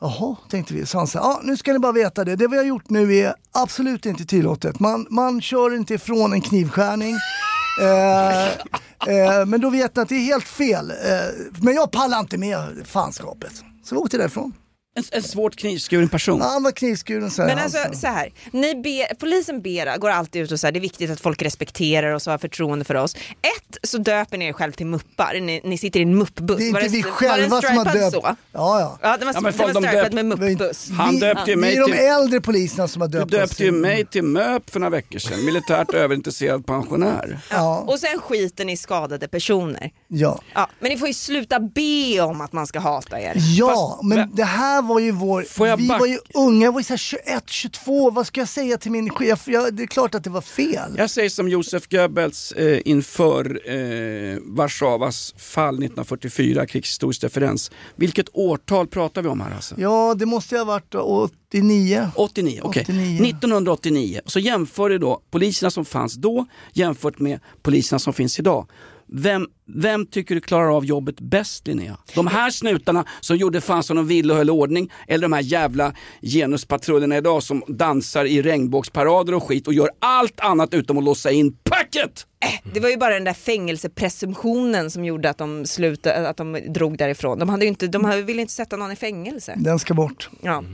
Jaha, 0.00 0.36
tänkte 0.50 0.74
vi. 0.74 0.86
Så 0.86 0.98
han 0.98 1.06
sa, 1.06 1.18
ja 1.18 1.40
nu 1.42 1.56
ska 1.56 1.72
ni 1.72 1.78
bara 1.78 1.92
veta 1.92 2.24
det, 2.24 2.36
det 2.36 2.48
vi 2.48 2.56
har 2.56 2.64
gjort 2.64 2.90
nu 2.90 3.16
är 3.16 3.34
absolut 3.52 4.06
inte 4.06 4.24
tillåtet. 4.24 4.80
Man, 4.80 5.06
man 5.10 5.40
kör 5.40 5.76
inte 5.76 5.94
ifrån 5.94 6.32
en 6.32 6.40
knivskärning. 6.40 7.14
Eh, 7.80 8.46
eh, 8.46 9.46
men 9.46 9.60
då 9.60 9.70
vet 9.70 9.96
ni 9.96 10.02
att 10.02 10.08
det 10.08 10.14
är 10.14 10.24
helt 10.24 10.48
fel. 10.48 10.90
Eh, 10.90 10.96
men 11.60 11.74
jag 11.74 11.90
pallar 11.90 12.20
inte 12.20 12.38
med 12.38 12.82
fanskapet. 12.84 13.52
Så 13.84 13.94
vi 13.94 14.00
åkte 14.00 14.18
därifrån. 14.18 14.52
En, 14.96 15.04
en 15.12 15.22
svårt 15.22 15.56
knivskuren 15.56 16.08
person. 16.08 16.38
Ja, 16.40 16.46
han 16.46 16.62
var 16.62 16.70
knivskuren 16.70 17.30
så 17.30 17.42
här 17.42 17.48
Men 17.48 17.58
alltså 17.64 17.78
halsen. 17.78 17.96
så 17.96 18.06
här, 18.06 18.32
ni 18.50 18.74
ber, 18.74 19.14
polisen 19.14 19.62
ber, 19.62 19.98
går 19.98 20.10
alltid 20.10 20.42
ut 20.42 20.52
och 20.52 20.60
säger 20.60 20.72
det 20.72 20.78
är 20.78 20.80
viktigt 20.80 21.10
att 21.10 21.20
folk 21.20 21.42
respekterar 21.42 22.12
oss 22.14 22.26
och 22.26 22.30
har 22.32 22.38
förtroende 22.38 22.84
för 22.84 22.94
oss. 22.94 23.14
Ett, 23.14 23.78
så 23.82 23.98
döper 23.98 24.38
ni 24.38 24.44
er 24.46 24.52
själv 24.52 24.72
till 24.72 24.86
muppar, 24.86 25.40
ni, 25.40 25.60
ni 25.64 25.78
sitter 25.78 26.00
i 26.00 26.02
en 26.02 26.18
muppbuss. 26.18 26.58
Det 26.58 26.68
är 26.68 26.72
Var 26.72 26.80
inte 26.80 26.92
vi 26.92 27.02
var 27.02 27.10
själva 27.10 27.62
som 27.62 27.76
har 27.76 27.84
döpt. 27.84 28.12
Så? 28.14 28.20
Ja, 28.24 28.36
ja. 28.52 28.98
Ja, 29.02 29.16
det 29.16 29.24
var, 29.24 29.32
Ja, 29.34 29.40
men 29.40 29.52
det 29.52 29.58
var 29.58 29.72
de 29.72 29.84
döpt- 29.86 30.12
med 30.14 30.24
muppbuss. 30.26 30.90
Han 30.90 31.18
döpte 31.18 31.50
ju 31.50 31.54
Vi 31.56 31.60
mig 31.60 31.76
är 31.76 31.80
de 31.80 31.86
till... 31.92 32.00
äldre 32.00 32.40
poliserna 32.40 32.88
som 32.88 33.00
har 33.02 33.08
Du 33.08 33.18
döpt 33.18 33.32
oss 33.34 33.40
döpte 33.40 33.64
ju 33.64 33.70
till- 33.70 33.80
mig 33.80 34.06
till 34.06 34.22
MÖP 34.24 34.70
för 34.70 34.80
några 34.80 34.90
veckor 34.90 35.18
sedan, 35.18 35.44
militärt 35.44 35.94
överintresserad 35.94 36.66
pensionär. 36.66 37.38
Ja. 37.50 37.78
Och 37.78 37.98
sen 37.98 38.18
skiter 38.20 38.64
ni 38.64 38.72
i 38.72 38.76
skadade 38.76 39.28
personer. 39.28 39.90
Ja. 40.08 40.40
Ja, 40.54 40.68
men 40.80 40.90
ni 40.92 40.98
får 40.98 41.08
ju 41.08 41.14
sluta 41.14 41.60
be 41.60 42.20
om 42.20 42.40
att 42.40 42.52
man 42.52 42.66
ska 42.66 42.78
hata 42.80 43.20
er. 43.20 43.32
Ja, 43.56 44.00
men 44.02 44.30
det 44.34 44.44
här 44.44 44.83
var 44.84 45.00
ju 45.00 45.10
vår... 45.12 45.76
Vi 45.76 45.88
back- 45.88 46.00
var 46.00 46.06
ju 46.06 46.18
unga, 46.34 46.64
jag 46.64 46.72
var 46.72 46.80
ju 46.80 46.84
såhär 46.84 46.98
21, 46.98 47.44
22, 47.46 48.10
vad 48.10 48.26
ska 48.26 48.40
jag 48.40 48.48
säga 48.48 48.78
till 48.78 48.90
min 48.90 49.10
chef? 49.10 49.48
Jag, 49.48 49.74
det 49.74 49.82
är 49.82 49.86
klart 49.86 50.14
att 50.14 50.24
det 50.24 50.30
var 50.30 50.40
fel. 50.40 50.94
Jag 50.96 51.10
säger 51.10 51.28
som 51.28 51.48
Josef 51.48 51.88
Goebbels 51.88 52.52
eh, 52.52 52.80
inför 52.84 53.60
eh, 53.70 54.38
Warszawas 54.42 55.34
fall 55.38 55.74
1944, 55.74 56.66
krigshistorisk 56.66 57.24
referens. 57.24 57.70
Vilket 57.96 58.26
årtal 58.32 58.86
pratar 58.86 59.22
vi 59.22 59.28
om 59.28 59.40
här 59.40 59.54
alltså? 59.54 59.74
Ja, 59.78 60.14
det 60.14 60.26
måste 60.26 60.54
ju 60.54 60.58
ha 60.58 60.64
varit 60.64 60.94
89. 60.94 62.08
89, 62.14 62.60
okej. 62.62 62.82
89. 62.82 63.26
1989. 63.28 64.20
Så 64.26 64.38
jämför 64.38 64.88
du 64.88 64.98
då 64.98 65.22
poliserna 65.30 65.70
som 65.70 65.84
fanns 65.84 66.14
då 66.14 66.46
jämfört 66.72 67.18
med 67.18 67.40
poliserna 67.62 67.98
som 67.98 68.12
finns 68.12 68.38
idag. 68.38 68.66
Vem, 69.06 69.46
vem 69.66 70.06
tycker 70.06 70.34
du 70.34 70.40
klarar 70.40 70.76
av 70.76 70.84
jobbet 70.84 71.20
bäst 71.20 71.66
Linnea? 71.66 71.98
De 72.14 72.26
här 72.26 72.50
snutarna 72.50 73.04
som 73.20 73.36
gjorde 73.36 73.60
fan 73.60 73.82
som 73.82 73.96
de 73.96 74.06
ville 74.06 74.32
och 74.32 74.38
höll 74.38 74.50
ordning 74.50 74.92
eller 75.08 75.22
de 75.22 75.32
här 75.32 75.42
jävla 75.42 75.92
genuspatrullerna 76.22 77.16
idag 77.16 77.42
som 77.42 77.62
dansar 77.68 78.24
i 78.24 78.42
regnbågsparader 78.42 79.34
och 79.34 79.42
skit 79.42 79.66
och 79.66 79.74
gör 79.74 79.90
allt 79.98 80.40
annat 80.40 80.74
utom 80.74 80.98
att 80.98 81.04
låsa 81.04 81.30
in 81.30 81.52
packet? 81.52 82.26
Det 82.74 82.80
var 82.80 82.88
ju 82.88 82.96
bara 82.96 83.14
den 83.14 83.24
där 83.24 83.32
fängelsepresumtionen 83.32 84.90
som 84.90 85.04
gjorde 85.04 85.30
att 85.30 85.38
de, 85.38 85.66
slutade, 85.66 86.28
att 86.28 86.36
de 86.36 86.60
drog 86.68 86.98
därifrån. 86.98 87.38
De, 87.38 87.48
hade 87.48 87.64
ju 87.64 87.68
inte, 87.68 87.86
de 87.86 88.24
ville 88.26 88.40
inte 88.40 88.52
sätta 88.52 88.76
någon 88.76 88.92
i 88.92 88.96
fängelse. 88.96 89.54
Den 89.56 89.78
ska 89.78 89.94
bort. 89.94 90.28
Ja. 90.42 90.64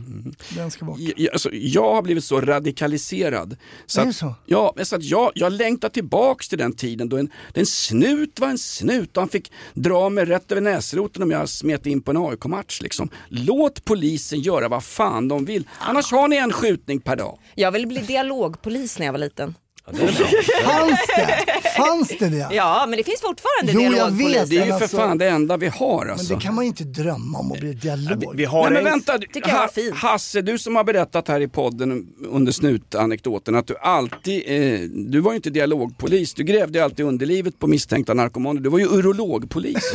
Den 0.57 0.71
ska 0.71 0.85
bort. 0.85 0.99
Jag, 0.99 1.33
alltså, 1.33 1.51
jag 1.53 1.95
har 1.95 2.03
blivit 2.03 2.25
så 2.25 2.41
radikaliserad. 2.41 3.57
Så 3.87 4.01
Är 4.01 4.05
det 4.05 4.11
att, 4.11 4.17
så? 4.17 4.35
Ja, 4.47 4.73
men 4.77 4.87
så 4.87 4.97
att 4.97 5.05
jag, 5.05 5.33
jag 5.35 5.53
längtar 5.53 5.89
tillbaks 5.89 6.49
till 6.49 6.59
den 6.59 6.73
tiden 6.73 7.09
då 7.09 7.17
en, 7.17 7.31
en 7.55 7.67
snut 7.67 8.41
var 8.41 8.49
en 8.49 8.59
snut 8.59 8.80
och 9.17 9.23
han 9.23 9.29
fick 9.29 9.53
dra 9.75 10.09
mig 10.09 10.25
rätt 10.25 10.53
över 10.53 10.63
näsroten 10.63 11.23
om 11.23 11.31
jag 11.31 11.49
smet 11.49 11.87
in 11.87 12.03
på 12.03 12.11
en 12.11 12.17
AIK-match. 12.17 12.81
Liksom. 12.81 13.09
Låt 13.29 13.85
polisen 13.85 14.41
göra 14.41 14.69
vad 14.69 14.85
fan 14.85 15.29
de 15.29 15.45
vill, 15.45 15.69
annars 15.79 16.13
har 16.13 16.29
ni 16.29 16.37
en 16.37 16.53
skjutning 16.53 17.01
per 17.01 17.17
dag. 17.17 17.39
Jag 17.55 17.73
ville 17.73 17.87
bli 17.87 18.01
dialogpolis 18.01 18.99
när 18.99 19.07
jag 19.07 19.13
var 19.13 19.19
liten. 19.19 19.55
Fanns 19.85 20.99
det? 21.17 21.45
Fanns 21.77 22.09
det 22.19 22.29
det? 22.29 22.49
Ja, 22.51 22.87
men 22.89 22.97
det 22.97 23.05
finns 23.05 23.21
fortfarande 23.21 23.73
Jo, 23.73 23.97
jag 23.97 24.11
vet. 24.11 24.51
Det 24.51 24.57
är 24.57 24.65
ju 24.65 24.69
Men 24.71 24.79
för 24.79 24.85
alltså- 24.85 24.97
fan 24.97 25.19
det 25.19 25.29
enda 25.29 25.57
vi 25.57 25.69
har 25.69 26.05
Men 26.05 26.13
alltså. 26.13 26.35
det 26.35 26.41
kan 26.41 26.55
man 26.55 26.65
ju 26.65 26.69
inte 26.69 26.85
drömma 26.85 27.39
om 27.39 27.53
att 27.53 27.61
bli 27.61 27.73
dialog. 27.73 28.33
Vi 28.37 28.45
har 28.45 28.63
Nej, 28.63 28.71
men 28.73 28.79
en... 28.79 28.85
vänta, 28.85 29.19
Tycker 29.19 29.49
jag 29.51 29.59
var 29.59 29.69
fint. 29.69 29.97
Hasse 29.97 30.43
du 30.43 30.59
som 30.59 30.77
har 30.77 30.85
berättat 30.85 31.29
här 31.29 31.41
i 31.41 31.49
podden 31.49 32.07
under 32.31 32.53
snutanekdoten 32.53 33.55
att 33.57 33.67
du 33.67 33.77
alltid, 33.79 34.43
eh, 34.47 34.81
du 34.91 35.21
var 35.21 35.33
ju 35.33 35.37
inte 35.37 35.51
dialogpolis, 35.51 36.35
du 36.35 36.43
grävde 36.45 36.79
ju 36.79 36.85
alltid 36.85 37.07
underlivet 37.07 37.59
på 37.59 37.67
misstänkta 37.67 38.15
narkomaner, 38.15 38.61
du 38.61 38.69
var 38.71 38.79
ju 38.79 38.87
urologpolis. 38.87 39.93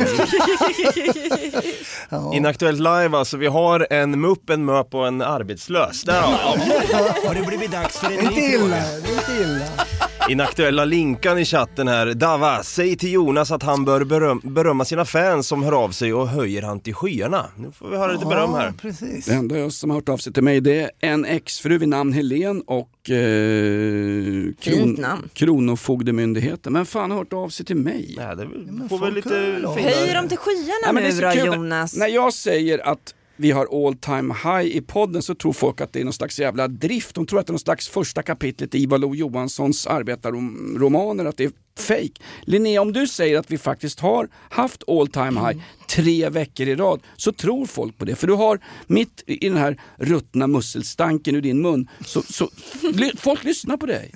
Inaktuellt 2.34 2.78
live 2.78 3.16
alltså, 3.16 3.36
vi 3.36 3.46
har 3.46 3.86
en 3.90 4.20
mupp, 4.20 4.50
en 4.50 4.64
möp 4.64 4.94
och 4.94 5.06
en 5.06 5.22
arbetslös. 5.22 6.02
Där 6.02 6.20
har 6.20 6.56
vi. 6.56 6.62
Har 7.26 7.34
det 7.34 7.42
blivit 7.46 7.72
dags 7.72 7.98
för 7.98 8.06
en 8.06 8.12
Det 8.12 8.20
är 8.20 8.22
inte 8.22 8.40
ny 8.40 8.46
illa, 8.54 8.58
fråga? 8.60 9.00
det 9.02 9.08
är 9.08 9.12
inte 9.12 9.42
illa. 9.42 9.85
Inaktuella 10.28 10.84
Linkan 10.84 11.38
i 11.38 11.44
chatten 11.44 11.88
här. 11.88 12.14
Dava, 12.14 12.62
säg 12.62 12.96
till 12.96 13.12
Jonas 13.12 13.50
att 13.50 13.62
han 13.62 13.84
bör 13.84 14.04
beröm, 14.04 14.40
berömma 14.44 14.84
sina 14.84 15.04
fans 15.04 15.46
som 15.46 15.62
hör 15.62 15.72
av 15.72 15.90
sig 15.90 16.14
och 16.14 16.28
höjer 16.28 16.62
han 16.62 16.80
till 16.80 16.94
skyarna. 16.94 17.46
Nu 17.56 17.72
får 17.72 17.88
vi 17.88 17.96
höra 17.96 18.12
lite 18.12 18.26
beröm 18.26 18.50
här. 18.54 18.66
Ja, 18.66 18.72
precis. 18.80 19.26
Det 19.26 19.34
enda 19.34 19.58
jag 19.58 19.72
som 19.72 19.90
har 19.90 19.94
hört 19.96 20.08
av 20.08 20.16
sig 20.16 20.32
till 20.32 20.42
mig 20.42 20.60
det 20.60 20.80
är 20.80 20.90
en 21.00 21.24
exfru 21.24 21.78
vid 21.78 21.88
namn 21.88 22.12
Helen 22.12 22.60
och 22.66 23.10
eh, 23.10 24.52
Fint 24.60 24.98
namn. 24.98 25.28
Kronofogdemyndigheten. 25.34 26.72
Men 26.72 26.86
fan 26.86 27.10
har 27.10 27.18
hört 27.18 27.32
av 27.32 27.48
sig 27.48 27.66
till 27.66 27.76
mig? 27.76 28.14
Nej, 28.18 28.36
det 28.36 28.88
får 28.88 28.98
väl 28.98 29.14
lite 29.14 29.28
hör 29.28 29.64
av 29.64 29.76
fina- 29.76 29.88
Höj 29.90 30.14
dem 30.14 30.28
till 30.28 30.38
skyarna 30.38 30.92
Nej, 30.92 31.12
nu 31.14 31.20
då. 31.50 31.56
Jonas. 31.56 31.96
När 31.96 32.08
jag 32.08 32.32
säger 32.32 32.88
att 32.88 33.14
vi 33.36 33.50
har 33.50 33.86
all 33.86 33.94
time 33.96 34.34
high 34.44 34.76
i 34.76 34.80
podden 34.80 35.22
så 35.22 35.34
tror 35.34 35.52
folk 35.52 35.80
att 35.80 35.92
det 35.92 36.00
är 36.00 36.04
någon 36.04 36.12
slags 36.12 36.38
jävla 36.40 36.68
drift. 36.68 37.14
De 37.14 37.26
tror 37.26 37.40
att 37.40 37.46
det 37.46 37.50
är 37.50 37.52
någon 37.52 37.58
slags 37.60 37.88
första 37.88 38.22
kapitlet 38.22 38.74
i 38.74 38.78
Ivar 38.82 38.98
Lo-Johanssons 38.98 39.86
arbetarromaner, 39.86 41.24
att 41.24 41.36
det 41.36 41.44
är 41.44 41.52
fake. 41.78 42.12
Linnea, 42.42 42.82
om 42.82 42.92
du 42.92 43.06
säger 43.06 43.38
att 43.38 43.50
vi 43.50 43.58
faktiskt 43.58 44.00
har 44.00 44.28
haft 44.50 44.82
all 44.88 45.08
time 45.08 45.40
high 45.40 45.58
tre 45.88 46.28
veckor 46.28 46.68
i 46.68 46.74
rad 46.76 47.00
så 47.16 47.32
tror 47.32 47.66
folk 47.66 47.98
på 47.98 48.04
det. 48.04 48.14
För 48.16 48.26
du 48.26 48.32
har 48.32 48.60
mitt 48.86 49.22
i 49.26 49.48
den 49.48 49.58
här 49.58 49.80
ruttna 49.96 50.46
musselstanken 50.46 51.34
ur 51.34 51.40
din 51.40 51.62
mun, 51.62 51.88
så, 52.04 52.22
så 52.22 52.50
ly- 52.92 53.16
folk 53.18 53.44
lyssnar 53.44 53.76
på 53.76 53.86
dig. 53.86 54.14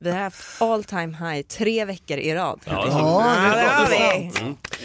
Vi 0.00 0.10
har 0.10 0.18
haft 0.18 0.62
all 0.62 0.84
time 0.84 1.16
high 1.16 1.42
tre 1.42 1.84
veckor 1.84 2.18
i 2.18 2.34
rad. 2.34 2.60
Ja, 2.64 2.84
det 2.84 2.90
det 2.90 2.96
är 2.96 3.70
har 3.70 3.90
vi. 3.90 4.30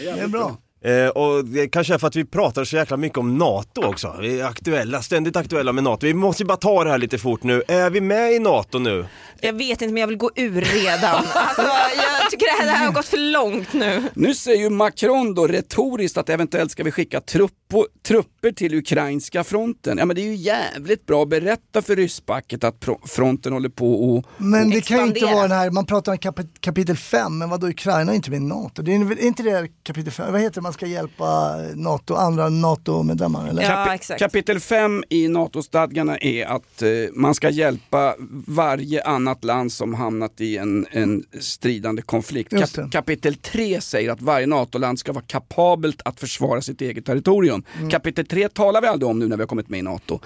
Det 0.04 0.08
är 0.20 0.28
bra. 0.28 0.56
Eh, 0.86 1.08
och 1.08 1.44
det 1.44 1.68
kanske 1.68 1.94
är 1.94 1.98
för 1.98 2.06
att 2.06 2.16
vi 2.16 2.24
pratar 2.24 2.64
så 2.64 2.76
jäkla 2.76 2.96
mycket 2.96 3.18
om 3.18 3.38
NATO 3.38 3.84
också. 3.84 4.16
Vi 4.20 4.40
är 4.40 4.44
aktuella, 4.44 5.02
ständigt 5.02 5.36
aktuella 5.36 5.72
med 5.72 5.84
NATO. 5.84 6.06
Vi 6.06 6.14
måste 6.14 6.42
ju 6.42 6.46
bara 6.46 6.56
ta 6.56 6.84
det 6.84 6.90
här 6.90 6.98
lite 6.98 7.18
fort 7.18 7.42
nu. 7.42 7.62
Är 7.68 7.90
vi 7.90 8.00
med 8.00 8.32
i 8.32 8.38
NATO 8.38 8.78
nu? 8.78 9.06
Jag 9.40 9.52
vet 9.52 9.82
inte 9.82 9.92
men 9.92 10.00
jag 10.00 10.06
vill 10.06 10.16
gå 10.16 10.30
ur 10.36 10.60
redan. 10.60 11.24
Alltså, 11.34 11.62
jag, 11.62 12.30
tycker 12.30 12.66
det 12.66 12.72
här 12.72 12.86
har 12.86 12.92
gått 12.92 13.06
för 13.06 13.32
långt 13.32 13.72
nu. 13.72 14.02
Nu 14.14 14.34
säger 14.34 14.62
ju 14.62 14.70
Macron 14.70 15.34
då 15.34 15.46
retoriskt 15.46 16.16
att 16.16 16.28
eventuellt 16.28 16.70
ska 16.70 16.82
vi 16.84 16.90
skicka 16.90 17.20
truppo, 17.20 17.86
trupper 18.06 18.52
till 18.52 18.74
ukrainska 18.74 19.44
fronten. 19.44 19.98
Ja 19.98 20.04
men 20.04 20.16
det 20.16 20.22
är 20.22 20.26
ju 20.26 20.34
jävligt 20.34 21.06
bra 21.06 21.22
att 21.22 21.28
berätta 21.28 21.82
för 21.82 21.96
rysspacket 21.96 22.64
att 22.64 22.84
fronten 23.06 23.52
håller 23.52 23.68
på 23.68 24.14
och 24.14 24.24
Men 24.36 24.70
det 24.70 24.80
kan 24.80 24.98
ju 24.98 25.02
inte 25.02 25.18
expandera. 25.18 25.36
vara 25.36 25.48
den 25.48 25.58
här, 25.58 25.70
man 25.70 25.86
pratar 25.86 26.12
om 26.12 26.18
kap 26.18 26.40
kapitel 26.60 26.96
5, 26.96 27.38
men 27.38 27.50
vadå 27.50 27.68
Ukraina 27.68 28.12
är 28.12 28.16
inte 28.16 28.30
med 28.30 28.36
i 28.36 28.42
NATO? 28.42 28.82
Det 28.82 28.94
är 28.94 29.12
är 29.12 29.26
inte 29.26 29.42
det 29.42 29.68
kapitel 29.82 30.12
5, 30.12 30.32
vad 30.32 30.40
heter 30.40 30.54
det, 30.54 30.60
man 30.60 30.72
ska 30.76 30.86
hjälpa 30.86 31.56
NATO, 31.74 32.14
andra 32.14 32.48
NATO-medlemmar 32.48 33.48
eller? 33.48 33.62
Ja, 33.62 33.94
exakt. 33.94 34.18
Kapitel 34.20 34.60
5 34.60 35.04
i 35.08 35.28
NATO-stadgarna 35.28 36.18
är 36.18 36.46
att 36.46 36.82
eh, 36.82 36.88
man 37.14 37.34
ska 37.34 37.50
hjälpa 37.50 38.14
varje 38.46 39.02
annat 39.04 39.44
land 39.44 39.72
som 39.72 39.94
hamnat 39.94 40.40
i 40.40 40.56
en, 40.56 40.86
en 40.90 41.24
stridande 41.40 42.02
konflikt. 42.02 42.52
Kap- 42.52 42.90
kapitel 42.90 43.34
3 43.34 43.80
säger 43.80 44.10
att 44.10 44.22
varje 44.22 44.46
NATO-land 44.46 44.98
ska 44.98 45.12
vara 45.12 45.24
kapabelt 45.26 46.02
att 46.04 46.20
försvara 46.20 46.60
sitt 46.60 46.80
eget 46.80 47.04
territorium. 47.04 47.62
Mm. 47.76 47.90
Kapitel 47.90 48.26
3 48.26 48.48
talar 48.48 48.80
vi 48.80 48.86
aldrig 48.86 49.08
om 49.10 49.18
nu 49.18 49.28
när 49.28 49.36
vi 49.36 49.42
har 49.42 49.48
kommit 49.48 49.68
med 49.68 49.78
i 49.78 49.82
NATO. 49.82 50.20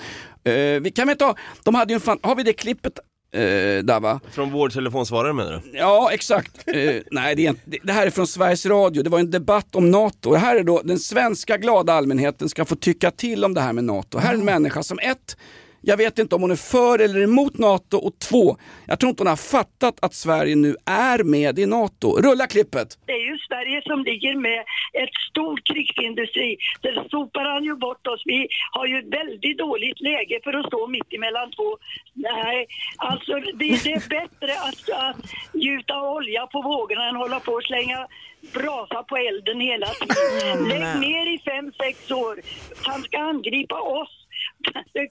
Eh, 0.44 0.52
vi 0.54 0.92
kan 0.94 1.06
väl 1.08 1.16
ta, 1.16 1.34
de 1.64 1.74
hade 1.74 1.92
ju 1.92 1.94
en 1.94 2.00
fan, 2.00 2.18
har 2.22 2.36
vi 2.36 2.42
det 2.42 2.52
klippet 2.52 2.98
eh, 3.32 3.84
Dava? 3.84 4.20
Från 4.30 4.50
vår 4.52 4.68
telefonsvarare 4.68 5.32
menar 5.32 5.52
du? 5.72 5.78
Ja, 5.78 6.10
exakt. 6.12 6.68
Eh, 6.68 6.94
nej, 7.10 7.34
det, 7.34 7.46
är 7.46 7.50
inte, 7.50 7.60
det- 7.64 7.78
det 7.82 7.92
här 7.92 8.07
är 8.07 8.11
från 8.11 8.26
Sveriges 8.26 8.66
Radio. 8.66 9.02
Det 9.02 9.11
var 9.11 9.18
en 9.18 9.30
debatt 9.30 9.74
om 9.74 9.90
NATO. 9.90 10.32
Det 10.32 10.38
här 10.38 10.57
är 10.57 10.62
då 10.64 10.80
den 10.84 10.98
svenska 10.98 11.57
glada 11.57 11.92
allmänheten 11.92 12.48
ska 12.48 12.64
få 12.64 12.76
tycka 12.76 13.11
till 13.11 13.44
om 13.44 13.55
det 13.55 13.61
här 13.61 13.72
med 13.72 13.84
NATO. 13.84 14.18
Här 14.18 14.30
är 14.30 14.34
en 14.38 14.44
människa 14.44 14.82
som 14.82 14.98
ett, 14.98 15.36
jag 15.81 15.97
vet 15.97 16.18
inte 16.18 16.35
om 16.35 16.43
hon 16.43 16.51
är 16.51 16.57
för 16.72 16.99
eller 16.99 17.22
emot 17.22 17.59
NATO 17.59 17.97
och 17.97 18.18
två, 18.18 18.57
jag 18.87 19.01
tror 19.01 19.11
inte 19.11 19.20
hon 19.22 19.28
har 19.28 19.37
fattat 19.37 19.95
att 20.03 20.14
Sverige 20.14 20.57
nu 20.57 20.76
är 20.87 21.24
med 21.24 21.59
i 21.59 21.66
NATO. 21.66 22.16
Rulla 22.16 22.47
klippet! 22.47 22.89
Det 23.07 23.12
är 23.12 23.24
ju 23.31 23.39
Sverige 23.39 23.83
som 23.83 24.05
ligger 24.05 24.37
med 24.37 24.61
ett 25.03 25.14
stort 25.31 25.61
krigsindustri. 25.66 26.57
Där 26.83 27.09
sopar 27.11 27.45
han 27.45 27.64
ju 27.64 27.74
bort 27.76 28.07
oss. 28.07 28.22
Vi 28.24 28.49
har 28.72 28.87
ju 28.87 28.99
ett 28.99 29.14
väldigt 29.20 29.59
dåligt 29.59 30.01
läge 30.01 30.41
för 30.45 30.53
att 30.53 30.66
stå 30.66 30.87
mitt 30.87 31.12
emellan 31.12 31.51
två. 31.57 31.68
Nej, 32.14 32.66
alltså 32.97 33.33
det, 33.33 33.85
det 33.85 33.93
är 33.93 34.09
bättre 34.09 34.53
att, 34.68 34.83
att 35.09 35.24
gjuta 35.55 36.03
olja 36.03 36.47
på 36.47 36.62
vågorna 36.62 37.09
än 37.09 37.16
hålla 37.16 37.41
på 37.41 37.53
och 37.53 37.62
slänga 37.62 38.07
brasa 38.53 39.03
på 39.03 39.16
elden 39.16 39.61
hela 39.61 39.87
tiden. 39.87 40.68
Lägg 40.68 41.01
ner 41.01 41.35
i 41.35 41.39
fem, 41.39 41.72
sex 41.83 42.11
år. 42.11 42.41
Han 42.85 43.03
ska 43.03 43.18
angripa 43.18 43.81
oss. 43.81 44.20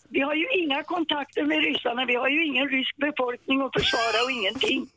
Vi 0.09 0.19
har 0.19 0.35
ju 0.35 0.47
inga 0.63 0.83
kontakter 0.83 1.43
med 1.43 1.57
ryssarna. 1.63 2.05
Vi 2.05 2.15
har 2.15 2.29
ju 2.29 2.45
ingen 2.45 2.69
rysk 2.69 2.97
befolkning 2.97 3.61
att 3.61 3.73
försvara 3.73 4.23
och 4.25 4.31
ingenting. 4.31 4.89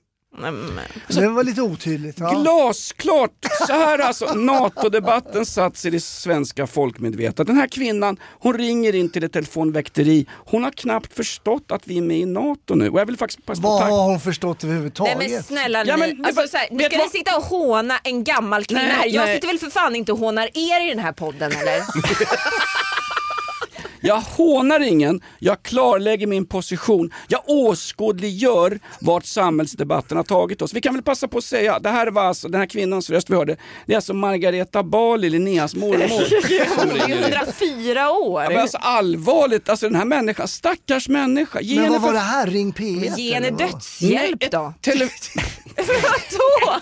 Det 1.08 1.28
var 1.28 1.44
lite 1.44 1.62
otydligt. 1.62 2.16
Ja. 2.18 2.30
Glasklart! 2.30 3.30
Så 3.66 3.72
här 3.72 3.98
alltså 3.98 4.34
NATO-debatten 4.34 5.46
satt 5.46 5.76
sig 5.76 5.88
i 5.88 5.92
det 5.92 6.00
svenska 6.00 6.66
folkmedvetandet. 6.66 7.46
Den 7.46 7.56
här 7.56 7.66
kvinnan, 7.66 8.16
hon 8.38 8.58
ringer 8.58 8.94
in 8.94 9.10
till 9.10 9.24
ett 9.24 9.32
telefonväkteri. 9.32 10.26
Hon 10.30 10.64
har 10.64 10.70
knappt 10.70 11.16
förstått 11.16 11.72
att 11.72 11.86
vi 11.86 11.98
är 11.98 12.02
med 12.02 12.18
i 12.18 12.26
NATO 12.26 12.74
nu. 12.74 12.88
Och 12.88 13.00
jag 13.00 13.06
vill 13.06 13.16
faktiskt 13.16 13.46
passa 13.46 13.62
Vad 13.62 13.82
har 13.82 14.04
hon 14.04 14.20
förstått 14.20 14.64
överhuvudtaget? 14.64 15.18
Nej 15.18 15.30
men 15.30 15.42
snälla 15.42 15.84
Ja, 15.84 15.96
men 15.96 16.24
alltså, 16.24 16.48
så 16.48 16.56
här, 16.56 16.68
nu 16.70 16.84
ska 16.84 16.96
ni 16.96 17.08
sitta 17.08 17.36
och 17.36 17.44
håna 17.44 17.98
en 18.04 18.24
gammal 18.24 18.64
kvinna 18.64 18.82
Nej, 18.82 18.90
här. 18.90 19.06
Jag 19.06 19.24
nej. 19.24 19.34
sitter 19.34 19.48
väl 19.48 19.58
för 19.58 19.70
fan 19.70 19.96
inte 19.96 20.12
och 20.12 20.18
hånar 20.18 20.48
er 20.54 20.86
i 20.86 20.88
den 20.88 20.98
här 20.98 21.12
podden 21.12 21.52
eller? 21.52 21.82
Jag 24.02 24.20
hånar 24.20 24.80
ingen, 24.80 25.20
jag 25.38 25.62
klarlägger 25.62 26.26
min 26.26 26.46
position. 26.46 27.10
Jag 27.28 27.40
åskådliggör 27.46 28.78
vart 29.00 29.24
samhällsdebatten 29.24 30.16
har 30.16 30.24
tagit 30.24 30.62
oss. 30.62 30.74
Vi 30.74 30.80
kan 30.80 30.94
väl 30.94 31.02
passa 31.02 31.28
på 31.28 31.38
att 31.38 31.44
säga, 31.44 31.78
det 31.78 31.88
här 31.88 32.06
var 32.06 32.22
alltså, 32.22 32.48
den 32.48 32.60
här 32.60 32.66
kvinnans 32.68 33.10
röst 33.10 33.30
vi 33.30 33.34
hörde, 33.34 33.56
det 33.86 33.92
är 33.92 33.96
alltså 33.96 34.14
Margareta 34.14 34.82
Bali, 34.82 35.30
Linneas 35.30 35.74
mormor. 35.74 35.98
Hon 36.78 36.90
är 36.90 36.94
ringer 37.06 37.16
in. 37.28 37.32
104 37.32 38.10
år. 38.10 38.42
Ja, 38.42 38.48
men 38.48 38.58
alltså 38.58 38.78
allvarligt, 38.78 39.68
alltså 39.68 39.86
den 39.86 39.96
här 39.96 40.04
människan, 40.04 40.48
stackars 40.48 41.08
människa. 41.08 41.60
Ge 41.60 41.80
Men 41.80 41.92
vad 41.92 42.00
var 42.00 42.08
för- 42.08 42.14
det 42.14 42.20
här? 42.20 42.46
Ring 42.46 42.72
P1? 42.72 43.00
Men 43.10 43.18
ge 43.18 43.34
henne 43.34 43.50
dödshjälp 43.50 44.40
Nej, 44.40 44.48
då. 44.50 44.74
Tele... 44.80 45.08
Vadå? 45.76 46.80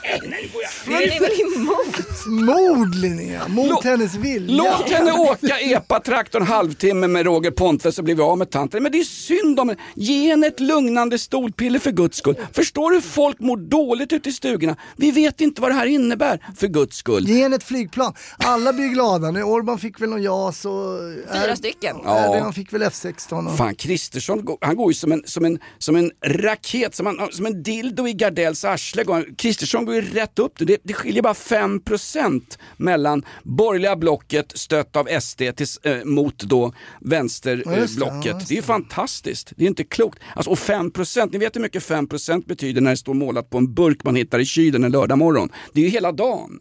Det 0.86 0.92
är 0.92 1.20
väl 1.20 1.56
emot? 1.56 2.26
Mord 2.26 2.94
Linnea, 2.94 3.48
mot 3.48 3.68
Låt- 3.70 3.84
hennes 3.84 4.14
vilja. 4.14 4.56
Låt 4.64 4.90
henne 4.90 5.12
åka 5.12 5.58
epa-traktorn 5.60 6.42
halvtimme 6.46 7.06
med 7.12 7.26
Roger 7.26 7.50
Pontus 7.50 7.94
så 7.94 8.02
blir 8.02 8.14
vi 8.14 8.22
av 8.22 8.38
med 8.38 8.50
tanten. 8.50 8.82
Men 8.82 8.92
det 8.92 8.98
är 9.00 9.04
synd 9.04 9.60
om. 9.60 9.74
Ge 9.94 10.28
henne 10.28 10.46
ett 10.46 10.60
lugnande 10.60 11.18
stolpiller 11.18 11.78
för 11.78 11.90
guds 11.92 12.18
skull. 12.18 12.34
Förstår 12.52 12.90
du 12.90 13.00
folk 13.00 13.40
mår 13.40 13.56
dåligt 13.56 14.12
ute 14.12 14.28
i 14.28 14.32
stugorna? 14.32 14.76
Vi 14.96 15.10
vet 15.10 15.40
inte 15.40 15.60
vad 15.62 15.70
det 15.70 15.74
här 15.74 15.86
innebär, 15.86 16.46
för 16.56 16.66
guds 16.66 16.96
skull. 16.96 17.28
Ge 17.28 17.42
henne 17.42 17.56
ett 17.56 17.62
flygplan. 17.62 18.14
Alla 18.38 18.72
blir 18.72 18.88
glada. 18.88 19.30
Nu, 19.30 19.42
Orban 19.42 19.78
fick 19.78 20.00
väl 20.00 20.10
någon 20.10 20.22
JAS 20.22 20.64
och... 20.64 20.98
Fyra 21.44 21.56
stycken. 21.56 21.96
Ja. 22.04 22.38
Han 22.42 22.52
fick 22.52 22.72
väl 22.72 22.82
F16. 22.82 23.50
Och... 23.50 23.56
Fan, 23.56 23.74
Kristersson, 23.74 24.44
går- 24.44 24.58
han 24.60 24.76
går 24.76 24.90
ju 24.90 24.94
som 24.94 25.12
en, 25.12 25.22
som 25.26 25.44
en, 25.44 25.58
som 25.78 25.96
en 25.96 26.10
raket, 26.26 26.94
som 26.94 27.06
en, 27.06 27.16
som 27.32 27.46
en 27.46 27.62
dildo 27.62 28.08
i 28.08 28.12
Gardells 28.12 28.64
arsle. 28.64 29.04
han- 29.08 29.24
Kristersson 29.38 29.84
går 29.84 29.94
ju 29.94 30.00
rätt 30.00 30.38
upp. 30.38 30.52
Det, 30.58 30.80
det 30.84 30.92
skiljer 30.92 31.22
bara 31.22 31.32
5% 31.32 32.42
mellan 32.76 33.24
borgerliga 33.42 33.96
blocket 33.96 34.52
stött 34.58 34.96
av 34.96 35.20
SD 35.20 35.42
tills, 35.56 35.76
eh, 35.76 36.04
mot 36.04 36.38
då 36.38 36.72
Ja, 37.00 37.16
just 37.16 37.42
det, 37.42 37.54
vänsterblocket. 37.56 38.26
ja, 38.26 38.32
det, 38.32 38.38
just 38.40 38.50
är 38.50 38.54
ju 38.54 38.62
fantastiskt. 38.62 39.52
Det 39.56 39.64
är 39.64 39.68
inte 39.68 39.84
klokt. 39.84 40.18
Alltså, 40.34 40.50
och 40.50 40.58
5%, 40.58 41.28
ni 41.32 41.38
vet 41.38 41.56
hur 41.56 41.60
mycket 41.60 41.82
5% 41.82 42.46
betyder 42.46 42.80
när 42.80 42.90
det 42.90 42.96
står 42.96 43.14
målat 43.14 43.50
på 43.50 43.58
en 43.58 43.74
burk 43.74 44.04
man 44.04 44.16
hittar 44.16 44.38
i 44.38 44.44
kylen 44.44 44.84
en 44.84 44.92
lördag 44.92 45.18
morgon. 45.18 45.48
Det 45.72 45.80
är 45.80 45.84
ju 45.84 45.90
hela 45.90 46.12
dagen. 46.12 46.50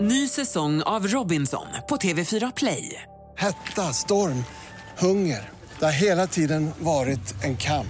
Ny 0.00 0.28
säsong 0.28 0.82
av 0.82 1.06
Robinson 1.06 1.66
på 1.88 1.96
TV4 1.96 2.52
Play. 2.56 3.02
Hetta, 3.36 3.82
storm, 3.92 4.44
hunger. 4.98 5.48
Det 5.78 5.84
har 5.84 5.92
hela 5.92 6.26
tiden 6.26 6.70
varit 6.78 7.44
en 7.44 7.56
kamp. 7.56 7.86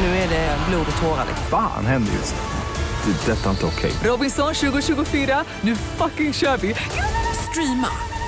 Nu 0.00 0.06
är 0.06 0.28
det 0.28 0.58
blod 0.68 0.86
och 0.96 1.02
tårar. 1.02 1.26
Fan 1.50 1.86
händer 1.86 2.12
just 2.12 2.34
nu. 2.34 2.40
Det. 3.04 3.32
är 3.32 3.36
Detta 3.36 3.46
är 3.46 3.50
inte 3.50 3.66
okej. 3.66 3.92
Robinson 4.04 4.54
2024, 4.54 5.44
nu 5.60 5.76
fucking 5.76 6.32
kör 6.32 6.56
vi! 6.56 6.74
Streama 7.50 7.88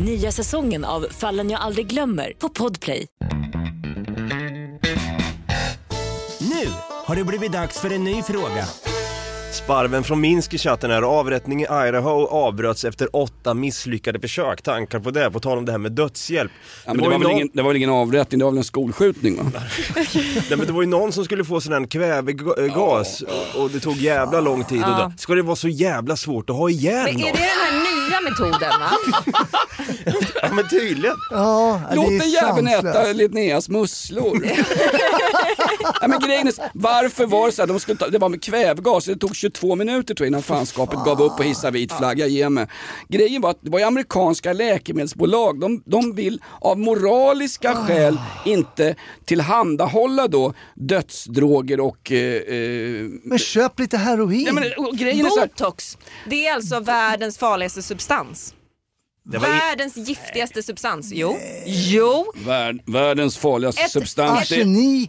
Nya 0.00 0.32
säsongen 0.32 0.84
av 0.84 1.06
Fallen 1.10 1.50
jag 1.50 1.60
aldrig 1.60 1.86
glömmer 1.86 2.32
på 2.38 2.48
Podplay. 2.48 3.06
Nu 6.40 6.66
har 7.06 7.16
det 7.16 7.24
blivit 7.24 7.52
dags 7.52 7.80
för 7.80 7.92
en 7.92 8.04
ny 8.04 8.22
fråga. 8.22 8.64
Sparven 9.52 10.04
från 10.04 10.20
Minsk 10.20 10.54
i 10.54 10.58
chatten 10.58 10.90
är 10.90 11.02
avrättning 11.02 11.62
i 11.62 11.64
Idaho 11.88 12.26
avbröts 12.26 12.84
efter 12.84 13.16
åtta 13.16 13.54
misslyckade 13.54 14.20
försök. 14.20 14.62
Tankar 14.62 15.00
på 15.00 15.10
det? 15.10 15.30
På 15.30 15.40
tal 15.40 15.58
om 15.58 15.64
det 15.64 15.72
här 15.72 15.78
med 15.78 15.92
dödshjälp. 15.92 16.50
Ja, 16.86 16.94
men 16.94 17.02
det, 17.02 17.08
var 17.08 17.10
väl 17.18 17.20
någon, 17.22 17.32
ingen, 17.32 17.50
det 17.52 17.62
var 17.62 17.68
väl 17.70 17.76
ingen 17.76 17.90
avrättning, 17.90 18.38
det 18.38 18.44
var 18.44 18.52
väl 18.52 18.58
en 18.58 18.64
skolskjutning 18.64 19.36
va? 19.36 19.50
nej, 19.94 20.44
men 20.48 20.66
det 20.66 20.72
var 20.72 20.82
ju 20.82 20.88
någon 20.88 21.12
som 21.12 21.24
skulle 21.24 21.44
få 21.44 21.60
sån 21.60 21.72
här 21.72 21.86
kvävegas 21.90 23.22
och- 23.22 23.62
och 23.62 23.70
det 23.70 23.80
tog 23.80 23.96
jävla 23.96 24.40
lång 24.40 24.64
tid. 24.64 24.82
Och 24.84 24.88
då, 24.90 25.12
ska 25.18 25.34
det 25.34 25.42
vara 25.42 25.56
så 25.56 25.68
jävla 25.68 26.16
svårt 26.16 26.50
att 26.50 26.56
ha 26.56 26.70
ihjäl 26.70 27.04
Men 27.04 27.14
är 27.14 27.18
någon? 27.18 27.32
det 27.32 27.38
den 27.38 27.48
här 27.48 27.95
nya 28.08 28.20
metoden 28.20 28.80
va? 28.80 28.90
Ja 30.42 30.52
men 30.52 30.68
tydligen. 30.68 31.16
Ja, 31.30 31.80
Låt 31.92 32.08
den 32.08 32.30
jäveln 32.30 32.68
äta 32.68 33.12
Linneas 33.12 33.68
musslor. 33.68 34.46
ja, 36.00 36.08
men 36.08 36.20
grejen 36.20 36.46
är, 36.46 36.54
varför 36.74 37.26
var 37.26 37.46
det 37.46 37.52
så 37.52 37.62
här, 37.62 37.66
de 37.66 37.80
skulle 37.80 37.98
ta, 37.98 38.08
det 38.08 38.18
var 38.18 38.28
med 38.28 38.42
kvävgas, 38.42 39.04
det 39.04 39.16
tog 39.16 39.36
22 39.36 39.74
minuter 39.74 40.14
tror 40.14 40.26
jag 40.26 40.30
innan 40.30 40.42
fanskapet 40.42 41.04
gav 41.04 41.22
upp 41.22 41.38
och 41.38 41.44
hissade 41.44 41.72
vit 41.72 41.92
flagga, 41.92 42.26
ge 42.26 42.48
mig. 42.48 42.66
Grejen 43.08 43.42
var 43.42 43.50
att 43.50 43.58
det 43.60 43.70
var 43.70 43.78
ju 43.78 43.84
amerikanska 43.84 44.52
läkemedelsbolag, 44.52 45.60
de, 45.60 45.82
de 45.86 46.14
vill 46.14 46.42
av 46.60 46.78
moraliska 46.78 47.74
skäl 47.74 48.18
inte 48.44 48.94
tillhandahålla 49.24 50.28
då 50.28 50.54
dödsdroger 50.74 51.80
och... 51.80 52.12
Eh, 52.12 52.18
eh, 52.56 53.08
Men 53.22 53.38
köp 53.38 53.78
lite 53.78 53.96
heroin. 53.98 54.44
ja, 54.46 54.52
men, 54.52 54.64
och 54.76 54.96
grejen 54.96 55.26
är 55.26 55.30
så 55.30 55.40
här, 55.40 55.46
Botox, 55.46 55.98
det 56.26 56.46
är 56.46 56.54
alltså 56.54 56.80
världens 56.80 57.38
farligaste 57.38 57.82
substans. 57.96 58.54
Det 59.24 59.38
var 59.38 59.48
i- 59.48 59.50
Världens 59.50 59.96
giftigaste 59.96 60.62
substans. 60.62 61.10
Jo. 61.12 61.38
Jo. 61.66 62.32
Värld, 62.34 62.82
världens 62.86 63.38
farligaste 63.38 63.82
Ett, 63.82 63.90
substans. 63.90 64.48
Det- 64.48 64.60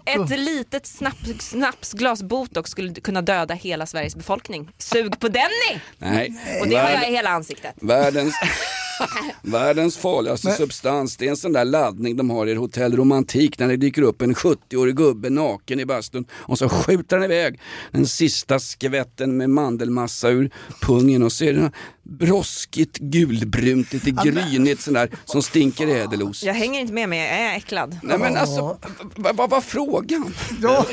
ett, 0.06 0.32
ett 0.32 0.40
litet 0.40 0.86
snaps, 0.88 1.20
snapsglas 1.50 2.24
botox 2.24 2.72
skulle 2.72 2.94
kunna 2.94 3.22
döda 3.22 3.54
hela 3.54 3.86
Sveriges 3.86 4.16
befolkning. 4.16 4.70
Sug 4.78 5.20
på 5.20 5.28
Denny! 5.28 5.80
Nej. 5.98 6.34
Och 6.62 6.68
det 6.68 6.76
har 6.76 6.90
jag 6.90 7.00
Värld- 7.00 7.10
i 7.10 7.12
hela 7.16 7.30
ansiktet. 7.30 7.76
Världens, 7.82 8.36
världens 9.42 9.98
farligaste 9.98 10.52
substans, 10.52 11.18
det 11.18 11.26
är 11.26 11.30
en 11.30 11.38
sån 11.38 11.54
där 11.54 11.66
laddning 11.66 12.18
de 12.18 12.30
har 12.30 12.48
i 12.48 12.56
Hotell 12.56 12.96
Romantik 12.96 13.60
när 13.60 13.68
det 13.68 13.78
dyker 13.78 14.02
upp 14.02 14.22
en 14.22 14.36
70-årig 14.36 14.96
gubbe 14.96 15.30
naken 15.30 15.80
i 15.80 15.86
bastun 15.86 16.26
och 16.32 16.58
så 16.58 16.70
skjuter 16.70 17.18
han 17.18 17.26
iväg 17.26 17.60
den 17.92 18.08
sista 18.08 18.60
skvätten 18.60 19.38
med 19.38 19.50
mandelmassa 19.50 20.30
ur 20.30 20.52
pungen 20.82 21.24
och 21.24 21.32
så 21.32 21.44
är 21.44 21.54
det 21.54 21.72
broskigt 22.04 22.98
gulbrunt, 22.98 23.94
lite 23.94 24.12
grynigt 24.12 24.82
sån 24.82 24.94
där 24.94 25.10
som 25.26 25.42
stinker 25.44 25.88
ädelos. 25.88 26.44
Jag 26.44 26.54
hänger 26.54 26.82
inte 26.82 26.94
med 26.94 27.10
mig, 27.10 27.20
jag 27.20 27.30
är 27.30 27.58
äcklad. 27.58 28.00
Nej 28.04 28.18
men 28.18 28.38
alltså, 28.38 28.78
vad 29.16 29.36
vad 29.36 29.50
var 29.50 29.62
frågan? 29.62 30.34
Ja, 30.62 30.86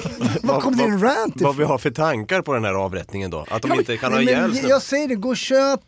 vad 0.42 0.62
kom 0.62 0.76
din 0.76 1.00
rant 1.00 1.40
Vad 1.40 1.56
vi 1.56 1.64
har 1.64 1.78
för 1.78 1.90
tankar 1.90 2.42
på 2.42 2.54
den 2.54 2.64
här 2.64 2.74
avrättningen 2.74 3.30
då? 3.30 3.46
Att 3.50 3.62
de 3.62 3.72
inte 3.72 3.96
kan 3.96 4.12
ha 4.12 4.18
Nej, 4.18 4.28
ihjäl 4.28 4.40
men 4.40 4.50
snubben. 4.50 4.70
Jag 4.70 4.82
säger 4.82 5.08
det, 5.08 5.14
gå 5.14 5.28
och 5.28 5.36
köp 5.36 5.80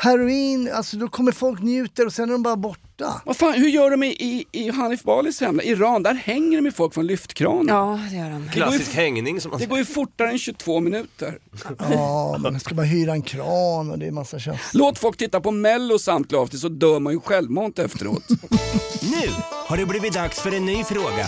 heroin, 0.00 0.70
alltså 0.74 0.96
då 0.96 1.08
kommer 1.08 1.32
folk 1.32 1.62
njuter 1.62 2.06
och 2.06 2.12
sen 2.12 2.28
är 2.28 2.32
de 2.32 2.42
bara 2.42 2.56
borta. 2.56 3.22
Vad 3.24 3.36
fan, 3.36 3.54
hur 3.54 3.68
gör 3.68 3.90
de 3.90 4.02
i, 4.02 4.06
i, 4.06 4.46
i 4.52 4.70
Hanif 4.70 5.02
Balis 5.02 5.40
hemland? 5.40 5.68
Iran, 5.68 6.02
där 6.02 6.14
hänger 6.14 6.58
de 6.58 6.62
med 6.62 6.74
folk 6.74 6.94
från 6.94 7.06
lyftkranen. 7.06 7.68
Ja, 7.68 8.00
det 8.10 8.16
gör 8.16 8.30
de. 8.30 8.48
Klassisk 8.52 8.94
hängning 8.94 9.40
som 9.40 9.50
man 9.50 9.60
Det 9.60 9.66
går 9.66 9.78
ju 9.78 9.84
fortare 9.84 10.30
än 10.30 10.38
22 10.38 10.80
minuter. 10.80 11.38
Ja, 11.78 12.36
men 12.40 12.60
ska 12.60 12.74
man 12.74 12.84
hyra 12.84 13.12
en 13.12 13.22
kran 13.22 13.90
och 13.90 13.98
det 13.98 14.06
är 14.06 14.10
massa 14.10 14.38
tjafs. 14.38 14.74
Låt 14.74 14.98
folk 14.98 15.16
titta 15.16 15.40
på 15.40 15.50
mello 15.50 15.98
samtidigt 15.98 16.60
så 16.60 16.68
dör 16.68 16.98
man 16.98 17.12
ju 17.12 17.20
självmant 17.20 17.78
efteråt. 17.78 18.28
Nu 19.02 19.28
har 19.66 19.76
det 19.76 19.86
blivit 19.86 20.12
dags 20.12 20.40
för 20.40 20.54
en 20.56 20.66
ny 20.66 20.84
fråga. 20.84 21.26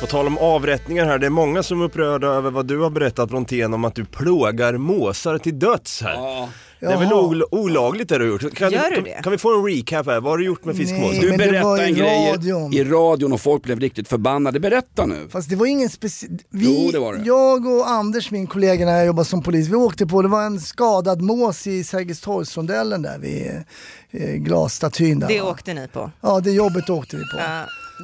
På 0.00 0.06
tal 0.06 0.26
om 0.26 0.38
avrättningar 0.38 1.04
här, 1.06 1.18
det 1.18 1.26
är 1.26 1.30
många 1.30 1.62
som 1.62 1.80
är 1.80 1.84
upprörda 1.84 2.26
över 2.26 2.50
vad 2.50 2.66
du 2.66 2.78
har 2.78 2.90
berättat 2.90 3.28
Brontén 3.28 3.74
om 3.74 3.84
att 3.84 3.94
du 3.94 4.04
plågar 4.04 4.76
måsar 4.76 5.38
till 5.38 5.58
döds 5.58 6.02
här. 6.02 6.48
Det 6.80 6.86
är 6.86 6.96
väl 6.98 7.08
Jaha. 7.10 7.22
ol- 7.22 7.44
olagligt 7.50 8.08
det 8.08 8.18
du 8.18 8.24
har 8.24 8.30
gjort? 8.42 8.54
Kan, 8.54 8.72
Gör 8.72 8.88
du 8.90 8.94
kan, 8.94 9.04
det? 9.04 9.20
kan 9.22 9.32
vi 9.32 9.38
få 9.38 9.58
en 9.58 9.64
recap 9.76 10.06
här? 10.06 10.20
Vad 10.20 10.32
har 10.32 10.38
du 10.38 10.44
gjort 10.44 10.64
med 10.64 10.76
fiskmås? 10.76 11.10
Nej, 11.12 11.20
Du 11.20 11.36
berättade 11.36 11.82
i 11.84 11.88
en 11.88 11.94
grej 11.94 12.30
radion. 12.32 12.72
i 12.74 12.84
radion 12.84 13.32
och 13.32 13.40
folk 13.40 13.62
blev 13.62 13.80
riktigt 13.80 14.08
förbannade. 14.08 14.60
Berätta 14.60 15.06
nu. 15.06 15.28
Fast 15.30 15.50
det 15.50 15.56
var 15.56 15.66
ingen 15.66 15.88
speciell... 15.88 16.38
Jo, 16.50 16.88
det 16.92 16.98
var 16.98 17.12
det. 17.12 17.22
Jag 17.24 17.66
och 17.66 17.88
Anders, 17.90 18.30
min 18.30 18.46
kollega 18.46 18.84
när 18.86 18.96
jag 18.96 19.06
jobbade 19.06 19.24
som 19.28 19.42
polis, 19.42 19.68
vi 19.68 19.74
åkte 19.74 20.06
på, 20.06 20.22
det 20.22 20.28
var 20.28 20.42
en 20.42 20.60
skadad 20.60 21.20
mås 21.22 21.66
i 21.66 21.84
Sergelstorgsrondellen 21.84 23.02
där 23.02 23.18
vid 23.18 23.50
eh, 24.10 24.34
glasstatyn 24.34 25.18
där. 25.18 25.28
Det 25.28 25.40
va? 25.40 25.50
åkte 25.50 25.74
ni 25.74 25.88
på. 25.88 26.10
Ja, 26.20 26.40
det 26.40 26.50
jobbet 26.50 26.90
åkte 26.90 27.16
vi 27.16 27.22
på. 27.22 27.38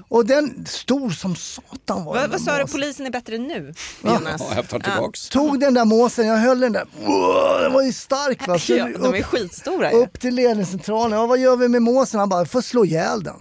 Och 0.08 0.26
den, 0.26 0.66
stor 0.66 1.10
som 1.10 1.36
satan 1.36 2.04
var 2.04 2.16
den 2.18 2.30
Vad, 2.30 2.40
sa 2.40 2.58
du, 2.58 2.66
polisen 2.66 3.06
är 3.06 3.10
bättre 3.10 3.38
nu? 3.38 3.74
Ja. 4.02 4.14
Jonas? 4.14 4.40
Ja, 4.50 4.56
jag 4.56 4.68
tar 4.68 4.78
tillbaks. 4.78 5.28
Tog 5.28 5.60
den 5.60 5.74
där 5.74 5.84
måsen, 5.84 6.26
jag 6.26 6.36
höll 6.36 6.60
den 6.60 6.72
där, 6.72 6.86
den 7.62 7.72
var 7.72 7.82
ju 7.82 7.92
stark 7.92 8.46
va. 8.48 8.58
Så 8.58 8.72
Ja, 8.72 8.88
de 8.98 9.14
är 9.14 9.18
upp, 9.18 9.24
skitstora 9.24 9.90
upp 9.90 10.20
till 10.20 10.34
ledningscentralen, 10.34 11.18
ja, 11.18 11.26
vad 11.26 11.38
gör 11.38 11.56
vi 11.56 11.68
med 11.68 11.82
måsen? 11.82 12.20
Han 12.20 12.28
bara, 12.28 12.46
får 12.46 12.60
slå 12.60 12.84
ihjäl 12.84 13.22
den. 13.22 13.36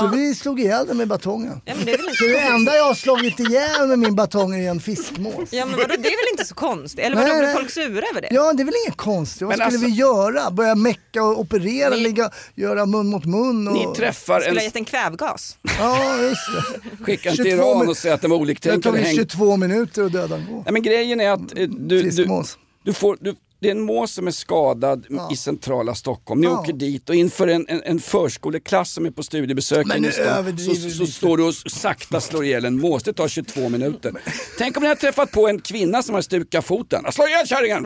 Så 0.00 0.06
vi 0.06 0.34
slog 0.34 0.60
ihjäl 0.60 0.86
den 0.86 0.96
med 0.96 1.08
batongen. 1.08 1.60
Ja, 1.64 1.74
men 1.76 1.84
det 1.84 1.92
är 1.92 1.96
väl 1.96 2.06
inte 2.06 2.16
Så 2.18 2.24
det 2.24 2.38
enda 2.38 2.76
jag 2.76 2.84
har 2.84 2.94
slagit 2.94 3.40
ihjäl 3.40 3.86
med 3.88 3.98
min 3.98 4.14
batong 4.14 4.54
är 4.54 4.70
en 4.70 4.80
fiskmås. 4.80 5.48
Ja 5.50 5.66
men 5.66 5.76
vadå, 5.76 5.88
det 5.88 5.94
är 5.94 6.02
väl 6.02 6.32
inte 6.32 6.44
så 6.44 6.54
konstigt? 6.54 7.00
Eller 7.04 7.16
vadå, 7.16 7.38
blir 7.38 7.52
folk 7.52 7.70
sura 7.70 8.06
över 8.10 8.20
det? 8.20 8.28
Ja, 8.30 8.52
det 8.52 8.62
är 8.62 8.64
väl 8.64 8.74
inget 8.86 8.96
konstigt. 8.96 9.42
Vad 9.42 9.48
Men 9.58 9.70
skulle 9.70 9.86
alltså- 9.86 9.86
vi 9.86 9.92
göra? 10.00 10.50
Börja 10.50 10.74
mecka 10.74 11.22
och 11.24 11.40
operera, 11.40 11.90
Ni- 11.94 12.00
ligga, 12.00 12.30
göra 12.54 12.86
mun 12.86 13.06
mot 13.06 13.24
mun? 13.24 13.68
Och... 13.68 13.74
Ni 13.74 13.94
träffar 13.96 14.40
Skulle 14.40 14.54
ha 14.54 14.60
en... 14.60 14.64
gett 14.64 14.76
en 14.76 14.84
kvävgas? 14.84 15.58
Ja, 15.78 16.16
just 16.22 16.40
det. 16.52 17.04
Skicka 17.04 17.30
inte 17.30 17.42
22 17.42 17.50
till 17.50 17.52
Iran 17.58 17.78
min- 17.78 17.88
och 17.88 17.96
säga 17.96 18.14
att 18.14 18.20
den 18.22 18.30
var 18.30 18.38
Det 18.38 18.42
oliktänkande. 18.42 18.82
tog 18.98 19.06
Häng... 19.06 19.16
22 19.16 19.56
minuter 19.56 20.02
att 20.04 20.12
döda 20.12 20.36
en 20.36 20.46
gå. 20.46 20.62
Nej 20.64 20.72
men 20.72 20.82
grejen 20.82 21.20
är 21.20 21.30
att 21.30 21.40
eh, 21.40 21.46
du, 21.56 21.66
du, 21.66 22.02
Fiskmås. 22.02 22.58
du 22.84 22.92
får... 22.92 23.16
Du, 23.20 23.34
det 23.60 23.68
är 23.68 23.72
en 23.72 23.80
mås 23.80 24.12
som 24.12 24.26
är 24.26 24.30
skadad 24.30 25.06
Ja. 25.08 25.28
i 25.32 25.36
centrala 25.36 25.94
Stockholm. 25.94 26.40
Ni 26.40 26.46
Ja. 26.46 26.60
åker 26.60 26.72
dit 26.72 27.08
och 27.08 27.14
inför 27.14 27.48
en, 27.48 27.66
en, 27.68 27.82
en 27.84 28.00
förskoleklass 28.00 28.90
som 28.92 29.06
är 29.06 29.10
på 29.10 29.22
studiebesök 29.22 29.86
Men 29.86 30.04
i 30.04 30.12
stan, 30.12 30.58
så, 30.58 30.74
så 30.74 31.00
lite. 31.02 31.12
står 31.12 31.36
du 31.36 31.42
och 31.44 31.54
sakta 31.54 32.20
slår 32.20 32.44
ihjäl 32.44 32.64
en 32.64 32.80
mås. 32.80 33.02
Det 33.02 33.12
tar 33.12 33.28
22 33.28 33.68
minuter. 33.68 34.12
Tänk 34.58 34.76
om 34.76 34.82
ni 34.82 34.88
hade 34.88 35.00
träffat 35.00 35.30
på 35.32 35.48
en 35.48 35.60
kvinna 35.60 36.02
som 36.02 36.14
har 36.14 36.22
stukat 36.22 36.64
foten. 36.64 37.04
Slå 37.12 37.26
ihjäl 37.26 37.46
kärringen! 37.46 37.82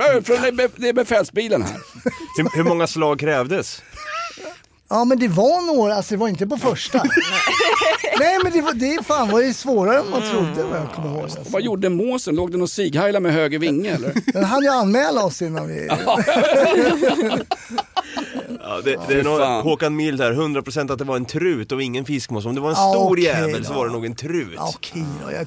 Det 0.77 0.89
är 0.89 0.93
befälsbilen 0.93 1.63
här. 1.63 1.77
Hur, 2.37 2.57
hur 2.57 2.65
många 2.65 2.87
slag 2.87 3.21
krävdes? 3.21 3.83
Ja 4.93 5.05
men 5.05 5.19
det 5.19 5.29
var 5.29 5.77
några, 5.77 5.95
alltså 5.95 6.15
det 6.15 6.19
var 6.19 6.29
inte 6.29 6.47
på 6.47 6.57
första. 6.57 6.99
Nej 8.19 8.39
men 8.43 8.53
det, 8.53 8.61
var, 8.63 8.73
det 8.73 9.05
fan 9.07 9.31
var 9.31 9.41
ju 9.41 9.53
svårare 9.53 9.99
än 9.99 10.11
man 10.11 10.23
trodde 10.31 10.63
vad 10.71 10.79
jag 10.79 10.93
kommer 10.93 11.09
ihåg. 11.11 11.23
Alltså. 11.23 11.41
Vad 11.47 11.63
gjorde 11.63 11.89
måsen? 11.89 12.35
Låg 12.35 12.53
den 12.53 12.63
och 12.63 12.71
sighajlade 12.71 13.23
med 13.23 13.33
höger 13.33 13.59
vinge 13.59 13.91
eller? 13.91 14.15
Den 14.33 14.45
hann 14.45 14.63
ju 14.63 14.69
anmäla 14.69 15.25
oss 15.25 15.43
innan 15.43 15.69
vi... 15.69 15.87
Ja, 15.87 16.19
det, 18.85 18.97
det 19.09 19.15
är 19.15 19.39
fan. 19.39 19.63
Håkan 19.63 19.97
Mild 19.97 20.21
här, 20.21 20.33
100% 20.33 20.93
att 20.93 20.99
det 20.99 21.05
var 21.05 21.17
en 21.17 21.25
trut 21.25 21.73
och 21.73 21.83
ingen 21.83 22.05
fiskmås. 22.05 22.47
Om 22.47 22.55
det 22.55 22.61
var 22.61 22.69
en 22.71 22.77
Ja, 22.79 22.91
stor 22.93 23.13
okej 23.13 23.25
jävel 23.25 23.65
så 23.65 23.73
var 23.73 23.87
det 23.87 23.93
nog 23.93 24.07
en 24.07 24.17
trut. 24.17 24.53
Ja, 24.57 24.73
Okej 24.77 25.05
då, 25.27 25.33
jag... 25.33 25.47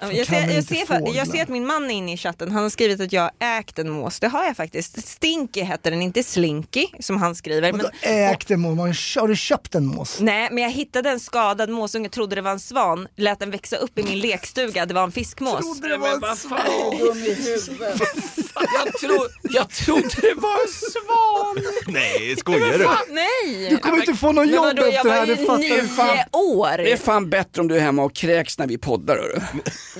Ja, 0.00 0.12
Jag 0.12 0.26
ser, 0.26 0.50
jag, 0.54 0.64
ser, 0.64 1.16
jag 1.16 1.28
ser 1.28 1.42
att 1.42 1.48
min 1.48 1.66
man 1.66 1.84
är 1.90 1.94
inne 1.94 2.12
i 2.12 2.16
chatten, 2.16 2.50
han 2.52 2.62
har 2.62 2.70
skrivit 2.70 3.00
att 3.00 3.12
jag 3.12 3.30
ägt 3.40 3.78
en 3.78 3.90
mås. 3.90 4.20
Det 4.20 4.28
har 4.28 4.44
jag 4.44 4.56
faktiskt. 4.56 5.08
Stinky 5.08 5.62
heter 5.62 5.90
den, 5.90 6.02
inte 6.02 6.22
Slinky 6.22 6.86
som 7.00 7.16
han 7.16 7.34
skriver. 7.34 7.72
Men 7.72 7.76
Men, 7.76 7.86
då 8.02 8.08
ägde 8.08 8.56
mås, 8.56 9.16
har 9.16 9.28
du 9.28 9.36
köpt 9.36 9.74
en 9.74 9.86
mås? 9.86 10.20
nej, 10.20 10.48
men 10.52 10.62
jag 10.62 10.70
hittade 10.70 11.10
en 11.10 11.20
skadad 11.20 11.70
måsunge, 11.70 12.08
trodde 12.08 12.36
det 12.36 12.42
var 12.42 12.50
en 12.50 12.60
svan, 12.60 13.08
lät 13.16 13.38
den 13.38 13.50
växa 13.50 13.76
upp 13.76 13.98
i 13.98 14.02
min 14.02 14.18
lekstuga, 14.18 14.86
det 14.86 14.94
var 14.94 15.04
en 15.04 15.12
fiskmås. 15.12 15.80
Nej, 15.82 15.98
men 15.98 16.20
vad 16.20 16.38
fan 16.38 16.58
är 16.58 18.45
Jag, 18.74 18.92
tro, 19.00 19.26
jag 19.42 19.70
trodde 19.70 20.08
det 20.20 20.34
var 20.34 20.62
en 20.62 20.68
svan! 20.68 21.72
Nej, 21.86 22.36
skojar 22.36 22.78
du? 22.78 22.88
Nej! 23.14 23.70
Du 23.70 23.76
kommer 23.78 23.96
inte 23.98 24.14
få 24.14 24.32
någon 24.32 24.48
jobb 24.48 24.64
vadå, 24.64 24.82
jag 24.82 24.94
efter 24.94 25.08
det 25.08 25.14
här, 25.14 25.20
var 25.20 25.26
det 25.26 25.40
ju 25.40 25.46
fattar 25.46 25.58
nio 25.58 25.80
du. 25.80 25.88
fan. 25.88 26.18
år. 26.32 26.76
Det 26.76 26.92
är 26.92 26.96
fan 26.96 27.30
bättre 27.30 27.60
om 27.60 27.68
du 27.68 27.76
är 27.76 27.80
hemma 27.80 28.04
och 28.04 28.14
kräks 28.14 28.58
när 28.58 28.66
vi 28.66 28.78
poddar. 28.78 29.16
Hörru. 29.16 29.40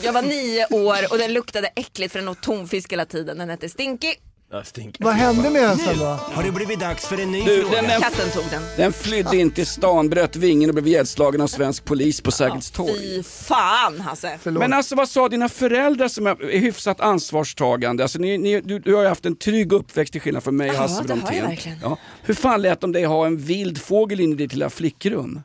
Jag 0.03 0.13
var 0.13 0.23
nio 0.23 0.67
år 0.71 1.13
och 1.13 1.19
den 1.19 1.33
luktade 1.33 1.69
äckligt 1.77 2.13
för 2.13 2.19
den 2.19 2.29
åt 2.29 2.41
tonfisk 2.43 2.93
hela 2.93 3.05
tiden. 3.05 3.39
Den 3.39 3.51
hette 3.51 3.69
Stinky. 3.69 4.15
Ja. 4.51 4.63
Vad 4.99 5.15
hände 5.15 5.51
med 5.51 5.63
den 5.63 5.79
sen 5.79 5.99
då? 5.99 6.05
Har 6.05 6.43
det 6.43 6.51
blivit 6.53 6.81
dags 6.81 7.07
för 7.07 7.21
en 7.23 7.33
ny 7.33 7.43
Du, 7.45 7.63
fråga? 7.63 7.83
den 7.83 7.91
är- 7.91 8.01
Katten 8.01 8.31
tog 8.31 8.45
den. 8.51 8.63
Den 8.77 8.93
flydde 8.93 9.37
in 9.37 9.51
till 9.51 9.67
stan, 9.67 10.09
bröt 10.09 10.37
vingen 10.37 10.71
och 10.71 10.75
blev 10.75 10.87
ihjälslagen 10.87 11.41
av 11.41 11.47
svensk 11.47 11.85
polis 11.85 12.21
på 12.21 12.31
Sergels 12.33 12.71
torg. 12.71 12.93
Fy 13.01 13.23
fan 13.23 14.01
Hasse. 14.01 14.39
Förlåt. 14.43 14.61
Men 14.61 14.73
alltså 14.73 14.95
vad 14.95 15.09
sa 15.09 15.29
dina 15.29 15.49
föräldrar 15.49 16.09
som 16.09 16.27
är 16.27 16.59
hyfsat 16.59 17.01
ansvarstagande? 17.01 18.03
Alltså, 18.03 18.19
ni, 18.19 18.39
ni, 18.39 18.61
du, 18.61 18.79
du 18.79 18.95
har 18.95 19.03
ju 19.03 19.09
haft 19.09 19.27
en 19.27 19.37
trygg 19.37 19.73
uppväxt 19.73 20.13
till 20.13 20.21
skillnad 20.21 20.43
från 20.45 20.57
mig 20.57 20.69
och 20.71 20.77
Ja, 20.77 20.81
Hasse 20.81 21.03
det 21.03 21.09
har 21.13 21.17
jag 21.17 21.19
Brontén. 21.25 21.47
verkligen. 21.47 21.79
Ja. 21.83 21.99
Hur 22.23 22.35
fan 22.35 22.63
lät 22.63 22.81
de 22.81 22.93
dig 22.93 23.05
ha 23.05 23.27
en 23.27 23.37
vild 23.39 23.81
fågel 23.83 24.21
in 24.21 24.33
i 24.33 24.35
ditt 24.35 24.53
lilla 24.53 24.71
flickrum? 24.71 25.41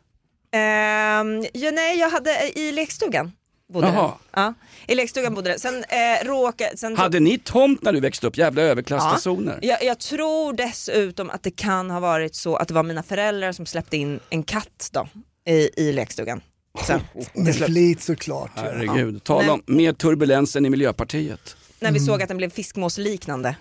Ehm, 0.53 1.45
ja, 1.53 1.71
nej, 1.71 1.99
jag 1.99 2.09
hade 2.09 2.59
i 2.59 2.71
lekstugan. 2.71 3.31
Bodde 3.71 3.87
Jaha. 3.87 4.07
den. 4.31 4.43
Ja, 4.43 4.53
I 4.87 4.95
lekstugan 4.95 5.33
bodde 5.33 5.49
det. 5.49 5.59
Sen 5.59 5.83
eh, 5.83 6.25
råkade... 6.25 6.77
Sen 6.77 6.97
Hade 6.97 7.19
ni 7.19 7.37
tomt 7.37 7.83
när 7.83 7.93
du 7.93 7.99
växte 7.99 8.27
upp? 8.27 8.37
Jävla 8.37 8.61
överklassfasoner. 8.61 9.59
Jag, 9.61 9.83
jag 9.83 9.99
tror 9.99 10.53
dessutom 10.53 11.29
att 11.29 11.43
det 11.43 11.51
kan 11.51 11.89
ha 11.91 11.99
varit 11.99 12.35
så 12.35 12.55
att 12.55 12.67
det 12.67 12.73
var 12.73 12.83
mina 12.83 13.03
föräldrar 13.03 13.51
som 13.51 13.65
släppte 13.65 13.97
in 13.97 14.19
en 14.29 14.43
katt 14.43 14.89
då, 14.91 15.07
i, 15.47 15.69
i 15.77 15.91
lekstugan. 15.91 16.41
Med 17.33 17.55
flit 17.55 18.01
såklart. 18.01 18.51
Herregud, 18.55 19.23
tala 19.23 19.41
Nej. 19.41 19.49
om 19.49 19.61
mer 19.65 19.93
turbulens 19.93 20.55
än 20.55 20.65
i 20.65 20.69
Miljöpartiet. 20.69 21.55
när 21.79 21.91
vi 21.91 21.99
såg 21.99 22.21
att 22.21 22.27
den 22.27 22.37
blev 22.37 22.49
fiskmåsliknande. 22.49 23.55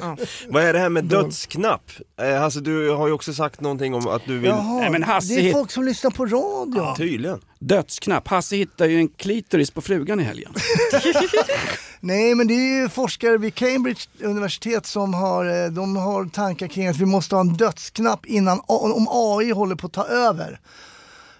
Ja. 0.00 0.16
Vad 0.48 0.62
är 0.62 0.72
det 0.72 0.78
här 0.78 0.88
med 0.88 1.04
dödsknapp? 1.04 1.90
Eh, 2.20 2.42
alltså 2.44 2.60
du 2.60 2.90
har 2.90 3.06
ju 3.06 3.12
också 3.12 3.34
sagt 3.34 3.60
någonting 3.60 3.94
om 3.94 4.08
att 4.08 4.22
du 4.26 4.38
vill... 4.38 4.50
Jaha, 4.50 4.80
Nej, 4.80 4.90
men 4.90 5.02
Hasse 5.02 5.34
det 5.34 5.40
är 5.40 5.42
hit- 5.42 5.52
folk 5.52 5.70
som 5.70 5.84
lyssnar 5.84 6.10
på 6.10 6.26
radio. 6.26 6.96
Tydligen. 6.96 7.40
Dödsknapp. 7.58 8.28
Hasse 8.28 8.56
hittade 8.56 8.90
ju 8.90 8.98
en 8.98 9.08
klitoris 9.08 9.70
på 9.70 9.80
frugan 9.80 10.20
i 10.20 10.22
helgen. 10.22 10.52
Nej 12.00 12.34
men 12.34 12.46
det 12.46 12.54
är 12.54 12.82
ju 12.82 12.88
forskare 12.88 13.38
vid 13.38 13.54
Cambridge 13.54 14.00
universitet 14.20 14.86
som 14.86 15.14
har, 15.14 15.64
eh, 15.64 15.70
de 15.70 15.96
har 15.96 16.24
tankar 16.26 16.66
kring 16.68 16.86
att 16.88 16.96
vi 16.96 17.04
måste 17.06 17.34
ha 17.34 17.40
en 17.40 17.54
dödsknapp 17.56 18.26
innan, 18.26 18.60
om 18.66 19.06
AI 19.10 19.50
håller 19.50 19.74
på 19.76 19.86
att 19.86 19.92
ta 19.92 20.04
över. 20.06 20.60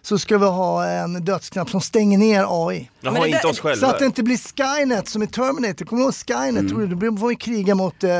Så 0.07 0.18
ska 0.18 0.38
vi 0.38 0.46
ha 0.46 0.86
en 0.86 1.24
dödsknapp 1.24 1.70
som 1.70 1.80
stänger 1.80 2.18
ner 2.18 2.46
AI. 2.68 2.90
Jaha, 3.00 3.12
Men 3.12 3.22
det 3.22 3.28
inte 3.28 3.40
där- 3.42 3.50
oss 3.50 3.61
själva. 3.61 3.86
Så 3.86 3.92
att 3.92 3.98
det 3.98 4.07
inte 4.07 4.22
blir 4.22 4.36
Skynet 4.38 5.09
som 5.09 5.22
i 5.22 5.26
Terminator. 5.26 5.84
Kommer 5.86 6.02
du 6.02 6.05
ihåg 6.05 6.14
Skynet? 6.14 6.70
Mm. 6.72 6.98
Då 6.98 7.16
får 7.20 7.28
vi 7.28 7.36
kriga 7.36 7.74
mot, 7.74 8.05
eh, 8.05 8.11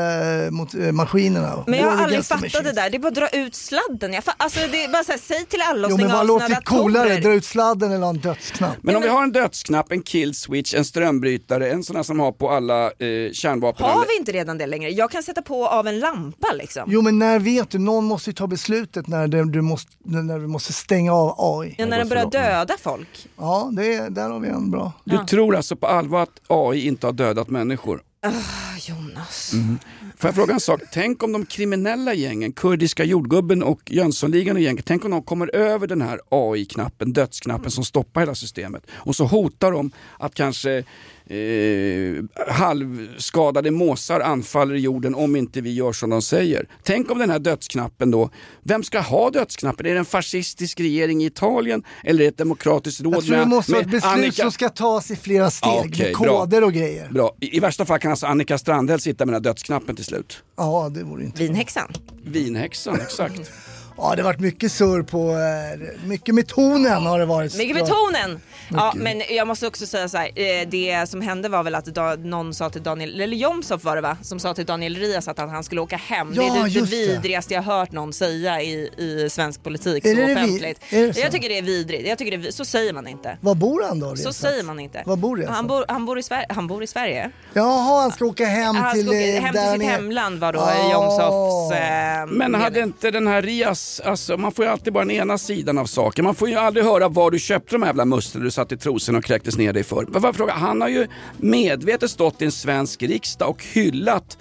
mot 0.51 0.73
eh, 0.73 0.91
maskinerna. 0.91 1.63
Men 1.67 1.79
jag 1.79 1.91
har 1.91 2.03
aldrig 2.03 2.25
fattat 2.25 2.63
det 2.63 2.71
där, 2.71 2.89
det 2.89 2.97
är 2.97 2.99
bara 2.99 3.07
att 3.07 3.15
dra 3.15 3.29
ut 3.29 3.55
sladden. 3.55 4.13
Jag 4.13 4.23
alltså, 4.37 4.59
det 4.71 4.83
är 4.83 4.91
bara 4.91 5.03
så 5.03 5.11
här, 5.11 5.19
säg 5.19 5.45
till 5.45 5.61
alla 5.61 5.87
att 5.87 5.91
Jo 5.91 5.97
men 5.97 6.05
stänga 6.05 6.13
vad 6.13 6.21
av 6.21 6.27
låter 6.27 6.45
sina 6.47 6.61
coolare? 6.61 7.03
datorer. 7.09 7.21
Dra 7.21 7.33
ut 7.33 7.45
sladden 7.45 7.91
eller 7.91 8.01
ha 8.03 8.09
en 8.09 8.17
dödsknapp? 8.19 8.77
Men 8.81 8.95
om 8.95 9.01
vi 9.01 9.07
har 9.07 9.23
en 9.23 9.31
dödsknapp, 9.31 9.91
en 9.91 10.01
kill 10.01 10.35
switch, 10.35 10.73
en 10.73 10.85
strömbrytare, 10.85 11.71
en 11.71 11.83
sån 11.83 11.95
här 11.95 12.03
som 12.03 12.19
har 12.19 12.31
på 12.31 12.49
alla 12.51 12.85
eh, 12.85 13.31
kärnvapen. 13.33 13.85
Har 13.85 14.05
vi 14.07 14.17
inte 14.17 14.31
redan 14.31 14.57
det 14.57 14.67
längre? 14.67 14.89
Jag 14.89 15.11
kan 15.11 15.23
sätta 15.23 15.41
på 15.41 15.67
av 15.67 15.87
en 15.87 15.99
lampa 15.99 16.47
liksom. 16.53 16.83
Jo 16.87 17.01
men 17.01 17.19
när 17.19 17.39
vet 17.39 17.69
du? 17.69 17.77
Någon 17.79 18.05
måste 18.05 18.29
ju 18.29 18.33
ta 18.33 18.47
beslutet 18.47 19.07
när, 19.07 19.27
det, 19.27 19.51
du, 19.51 19.61
måste, 19.61 19.91
när 20.05 20.39
du 20.39 20.47
måste 20.47 20.73
stänga 20.73 21.13
av 21.13 21.35
AI. 21.37 21.74
Ja, 21.77 21.85
när 21.85 21.97
den 21.97 22.09
börjar 22.09 22.29
döda 22.29 22.73
folk. 22.79 23.27
Ja, 23.37 23.69
det, 23.73 24.09
där 24.09 24.29
har 24.29 24.39
vi 24.39 24.47
en 24.47 24.71
bra. 24.71 24.93
Du 25.03 25.17
tror 25.17 25.55
alltså 25.55 25.75
på 25.75 25.87
allvar 25.87 26.23
att 26.23 26.41
AI 26.47 26.87
inte 26.87 27.07
har 27.07 27.13
dödat 27.13 27.49
människor? 27.49 28.01
Ah, 28.21 28.77
Jonas. 28.87 29.53
Mm. 29.53 29.79
Får 30.17 30.27
jag 30.27 30.35
fråga 30.35 30.53
en 30.53 30.59
sak? 30.59 30.81
Tänk 30.93 31.23
om 31.23 31.31
de 31.31 31.45
kriminella 31.45 32.13
gängen, 32.13 32.51
kurdiska 32.51 33.03
jordgubben 33.03 33.63
och 33.63 33.81
Jönssonligan 33.85 34.55
och 34.55 34.61
gänget, 34.61 34.85
tänk 34.85 35.05
om 35.05 35.11
de 35.11 35.23
kommer 35.23 35.55
över 35.55 35.87
den 35.87 36.01
här 36.01 36.19
AI-knappen, 36.29 37.13
dödsknappen 37.13 37.71
som 37.71 37.83
stoppar 37.83 38.21
hela 38.21 38.35
systemet. 38.35 38.83
Och 38.91 39.15
så 39.15 39.25
hotar 39.25 39.71
de 39.71 39.91
att 40.19 40.35
kanske 40.35 40.83
eh, 41.27 42.23
halvskadade 42.47 43.71
måsar 43.71 44.19
anfaller 44.19 44.75
jorden 44.75 45.15
om 45.15 45.35
inte 45.35 45.61
vi 45.61 45.73
gör 45.73 45.91
som 45.91 46.09
de 46.09 46.21
säger. 46.21 46.67
Tänk 46.83 47.11
om 47.11 47.19
den 47.19 47.29
här 47.29 47.39
dödsknappen 47.39 48.11
då, 48.11 48.29
vem 48.63 48.83
ska 48.83 48.99
ha 48.99 49.29
dödsknappen? 49.29 49.85
Är 49.85 49.93
det 49.93 49.99
en 49.99 50.05
fascistisk 50.05 50.79
regering 50.79 51.23
i 51.23 51.25
Italien 51.25 51.83
eller 52.03 52.19
är 52.19 52.23
det 52.23 52.29
ett 52.29 52.37
demokratiskt 52.37 53.01
råd 53.01 53.15
Jag 53.15 53.23
tror 53.23 53.35
det 53.35 53.39
med, 53.39 53.47
måste 53.47 53.71
vara 53.71 53.81
ett 53.81 53.91
beslut 53.91 54.13
Annika... 54.13 54.41
som 54.41 54.51
ska 54.51 54.69
tas 54.69 55.11
i 55.11 55.15
flera 55.15 55.51
steg, 55.51 55.69
Ja, 55.69 55.83
okej, 55.87 56.05
med 56.05 56.27
bra. 56.27 56.39
koder 56.39 56.63
och 56.63 56.73
grejer. 56.73 57.09
Bra. 57.09 57.35
I, 57.41 57.57
I 57.57 57.59
värsta 57.59 57.85
fall 57.85 57.99
kan 57.99 58.11
alltså 58.11 58.25
Annika 58.25 58.57
Strandhäll 58.57 58.99
sitta 58.99 59.25
med 59.25 59.33
den 59.33 59.43
här 59.43 59.51
dödsknappen 59.51 59.95
till 59.95 60.05
slut. 60.05 60.43
Ja, 60.57 60.91
det 60.93 61.03
vore 61.03 61.23
inte 61.23 61.43
Vinhäxan. 61.43 61.91
Vinhäxan, 62.23 62.95
exakt. 63.01 63.51
Ja, 63.97 64.13
det 64.15 64.21
har 64.21 64.29
varit 64.29 64.39
mycket 64.39 64.71
surr 64.71 65.03
på, 65.03 65.29
eh, 65.31 66.07
mycket 66.07 66.35
med 66.35 66.47
tonen 66.47 67.05
har 67.05 67.19
det 67.19 67.25
varit. 67.25 67.57
Mycket 67.57 67.75
med 67.75 67.85
tonen! 67.87 68.39
Ja, 68.71 68.93
men 68.95 69.21
jag 69.29 69.47
måste 69.47 69.67
också 69.67 69.85
säga 69.85 70.09
så 70.09 70.17
här, 70.17 70.27
eh, 70.35 70.67
det 70.67 71.09
som 71.09 71.21
hände 71.21 71.49
var 71.49 71.63
väl 71.63 71.75
att 71.75 71.85
da, 71.85 72.15
någon 72.15 72.53
sa 72.53 72.69
till 72.69 72.83
Daniel, 72.83 73.21
eller 73.21 73.37
Jomshof 73.37 73.83
var 73.83 73.95
det 73.95 74.01
va, 74.01 74.17
som 74.21 74.39
sa 74.39 74.53
till 74.53 74.65
Daniel 74.65 74.95
Rias 74.95 75.27
att 75.27 75.37
han, 75.37 75.49
han 75.49 75.63
skulle 75.63 75.81
åka 75.81 75.97
hem. 75.97 76.29
det 76.35 76.35
Ja, 76.35 76.55
är 76.59 76.63
det, 76.63 76.69
det 76.69 76.79
det. 76.79 76.85
vidrigaste 76.85 77.53
jag 77.53 77.61
hört 77.61 77.91
någon 77.91 78.13
säga 78.13 78.61
i, 78.61 78.89
i 78.97 79.29
svensk 79.29 79.63
politik 79.63 80.05
Är 80.05 80.09
så 80.09 80.15
det 80.15 80.21
det 80.21 80.27
vi- 80.27 80.33
offentligt. 80.33 80.81
det 80.89 81.13
så? 81.13 81.21
jag 81.21 81.31
tycker 81.31 81.49
det 81.49 81.57
är 81.57 81.61
vidrigt, 81.61 82.07
jag 82.07 82.17
tycker 82.17 82.31
det 82.31 82.37
är, 82.37 82.45
vi- 82.45 82.51
så 82.51 82.65
säger 82.65 82.93
man 82.93 83.07
inte. 83.07 83.37
Var 83.41 83.55
bor 83.55 83.83
han 83.87 83.99
då? 83.99 84.15
Så 84.15 84.33
säger 84.33 84.63
man 84.63 84.79
inte. 84.79 85.03
Var 85.05 85.15
bor 85.15 85.37
Resat? 85.37 85.55
han, 85.55 85.67
bor, 85.67 85.85
han, 85.87 86.05
bor 86.05 86.19
i 86.19 86.21
Sver- 86.21 86.45
han 86.49 86.67
bor 86.67 86.83
i 86.83 86.87
Sverige. 86.87 87.31
Jaha, 87.53 88.01
han 88.01 88.11
ska 88.11 88.25
åka 88.25 88.45
hem 88.45 88.75
Han 88.75 88.93
till... 88.93 89.01
ska 89.05 89.11
åka 89.11 89.19
eh, 89.27 89.41
hem 89.41 89.51
till 89.53 89.61
han 89.61 89.79
sitt 89.79 89.89
hemland 89.89 90.39
var 90.39 90.53
då 90.53 90.59
Ah. 90.59 90.91
Jomshofs 90.93 91.75
eh, 91.79 92.25
Men 92.27 92.55
hade 92.55 92.79
inte 92.79 93.11
den 93.11 93.27
här 93.27 93.41
Rias, 93.41 93.84
alltså 94.05 94.37
man 94.37 94.51
får 94.51 94.65
ju 94.65 94.71
alltid 94.71 94.93
bara 94.93 95.05
den 95.05 95.15
ena 95.15 95.37
sidan 95.37 95.77
av 95.77 95.85
saken. 95.85 96.25
Man 96.25 96.35
får 96.35 96.49
ju 96.49 96.55
aldrig 96.55 96.85
höra 96.85 97.09
var 97.09 97.31
du 97.31 97.39
köpte 97.39 97.75
de 97.75 97.81
här 97.81 97.89
jävla 97.89 98.05
musslorna 98.05 98.45
du 98.45 98.51
satt 98.51 98.71
i 98.71 98.77
trosen 98.77 99.15
och 99.15 99.23
kräktes 99.23 99.57
ner 99.57 99.73
dig 99.73 99.83
för. 99.83 100.05
Men 100.09 100.33
fråga, 100.33 100.53
han 100.53 100.81
har 100.81 100.89
ju 100.89 101.07
medvetet 101.37 102.11
stått 102.11 102.41
i 102.41 102.45
en 102.45 102.51
svensk 102.51 103.03
riksdag 103.03 103.49
och 103.49 103.63
hyllat 103.63 104.37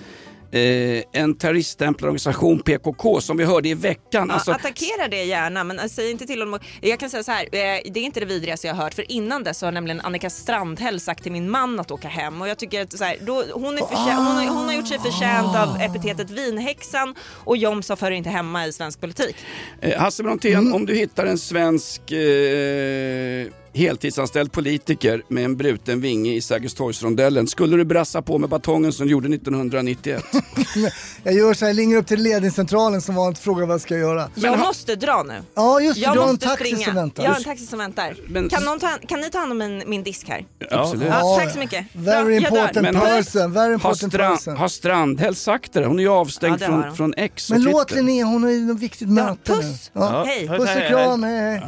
eh, 0.54 1.02
en 1.22 1.34
terroriststämplad 1.38 2.08
organisation, 2.08 2.60
PKK, 2.60 3.20
som 3.20 3.36
vi 3.36 3.44
hörde 3.44 3.68
i 3.68 3.74
veckan. 3.74 4.26
Ja, 4.28 4.34
Alltså, 4.34 4.52
attackera 4.52 5.08
det 5.10 5.24
gärna 5.24 5.64
men 5.64 5.88
säg 5.88 6.10
inte 6.10 6.26
till 6.26 6.38
honom. 6.40 6.60
Jag 6.80 6.98
kan 7.00 7.10
säga 7.10 7.22
så 7.22 7.32
här, 7.32 7.42
eh, 7.44 7.50
det 7.50 8.00
är 8.00 8.04
inte 8.04 8.20
det 8.20 8.26
vidrigaste 8.26 8.66
jag 8.66 8.74
har 8.74 8.82
hört 8.82 8.94
för 8.94 9.12
innan 9.12 9.44
dess 9.44 9.58
så 9.58 9.66
har 9.66 9.72
nämligen 9.72 10.00
Annika 10.00 10.30
Strandhäll 10.30 11.00
sagt 11.00 11.22
till 11.22 11.32
min 11.32 11.50
man 11.50 11.80
att 11.80 11.90
åka 11.90 12.08
hem 12.08 12.42
och 12.42 12.48
jag 12.48 12.58
tycker 12.58 12.82
att 12.82 12.98
så 12.98 13.04
här, 13.04 13.16
då, 13.26 13.44
hon, 13.52 13.74
är 13.74 13.80
förtjä- 13.82 14.16
hon, 14.16 14.26
har, 14.26 14.46
hon 14.46 14.64
har 14.66 14.72
gjort 14.74 14.88
sig 14.88 14.98
förtjänt 14.98 15.56
av 15.56 15.80
epitetet 15.80 16.30
vinhäxan 16.30 17.14
och 17.44 17.56
Jomshof 17.56 18.00
hör 18.00 18.10
inte 18.10 18.30
hemma 18.30 18.66
i 18.66 18.72
svensk 18.72 19.00
politik. 19.00 19.36
Eh, 19.80 20.00
Hasse 20.00 20.22
Brontén, 20.22 20.54
Mm. 20.54 20.74
om 20.74 20.86
du 20.86 20.94
hittar 20.94 21.26
en 21.26 21.38
svensk 21.38 22.10
eh, 22.12 23.46
heltidsanställd 23.74 24.52
politiker 24.52 25.22
med 25.28 25.44
en 25.44 25.56
bruten 25.56 26.00
vinge 26.00 26.32
i 26.34 26.40
Sergelstorgsrondellen, 26.40 27.46
skulle 27.46 27.76
du 27.76 27.84
brassa 27.84 28.22
på 28.22 28.38
med 28.38 28.48
batongen 28.50 28.92
som 28.92 29.06
du 29.06 29.12
gjorde 29.12 29.34
1991? 29.34 30.24
Jag 31.22 31.34
gör 31.34 31.54
så 31.54 31.64
här, 31.64 31.72
jag 31.72 31.78
ringer 31.78 31.96
upp 31.96 32.06
till 32.06 32.22
ledningscentralen 32.22 33.00
som 33.02 33.14
vanligt 33.14 33.38
och 33.38 33.44
frågar 33.44 33.66
vad 33.66 33.74
jag 33.74 33.80
ska 33.80 33.96
göra. 33.98 34.28
Jag 34.34 34.58
måste 34.58 34.96
dra 34.96 35.22
nu. 35.22 35.42
Ja 35.54 35.80
just 35.80 35.94
det, 35.94 36.00
jag 36.00 36.14
du 36.14 36.18
har 36.20 36.26
en 36.26 36.32
måste 36.32 36.46
taxi 36.46 36.64
springa. 36.64 36.84
som 36.86 36.94
väntar. 36.94 37.22
Jag 37.24 37.30
har 37.30 37.36
en 37.36 37.44
taxi 37.44 37.66
som 37.66 37.78
väntar. 37.78 38.16
Men- 38.26 38.48
Kan, 38.48 38.64
någon 38.64 38.78
ta, 38.80 38.88
kan 39.08 39.20
ni 39.20 39.30
ta 39.30 39.38
hand 39.38 39.52
om 39.52 39.58
min, 39.58 39.82
min 39.86 40.02
disk 40.02 40.28
här? 40.28 40.46
Absolut. 40.70 41.08
Ja, 41.08 41.38
tack 41.40 41.52
så 41.52 41.58
mycket. 41.58 41.86
Very 41.92 42.34
Ja, 42.34 42.40
important 42.48 42.74
person, 42.92 43.52
very 43.52 43.66
har, 43.66 43.72
important 43.72 44.12
Strand, 44.12 44.34
person. 44.38 44.56
har 44.56 44.68
Strandhäll 44.68 45.34
sagt 45.34 45.72
det? 45.72 45.86
Hon 45.86 45.98
är 45.98 46.02
ju 46.02 46.08
avstängd 46.08 46.62
Ja, 46.62 46.66
har 46.70 46.82
från, 46.82 46.96
från 46.96 47.14
X 47.16 47.50
och 47.50 47.56
Men 47.56 47.64
låt. 47.64 47.90
Linnea, 47.90 48.24
hon 48.24 48.42
har 48.42 48.50
ju 48.50 48.60
något 48.60 48.80
viktigt 48.80 49.08
möte 49.08 49.52
puss. 49.52 49.90
Ja. 49.92 50.24
Hej. 50.26 50.48
Puss 50.48 50.60
och 50.76 50.88
kram, 50.88 51.22
hej 51.22 51.62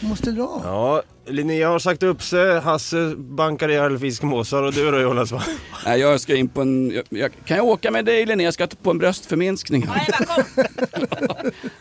måste 0.00 0.30
dra. 0.30 0.60
Ja, 0.64 1.02
Linnea 1.28 1.68
har 1.68 1.78
sagt 1.78 2.02
upp 2.02 2.22
sig, 2.22 2.60
Hasse 2.60 3.14
bankar 3.16 3.68
ihjäl 3.68 3.98
fiskmåsar 3.98 4.62
och 4.62 4.72
du 4.72 4.90
då 4.90 5.00
Jonas 5.00 5.32
va? 5.32 5.42
Nej, 5.86 6.00
jag 6.00 6.20
ska 6.20 6.36
in 6.36 6.48
på 6.48 6.62
en... 6.62 6.90
Jag, 6.90 7.04
jag, 7.08 7.32
kan 7.44 7.56
jag 7.56 7.66
åka 7.66 7.90
med 7.90 8.04
dig 8.04 8.26
Linnea? 8.26 8.44
Jag 8.44 8.54
ska 8.54 8.66
på 8.82 8.90
en 8.90 8.98
bröstförminskning. 8.98 9.86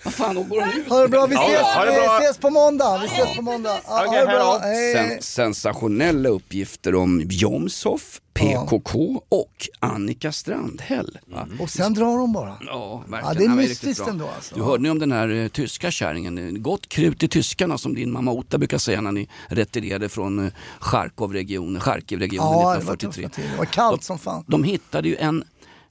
Vad 0.04 0.14
fan, 0.14 0.38
hon 0.38 0.50
går 0.50 0.62
hon 0.62 0.70
ut? 0.70 0.90
Ha 0.90 1.02
det 1.02 1.08
bra, 1.08 1.26
vi 1.26 1.36
Ja, 1.36 1.42
ses, 1.44 1.74
bra. 1.74 2.18
vi 2.20 2.26
ses 2.26 2.38
på 2.38 2.50
måndag. 2.50 3.00
Vi 3.02 3.08
ses 3.08 3.36
på 3.36 3.42
måndag. 3.42 3.80
Ja, 3.88 4.06
ha 4.08 4.20
det 4.20 4.26
bra. 4.26 4.60
Hej. 4.62 4.94
Sen, 4.94 5.22
sensationella 5.22 6.30
uppgifter 6.30 6.96
om 6.96 7.22
Jomshof, 7.30 8.20
PKK 8.40 9.22
och 9.30 9.68
Annika 9.80 10.32
Strandhäll. 10.32 11.18
va? 11.26 11.48
Och 11.60 11.70
sen 11.70 11.94
drar 11.94 12.18
de 12.18 12.34
bara. 12.34 12.58
Ja, 12.68 13.04
verkligen. 13.08 13.26
Ja, 13.28 13.34
det 13.34 13.44
är 13.46 13.50
var 13.50 13.56
mystiskt 13.56 14.08
ändå, 14.08 14.28
alltså. 14.36 14.56
Du 14.56 14.62
hörde 14.64 14.84
ni 14.84 14.90
om 14.90 15.00
den 15.00 15.12
här 15.12 15.30
eh, 15.30 15.48
tyska 15.48 15.92
kärringen? 15.92 16.64
Gott 16.64 16.90
krut 16.90 17.24
i 17.24 17.28
tyskarna 17.28 17.78
som 17.78 17.96
din 17.96 18.12
mamma 18.12 18.32
Ota 18.32 18.58
brukar 18.58 18.78
säga 18.78 19.02
när 19.02 19.12
ni 19.12 19.30
retirerade 19.48 20.10
från 20.10 20.46
eh, 20.46 20.52
Charkov-regionen, 20.80 21.82
Charkiv-regionen 21.82 22.52
Ja, 22.52 22.58
det 22.60 22.86
var 22.86 22.94
1943. 22.94 23.24
tuffa 23.24 23.36
tider. 23.36 23.52
Det 23.52 23.58
var 23.58 23.66
kallt 23.66 24.04
som 24.04 24.20
fan. 24.20 24.44
De 24.48 24.64
hittade 24.64 25.08
ju 25.10 25.16
en 25.16 25.44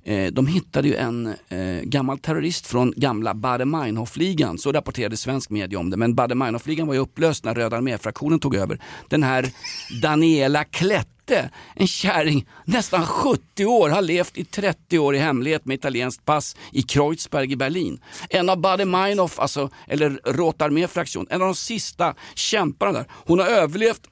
eh, 0.04 0.32
de 0.32 0.46
hittade 0.46 0.88
ju 0.88 0.96
en 0.96 1.26
eh, 1.48 1.80
gammal 1.82 2.18
terrorist 2.18 2.66
från 2.66 2.92
gamla 2.96 3.34
Baader-Meinhof-ligan, 3.34 4.58
så 4.58 4.72
rapporterade 4.72 5.16
svensk 5.16 5.50
media 5.50 5.78
om 5.78 5.90
det. 5.90 5.96
Men 5.96 6.14
Baader-Meinhof-ligan 6.14 6.86
var 6.86 6.94
ju 6.94 7.00
upplöst 7.00 7.44
när 7.44 7.54
Röda 7.54 7.76
armé-fraktionen 7.76 8.38
tog 8.38 8.54
över. 8.54 8.78
Den 9.08 9.22
här 9.22 9.46
Daniela 10.02 10.64
Klette, 10.64 11.50
en 11.74 11.86
kärring, 11.86 12.46
nästan 12.64 13.06
70 13.06 13.66
år, 13.66 13.88
har 13.88 14.02
levt 14.02 14.38
i 14.38 14.44
30 14.44 14.98
år 14.98 15.14
i 15.14 15.18
hemlighet 15.18 15.64
med 15.64 15.74
italienskt 15.74 16.24
pass 16.24 16.56
i 16.72 16.82
Kreuzberg 16.82 17.52
i 17.52 17.56
Berlin. 17.56 18.00
En 18.30 18.48
av 18.48 18.58
Baader-Meinhof, 18.58 19.40
alltså, 19.40 19.70
eller 19.86 20.20
Rote 20.24 20.64
armé-fraktion, 20.64 21.26
en 21.30 21.42
av 21.42 21.46
de 21.48 21.54
sista 21.54 22.14
kämparna 22.34 22.92
där. 22.92 23.06
Hon 23.10 23.38
har 23.38 23.46
överlevt 23.46 24.02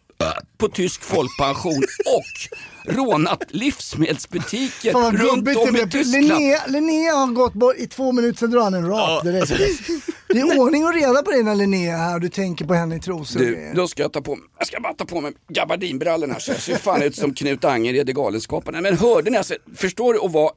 på 0.59 0.69
tysk 0.69 1.03
folkpension 1.03 1.83
och 2.07 2.95
rånat 2.95 3.45
livsmedelsbutiker 3.49 4.93
Fan 4.93 5.17
runt 5.17 5.57
om 5.57 5.75
det 5.75 5.83
i. 5.83 5.89
Tyskland. 5.91 6.29
Linnea, 6.29 6.61
Linnea 6.67 7.13
har 7.15 7.27
gått 7.27 7.53
bort 7.53 7.77
i 7.79 7.87
två 7.87 8.13
minuter, 8.13 8.39
sen 8.39 8.51
drar 8.51 8.63
han 8.63 8.75
en 8.75 8.89
rap 8.89 9.25
direkt. 9.25 9.53
Det 10.29 10.41
är 10.41 10.61
ordning 10.61 10.85
och 10.85 10.95
reda 10.95 11.23
på 11.23 11.31
dig 11.31 11.43
när 11.43 11.55
Linnea 11.55 11.97
är 11.97 11.99
här 11.99 12.15
och 12.15 12.21
du 12.21 12.29
tänker 12.29 12.65
på 12.65 12.75
henne 12.75 12.97
i 12.97 13.01
trosor. 13.01 13.41
Du, 13.41 13.73
då 13.75 13.89
ska 13.89 14.03
jag 14.03 14.13
ta 14.13 14.21
på 14.21 14.37
mig, 14.37 14.45
jag 14.59 14.67
ska 14.67 14.81
bara 14.81 14.95
ta 14.95 15.05
på 15.05 15.21
mig 15.21 15.33
gabardinbrallorna 15.49 16.41
så 16.41 16.51
jag 16.51 16.61
ser 16.61 16.77
fan 16.77 17.03
ut 17.03 17.17
som 17.17 17.35
Knut 17.35 17.65
Angered 17.65 18.11
i 18.11 18.13
Galenskaparna. 18.13 18.81
Men 18.81 18.99
hörde 18.99 19.31
ni, 19.31 19.37
alltså, 19.37 19.55
förstår 19.77 20.15
du 20.15 20.21
att 20.21 20.33
vara 20.33 20.53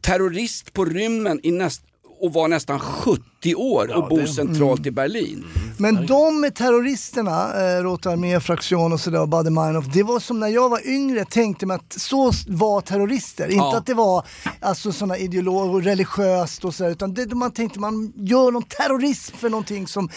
terrorist 0.00 0.72
på 0.72 0.84
rymmen 0.84 1.40
i 1.42 1.50
näst, 1.50 1.82
och 2.20 2.32
vara 2.32 2.46
nästan 2.46 2.80
70 2.80 3.54
år 3.54 3.96
och 3.96 4.08
bo 4.08 4.26
centralt 4.26 4.86
i 4.86 4.90
Berlin. 4.90 5.44
Men 5.78 6.06
de 6.06 6.50
terroristerna, 6.54 7.54
eh, 7.62 7.82
Rote 7.82 8.10
armé-fraktion 8.10 8.92
och 8.92 9.00
sådär 9.00 9.20
och 9.20 9.28
Baader-Meinhof, 9.28 9.90
det 9.92 10.02
var 10.02 10.20
som 10.20 10.40
när 10.40 10.48
jag 10.48 10.68
var 10.68 10.88
yngre 10.88 11.24
tänkte 11.24 11.66
mig 11.66 11.74
att 11.74 11.92
så 11.92 12.32
var 12.48 12.80
terrorister. 12.80 13.48
Inte 13.48 13.76
att 13.76 13.86
det 13.86 13.94
var 13.94 14.26
alltså 14.60 14.92
sådana 14.92 15.18
ideologer 15.18 15.74
och 15.74 15.82
religiöst 15.82 16.64
och 16.64 16.74
sådär 16.74 16.90
utan 16.90 17.14
det, 17.14 17.34
man 17.34 17.50
tänkte 17.50 17.80
man 17.80 18.12
gör 18.16 18.50
någon 18.50 18.62
terrorism 18.62 19.36
för 19.36 19.50
någonting 19.50 19.86
som 19.86 20.08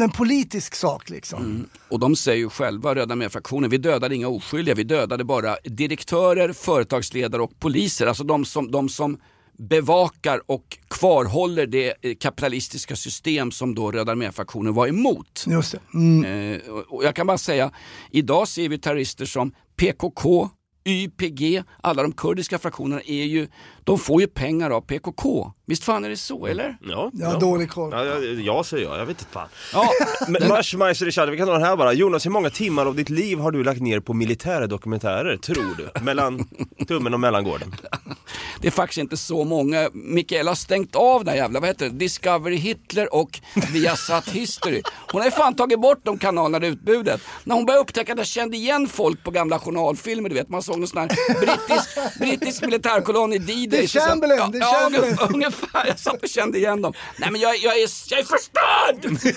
en 0.00 0.10
politisk 0.10 0.74
sak 0.74 1.10
liksom. 1.10 1.38
Mm. 1.38 1.68
Och 1.88 1.98
de 1.98 2.16
säger 2.16 2.38
ju 2.38 2.48
själva, 2.48 2.94
Röda 2.94 3.16
med-fraktionen, 3.16 3.70
vi 3.70 3.78
dödade 3.78 4.14
inga 4.14 4.28
oskyldiga, 4.28 4.74
vi 4.74 4.84
dödade 4.84 5.24
bara 5.24 5.56
direktörer, 5.64 6.52
företagsledare 6.52 7.42
och 7.42 7.60
poliser. 7.60 8.06
Alltså 8.06 8.24
de 8.24 8.44
som, 8.44 8.70
de 8.70 8.88
som 8.88 9.18
bevakar 9.58 10.40
och 10.46 10.78
kvarhåller 10.88 11.66
det 11.66 11.94
eh, 12.02 12.14
kapitalistiska 12.14 12.96
system 12.96 13.50
som 13.50 13.74
då 13.74 13.92
Röda 13.92 14.12
armé-fraktionen 14.12 14.74
var 14.74 14.86
emot. 14.86 15.44
Just. 15.46 15.74
Mm. 15.94 16.24
Eh, 16.54 16.60
och 16.68 17.04
jag 17.04 17.14
kan 17.16 17.26
bara 17.26 17.38
säga, 17.38 17.70
idag 18.10 18.48
ser 18.48 18.68
vi 18.68 18.78
terrorister 18.78 19.24
som 19.24 19.52
PKK, 19.76 20.50
YPG, 20.84 21.62
alla 21.80 22.02
de 22.02 22.12
kurdiska 22.12 22.58
fraktionerna 22.58 23.00
är 23.00 23.24
ju, 23.24 23.48
de 23.84 23.98
får 23.98 24.20
ju 24.20 24.26
pengar 24.26 24.70
av 24.70 24.80
PKK. 24.80 25.52
Visst 25.66 25.84
fan 25.84 26.04
är 26.04 26.08
det 26.08 26.16
så 26.16 26.46
eller? 26.46 26.76
Ja, 26.82 27.10
Jag 27.12 27.26
har 27.28 27.40
dålig 27.40 27.70
koll. 27.70 27.90
Ja, 27.92 28.04
ja, 28.04 28.18
ja 28.20 28.64
säger 28.64 28.84
jag, 28.84 28.98
jag 28.98 29.06
vet 29.06 29.20
inte 29.20 29.32
fan. 29.32 29.48
Ja, 29.72 29.90
Men 30.28 30.48
Mars 30.48 30.74
Meiser 30.74 31.06
Richard, 31.06 31.28
vi 31.28 31.36
kan 31.36 31.46
ta 31.46 31.52
den 31.52 31.62
här 31.62 31.76
bara. 31.76 31.92
Jonas, 31.92 32.26
hur 32.26 32.30
många 32.30 32.50
timmar 32.50 32.86
av 32.86 32.94
ditt 32.94 33.10
liv 33.10 33.38
har 33.38 33.50
du 33.50 33.64
lagt 33.64 33.80
ner 33.80 34.00
på 34.00 34.14
militära 34.14 34.66
dokumentärer, 34.66 35.36
tror 35.36 35.76
du? 35.76 36.00
Mellan 36.00 36.48
tummen 36.88 37.14
och 37.14 37.20
mellangården. 37.20 37.74
det 38.60 38.66
är 38.66 38.70
faktiskt 38.72 38.98
inte 38.98 39.16
så 39.16 39.44
många. 39.44 39.90
Mikaela 39.92 40.50
har 40.50 40.56
stängt 40.56 40.96
av 40.96 41.24
den 41.24 41.36
jävla, 41.36 41.60
vad 41.60 41.68
heter 41.68 41.88
det, 41.88 41.94
Discovery 41.94 42.56
Hitler 42.56 43.14
och 43.14 43.40
Viasat 43.72 44.28
History. 44.28 44.82
Hon 45.12 45.20
har 45.20 45.26
ju 45.26 45.30
fan 45.30 45.54
tagit 45.54 45.80
bort 45.80 46.00
de 46.02 46.18
kanalerna 46.18 46.66
ur 46.66 46.70
utbudet. 46.70 47.20
När 47.44 47.54
hon 47.54 47.66
började 47.66 47.82
upptäcka 47.82 48.12
att 48.12 48.18
jag 48.18 48.26
kände 48.26 48.56
igen 48.56 48.88
folk 48.88 49.24
på 49.24 49.30
gamla 49.30 49.58
journalfilmer, 49.58 50.28
du 50.28 50.34
vet, 50.34 50.48
man 50.48 50.62
såg 50.62 50.78
någon 50.78 50.88
sån 50.88 50.98
här 50.98 51.08
brittisk, 51.40 52.18
brittisk 52.18 52.62
militärkolonn 52.62 53.32
i 53.32 53.38
D-Day. 53.38 53.66
Det 53.66 53.82
är 53.96 54.00
Chamberlain, 54.08 54.40
ja, 54.40 54.48
det 54.52 54.58
är 54.58 54.62
ja, 54.62 54.90
Chamberlain. 54.90 55.52
Ungefär, 55.62 55.86
jag 55.86 55.98
satt 55.98 56.22
och 56.22 56.28
kände 56.28 56.58
igen 56.58 56.82
dem. 56.82 56.92
Nej 57.16 57.30
men 57.30 57.40
jag, 57.40 57.56
jag, 57.56 57.74
är, 57.78 57.88
jag 58.10 58.20
är 58.20 58.24
förstörd! 58.24 59.34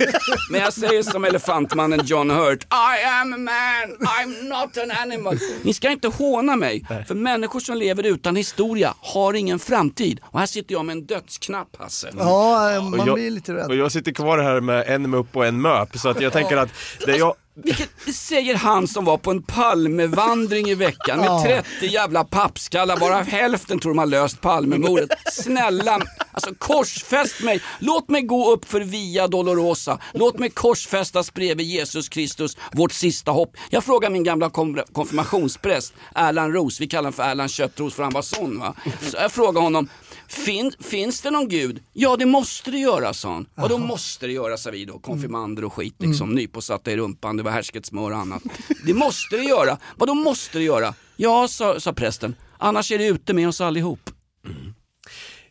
Men 0.51 0.61
jag 0.61 0.73
säger 0.73 1.03
som 1.03 1.25
elefantmannen 1.25 2.01
John 2.05 2.29
Hurt, 2.29 2.63
I 2.63 3.05
am 3.21 3.33
a 3.33 3.37
man, 3.37 3.97
I'm 4.07 4.43
not 4.43 4.77
an 4.77 4.91
animal. 4.91 5.37
Ni 5.63 5.73
ska 5.73 5.89
inte 5.89 6.07
håna 6.07 6.55
mig, 6.55 6.85
för 7.07 7.15
människor 7.15 7.59
som 7.59 7.77
lever 7.77 8.03
utan 8.03 8.35
historia 8.35 8.93
har 9.01 9.33
ingen 9.33 9.59
framtid. 9.59 10.19
Och 10.23 10.39
här 10.39 10.45
sitter 10.47 10.73
jag 10.73 10.85
med 10.85 10.93
en 10.93 11.05
dödsknapp 11.05 11.75
Hasse. 11.79 12.09
Ja, 12.17 12.77
Och 12.77 12.83
man 12.83 13.05
jag, 13.07 13.15
blir 13.15 13.31
lite 13.31 13.53
rädd. 13.53 13.67
och 13.67 13.75
jag 13.75 13.91
sitter 13.91 14.11
kvar 14.11 14.37
här 14.37 14.61
med 14.61 14.83
en 14.87 15.09
mupp 15.09 15.35
och 15.35 15.45
en 15.45 15.61
möp, 15.61 15.97
så 15.99 16.09
att 16.09 16.21
jag 16.21 16.33
tänker 16.33 16.57
att 16.57 16.69
det 17.05 17.17
jag... 17.17 17.33
Vilket 17.63 17.89
säger 18.15 18.55
han 18.55 18.87
som 18.87 19.05
var 19.05 19.17
på 19.17 19.31
en 19.31 19.43
Palmevandring 19.43 20.69
i 20.69 20.75
veckan 20.75 21.17
med 21.17 21.27
Ja. 21.27 21.43
30 21.79 21.85
jävla 21.87 22.23
pappskallar, 22.23 22.97
bara 22.97 23.21
hälften 23.21 23.79
tror 23.79 23.91
de 23.91 23.97
har 23.97 24.05
löst 24.05 24.41
Palmemordet. 24.41 25.09
Snälla, 25.31 25.99
alltså 26.31 26.53
korsfäst 26.57 27.41
mig, 27.43 27.61
låt 27.79 28.09
mig 28.09 28.21
gå 28.21 28.51
upp 28.51 28.65
för 28.69 28.81
Via 28.81 29.27
Dolorosa, 29.27 29.99
låt 30.13 30.39
mig 30.39 30.49
korsfästas 30.49 31.33
bredvid 31.33 31.65
Jesus 31.65 32.09
Kristus, 32.09 32.57
vårt 32.71 32.91
sista 32.91 33.31
hopp. 33.31 33.57
Jag 33.69 33.83
frågar 33.83 34.09
min 34.09 34.23
gamla 34.23 34.49
konfirmationspräst, 34.93 35.93
Erland 36.15 36.53
Ros, 36.53 36.81
vi 36.81 36.87
kallar 36.87 37.01
honom 37.01 37.13
för 37.13 37.23
Erland 37.23 37.51
Köttros 37.51 37.93
för 37.93 38.03
han 38.03 38.13
var 38.13 38.21
sån 38.21 38.59
va. 38.59 38.73
Så 39.01 39.17
jag 39.17 39.31
frågar 39.31 39.61
honom, 39.61 39.89
fin, 40.27 40.71
finns 40.79 41.21
det 41.21 41.31
någon 41.31 41.49
gud? 41.49 41.83
Ja 41.93 42.15
det 42.17 42.25
måste 42.25 42.71
det 42.71 42.77
göra 42.77 43.13
sa 43.13 43.33
han. 43.33 43.45
Och 43.55 43.69
då 43.69 43.77
måste 43.77 44.27
det 44.27 44.33
göra 44.33 44.57
sa 44.57 44.71
vi 44.71 44.85
då, 44.85 44.99
konfirmander 44.99 45.63
och 45.63 45.73
skit 45.73 45.95
liksom, 45.99 46.29
nypåsatta 46.35 46.91
i 46.91 46.97
rumpan, 46.97 47.37
det 47.37 47.43
var 47.43 47.51
härsketsmör 47.51 48.11
och 48.11 48.17
annat. 48.17 48.43
Det 48.85 48.93
måste 48.93 49.37
det 49.37 49.43
göra. 49.43 49.77
Vad 49.97 50.09
då 50.09 50.13
måste 50.13 50.57
det 50.57 50.63
göra? 50.63 50.93
Ja, 51.15 51.47
sa, 51.47 51.79
sa 51.79 51.93
prästen, 51.93 52.35
annars 52.57 52.91
är 52.91 52.97
det 52.97 53.05
ute 53.07 53.33
med 53.33 53.47
oss 53.47 53.61
allihop. 53.61 54.09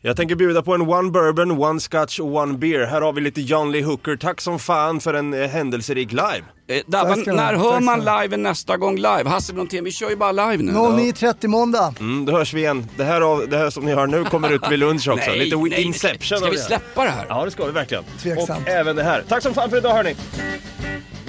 Jag 0.01 0.15
tänker 0.17 0.35
bjuda 0.35 0.61
på 0.61 0.73
en 0.73 0.81
one 0.81 1.11
bourbon, 1.11 1.51
one 1.51 1.79
scotch 1.79 2.19
och 2.19 2.35
one 2.35 2.57
beer. 2.57 2.85
Här 2.85 3.01
har 3.01 3.13
vi 3.13 3.21
lite 3.21 3.41
John 3.41 3.71
Lee 3.71 3.83
Hooker. 3.83 4.15
Tack 4.15 4.41
som 4.41 4.59
fan 4.59 4.99
för 4.99 5.13
en 5.13 5.33
eh, 5.33 5.49
händelserik 5.49 6.11
live. 6.11 6.43
Eh, 6.67 6.81
Dabban, 6.87 7.13
Tack 7.13 7.21
ska 7.21 7.31
ni 7.31 7.37
ha. 7.37 7.43
när 7.45 7.53
Tack 7.53 7.61
hör 7.63 7.71
ska 7.71 7.79
man 7.79 7.99
ni 7.99 8.05
ha. 8.05 8.21
live 8.21 8.37
nästa 8.37 8.77
gång 8.77 8.95
live? 8.95 9.23
Hasse 9.29 9.53
Brontén, 9.53 9.83
vi 9.83 9.91
kör 9.91 10.09
ju 10.09 10.15
bara 10.15 10.31
live 10.31 10.63
nu. 10.63 10.71
09.30 10.71 11.47
måndag. 11.47 11.93
Mm, 11.99 12.25
då 12.25 12.31
hörs 12.37 12.53
vi 12.53 12.59
igen. 12.61 12.87
Det 12.97 13.03
här, 13.03 13.21
av, 13.21 13.49
det 13.49 13.57
här 13.57 13.69
som 13.69 13.85
ni 13.85 13.93
hör 13.93 14.07
nu 14.07 14.23
kommer 14.23 14.49
ut 14.49 14.61
vid 14.71 14.79
lunch 14.79 15.07
också. 15.07 15.29
Nej, 15.29 15.39
lite 15.39 15.57
nej, 15.57 15.81
Inception 15.83 16.37
ska 16.37 16.45
av 16.47 16.51
vi 16.51 16.57
det 16.57 16.61
här. 16.61 16.67
släppa 16.67 17.03
det 17.03 17.09
här? 17.09 17.25
Ja, 17.29 17.45
det 17.45 17.51
ska 17.51 17.65
vi 17.65 17.71
verkligen. 17.71 18.03
Tveksamt. 18.21 18.61
Och 18.61 18.67
även 18.67 18.95
det 18.95 19.03
här. 19.03 19.23
Tack 19.27 19.43
som 19.43 19.53
fan 19.53 19.69
för 19.69 19.77
idag 19.77 19.93
hörni. 19.93 20.15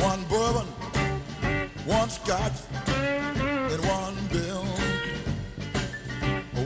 One 0.03 0.23
bourbon, 0.31 0.67
one 1.87 2.09
scotch, 2.11 2.61
and 2.87 3.81
one 3.81 4.17
bill. 4.33 4.69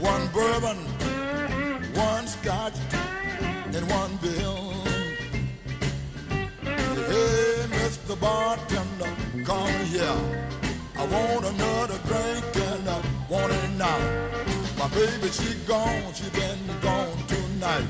One 0.01 0.25
bourbon, 0.33 0.77
scotch, 2.43 2.73
and 3.73 3.89
one 3.89 4.15
bill. 4.17 4.57
Hey, 6.61 7.65
Mr. 7.79 8.19
Bartender, 8.19 9.11
come 9.45 9.85
here. 9.85 10.19
I 10.97 11.05
want 11.05 11.45
another 11.45 11.99
drink 12.09 12.45
and 12.69 12.89
I 12.89 13.01
want 13.29 13.53
it 13.53 13.69
now. 13.77 13.99
My 14.77 14.89
baby, 14.89 15.29
she 15.29 15.55
gone, 15.65 16.13
she 16.13 16.29
been 16.31 16.59
gone 16.81 17.17
tonight. 17.27 17.87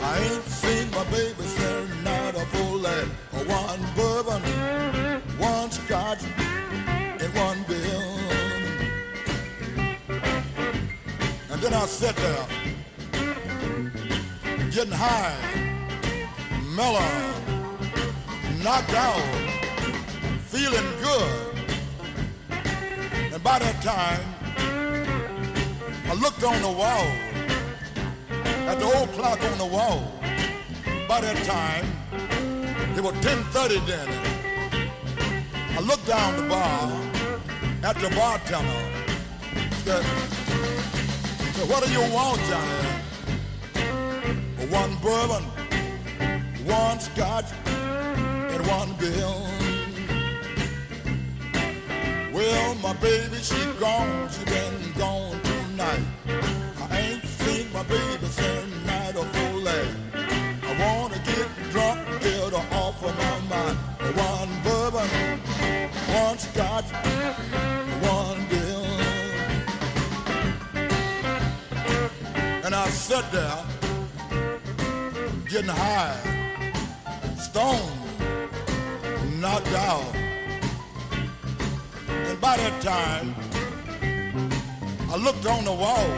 I 0.00 0.18
ain't 0.18 0.44
seen 0.44 0.90
my 0.92 1.04
baby 1.04 1.42
since 1.42 1.90
night 2.04 2.34
of 2.36 2.48
full 2.54 2.78
life. 2.78 3.10
One 3.46 3.82
bourbon, 3.96 4.42
one 5.38 5.70
scotch, 5.70 6.22
and 7.20 7.34
one 7.34 7.62
bill. 7.68 8.02
And 11.50 11.60
then 11.62 11.74
I 11.74 11.84
sat 11.84 12.16
there, 12.16 12.46
getting 14.74 14.92
high, 14.92 15.36
mellow, 16.74 16.98
knocked 18.64 18.92
out, 18.94 19.22
feeling 20.48 20.84
good. 21.00 21.54
And 23.32 23.40
by 23.44 23.60
that 23.60 23.80
time, 23.82 24.20
I 26.10 26.14
looked 26.14 26.42
on 26.42 26.60
the 26.60 26.72
wall, 26.72 27.06
at 28.66 28.80
the 28.80 28.84
old 28.84 29.12
clock 29.12 29.40
on 29.44 29.58
the 29.58 29.66
wall. 29.66 30.10
By 31.06 31.20
that 31.20 31.44
time, 31.44 31.86
it 32.96 33.00
was 33.00 33.14
10.30 33.24 33.86
then. 33.86 34.08
I 35.78 35.80
looked 35.82 36.08
down 36.08 36.36
the 36.36 36.48
bar 36.48 36.90
at 37.84 37.96
the 38.00 38.10
bartender. 38.16 38.68
Said, 39.84 40.02
said, 41.54 41.68
what 41.68 41.84
do 41.84 41.92
you 41.92 42.00
want, 42.12 42.40
Johnny? 42.48 42.93
One 44.70 44.96
bourbon, 44.96 45.44
one 46.64 46.98
scotch, 46.98 47.52
and 47.66 48.66
one 48.66 48.94
bill. 48.94 49.46
Well, 52.32 52.74
my 52.76 52.94
baby, 52.94 53.36
she 53.42 53.62
gone, 53.78 54.28
she 54.30 54.44
been 54.44 54.92
gone 54.98 55.40
tonight. 55.42 56.00
I 56.90 56.98
ain't 56.98 57.24
seen 57.24 57.72
my 57.72 57.82
baby 57.82 58.26
since 58.26 58.86
night 58.86 59.16
of 59.16 59.28
full 59.36 59.60
life. 59.60 59.96
I 60.14 60.72
wanna 60.80 61.18
get 61.18 61.48
drunk, 61.70 62.00
get 62.22 62.52
her 62.52 62.76
off 62.76 63.04
of 63.04 63.16
my 63.18 63.38
mind. 63.48 63.78
One 64.16 64.50
bourbon, 64.64 65.08
one 66.14 66.38
scotch, 66.38 66.90
one 68.00 68.48
bill. 68.48 68.84
And 72.64 72.74
I 72.74 72.88
sat 72.88 73.30
there, 73.30 73.73
getting 75.54 75.70
high, 75.70 76.16
stoned, 77.36 77.80
knocked 79.40 79.72
out. 79.74 80.02
And 82.08 82.40
by 82.40 82.56
that 82.56 82.82
time, 82.82 83.36
I 85.12 85.16
looked 85.16 85.46
on 85.46 85.64
the 85.64 85.72
wall 85.72 86.10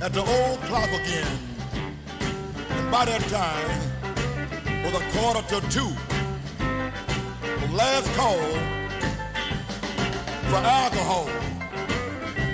at 0.00 0.12
the 0.12 0.20
old 0.20 0.60
clock 0.68 0.88
again. 0.88 1.26
And 2.70 2.90
by 2.92 3.06
that 3.06 3.22
time, 3.22 3.68
was 4.84 4.94
a 4.94 5.02
quarter 5.18 5.42
to 5.48 5.60
two. 5.68 5.92
The 6.58 7.74
last 7.74 8.08
call 8.14 8.38
for 10.48 10.62
alcohol. 10.62 11.28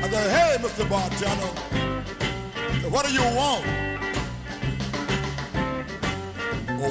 I 0.02 0.08
said, 0.08 0.30
hey, 0.30 0.56
Mr. 0.66 0.88
Bartender, 0.88 1.52
what 2.88 3.04
do 3.04 3.12
you 3.12 3.36
want? 3.36 3.93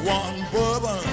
One 0.06 0.46
bourbon, 0.52 1.13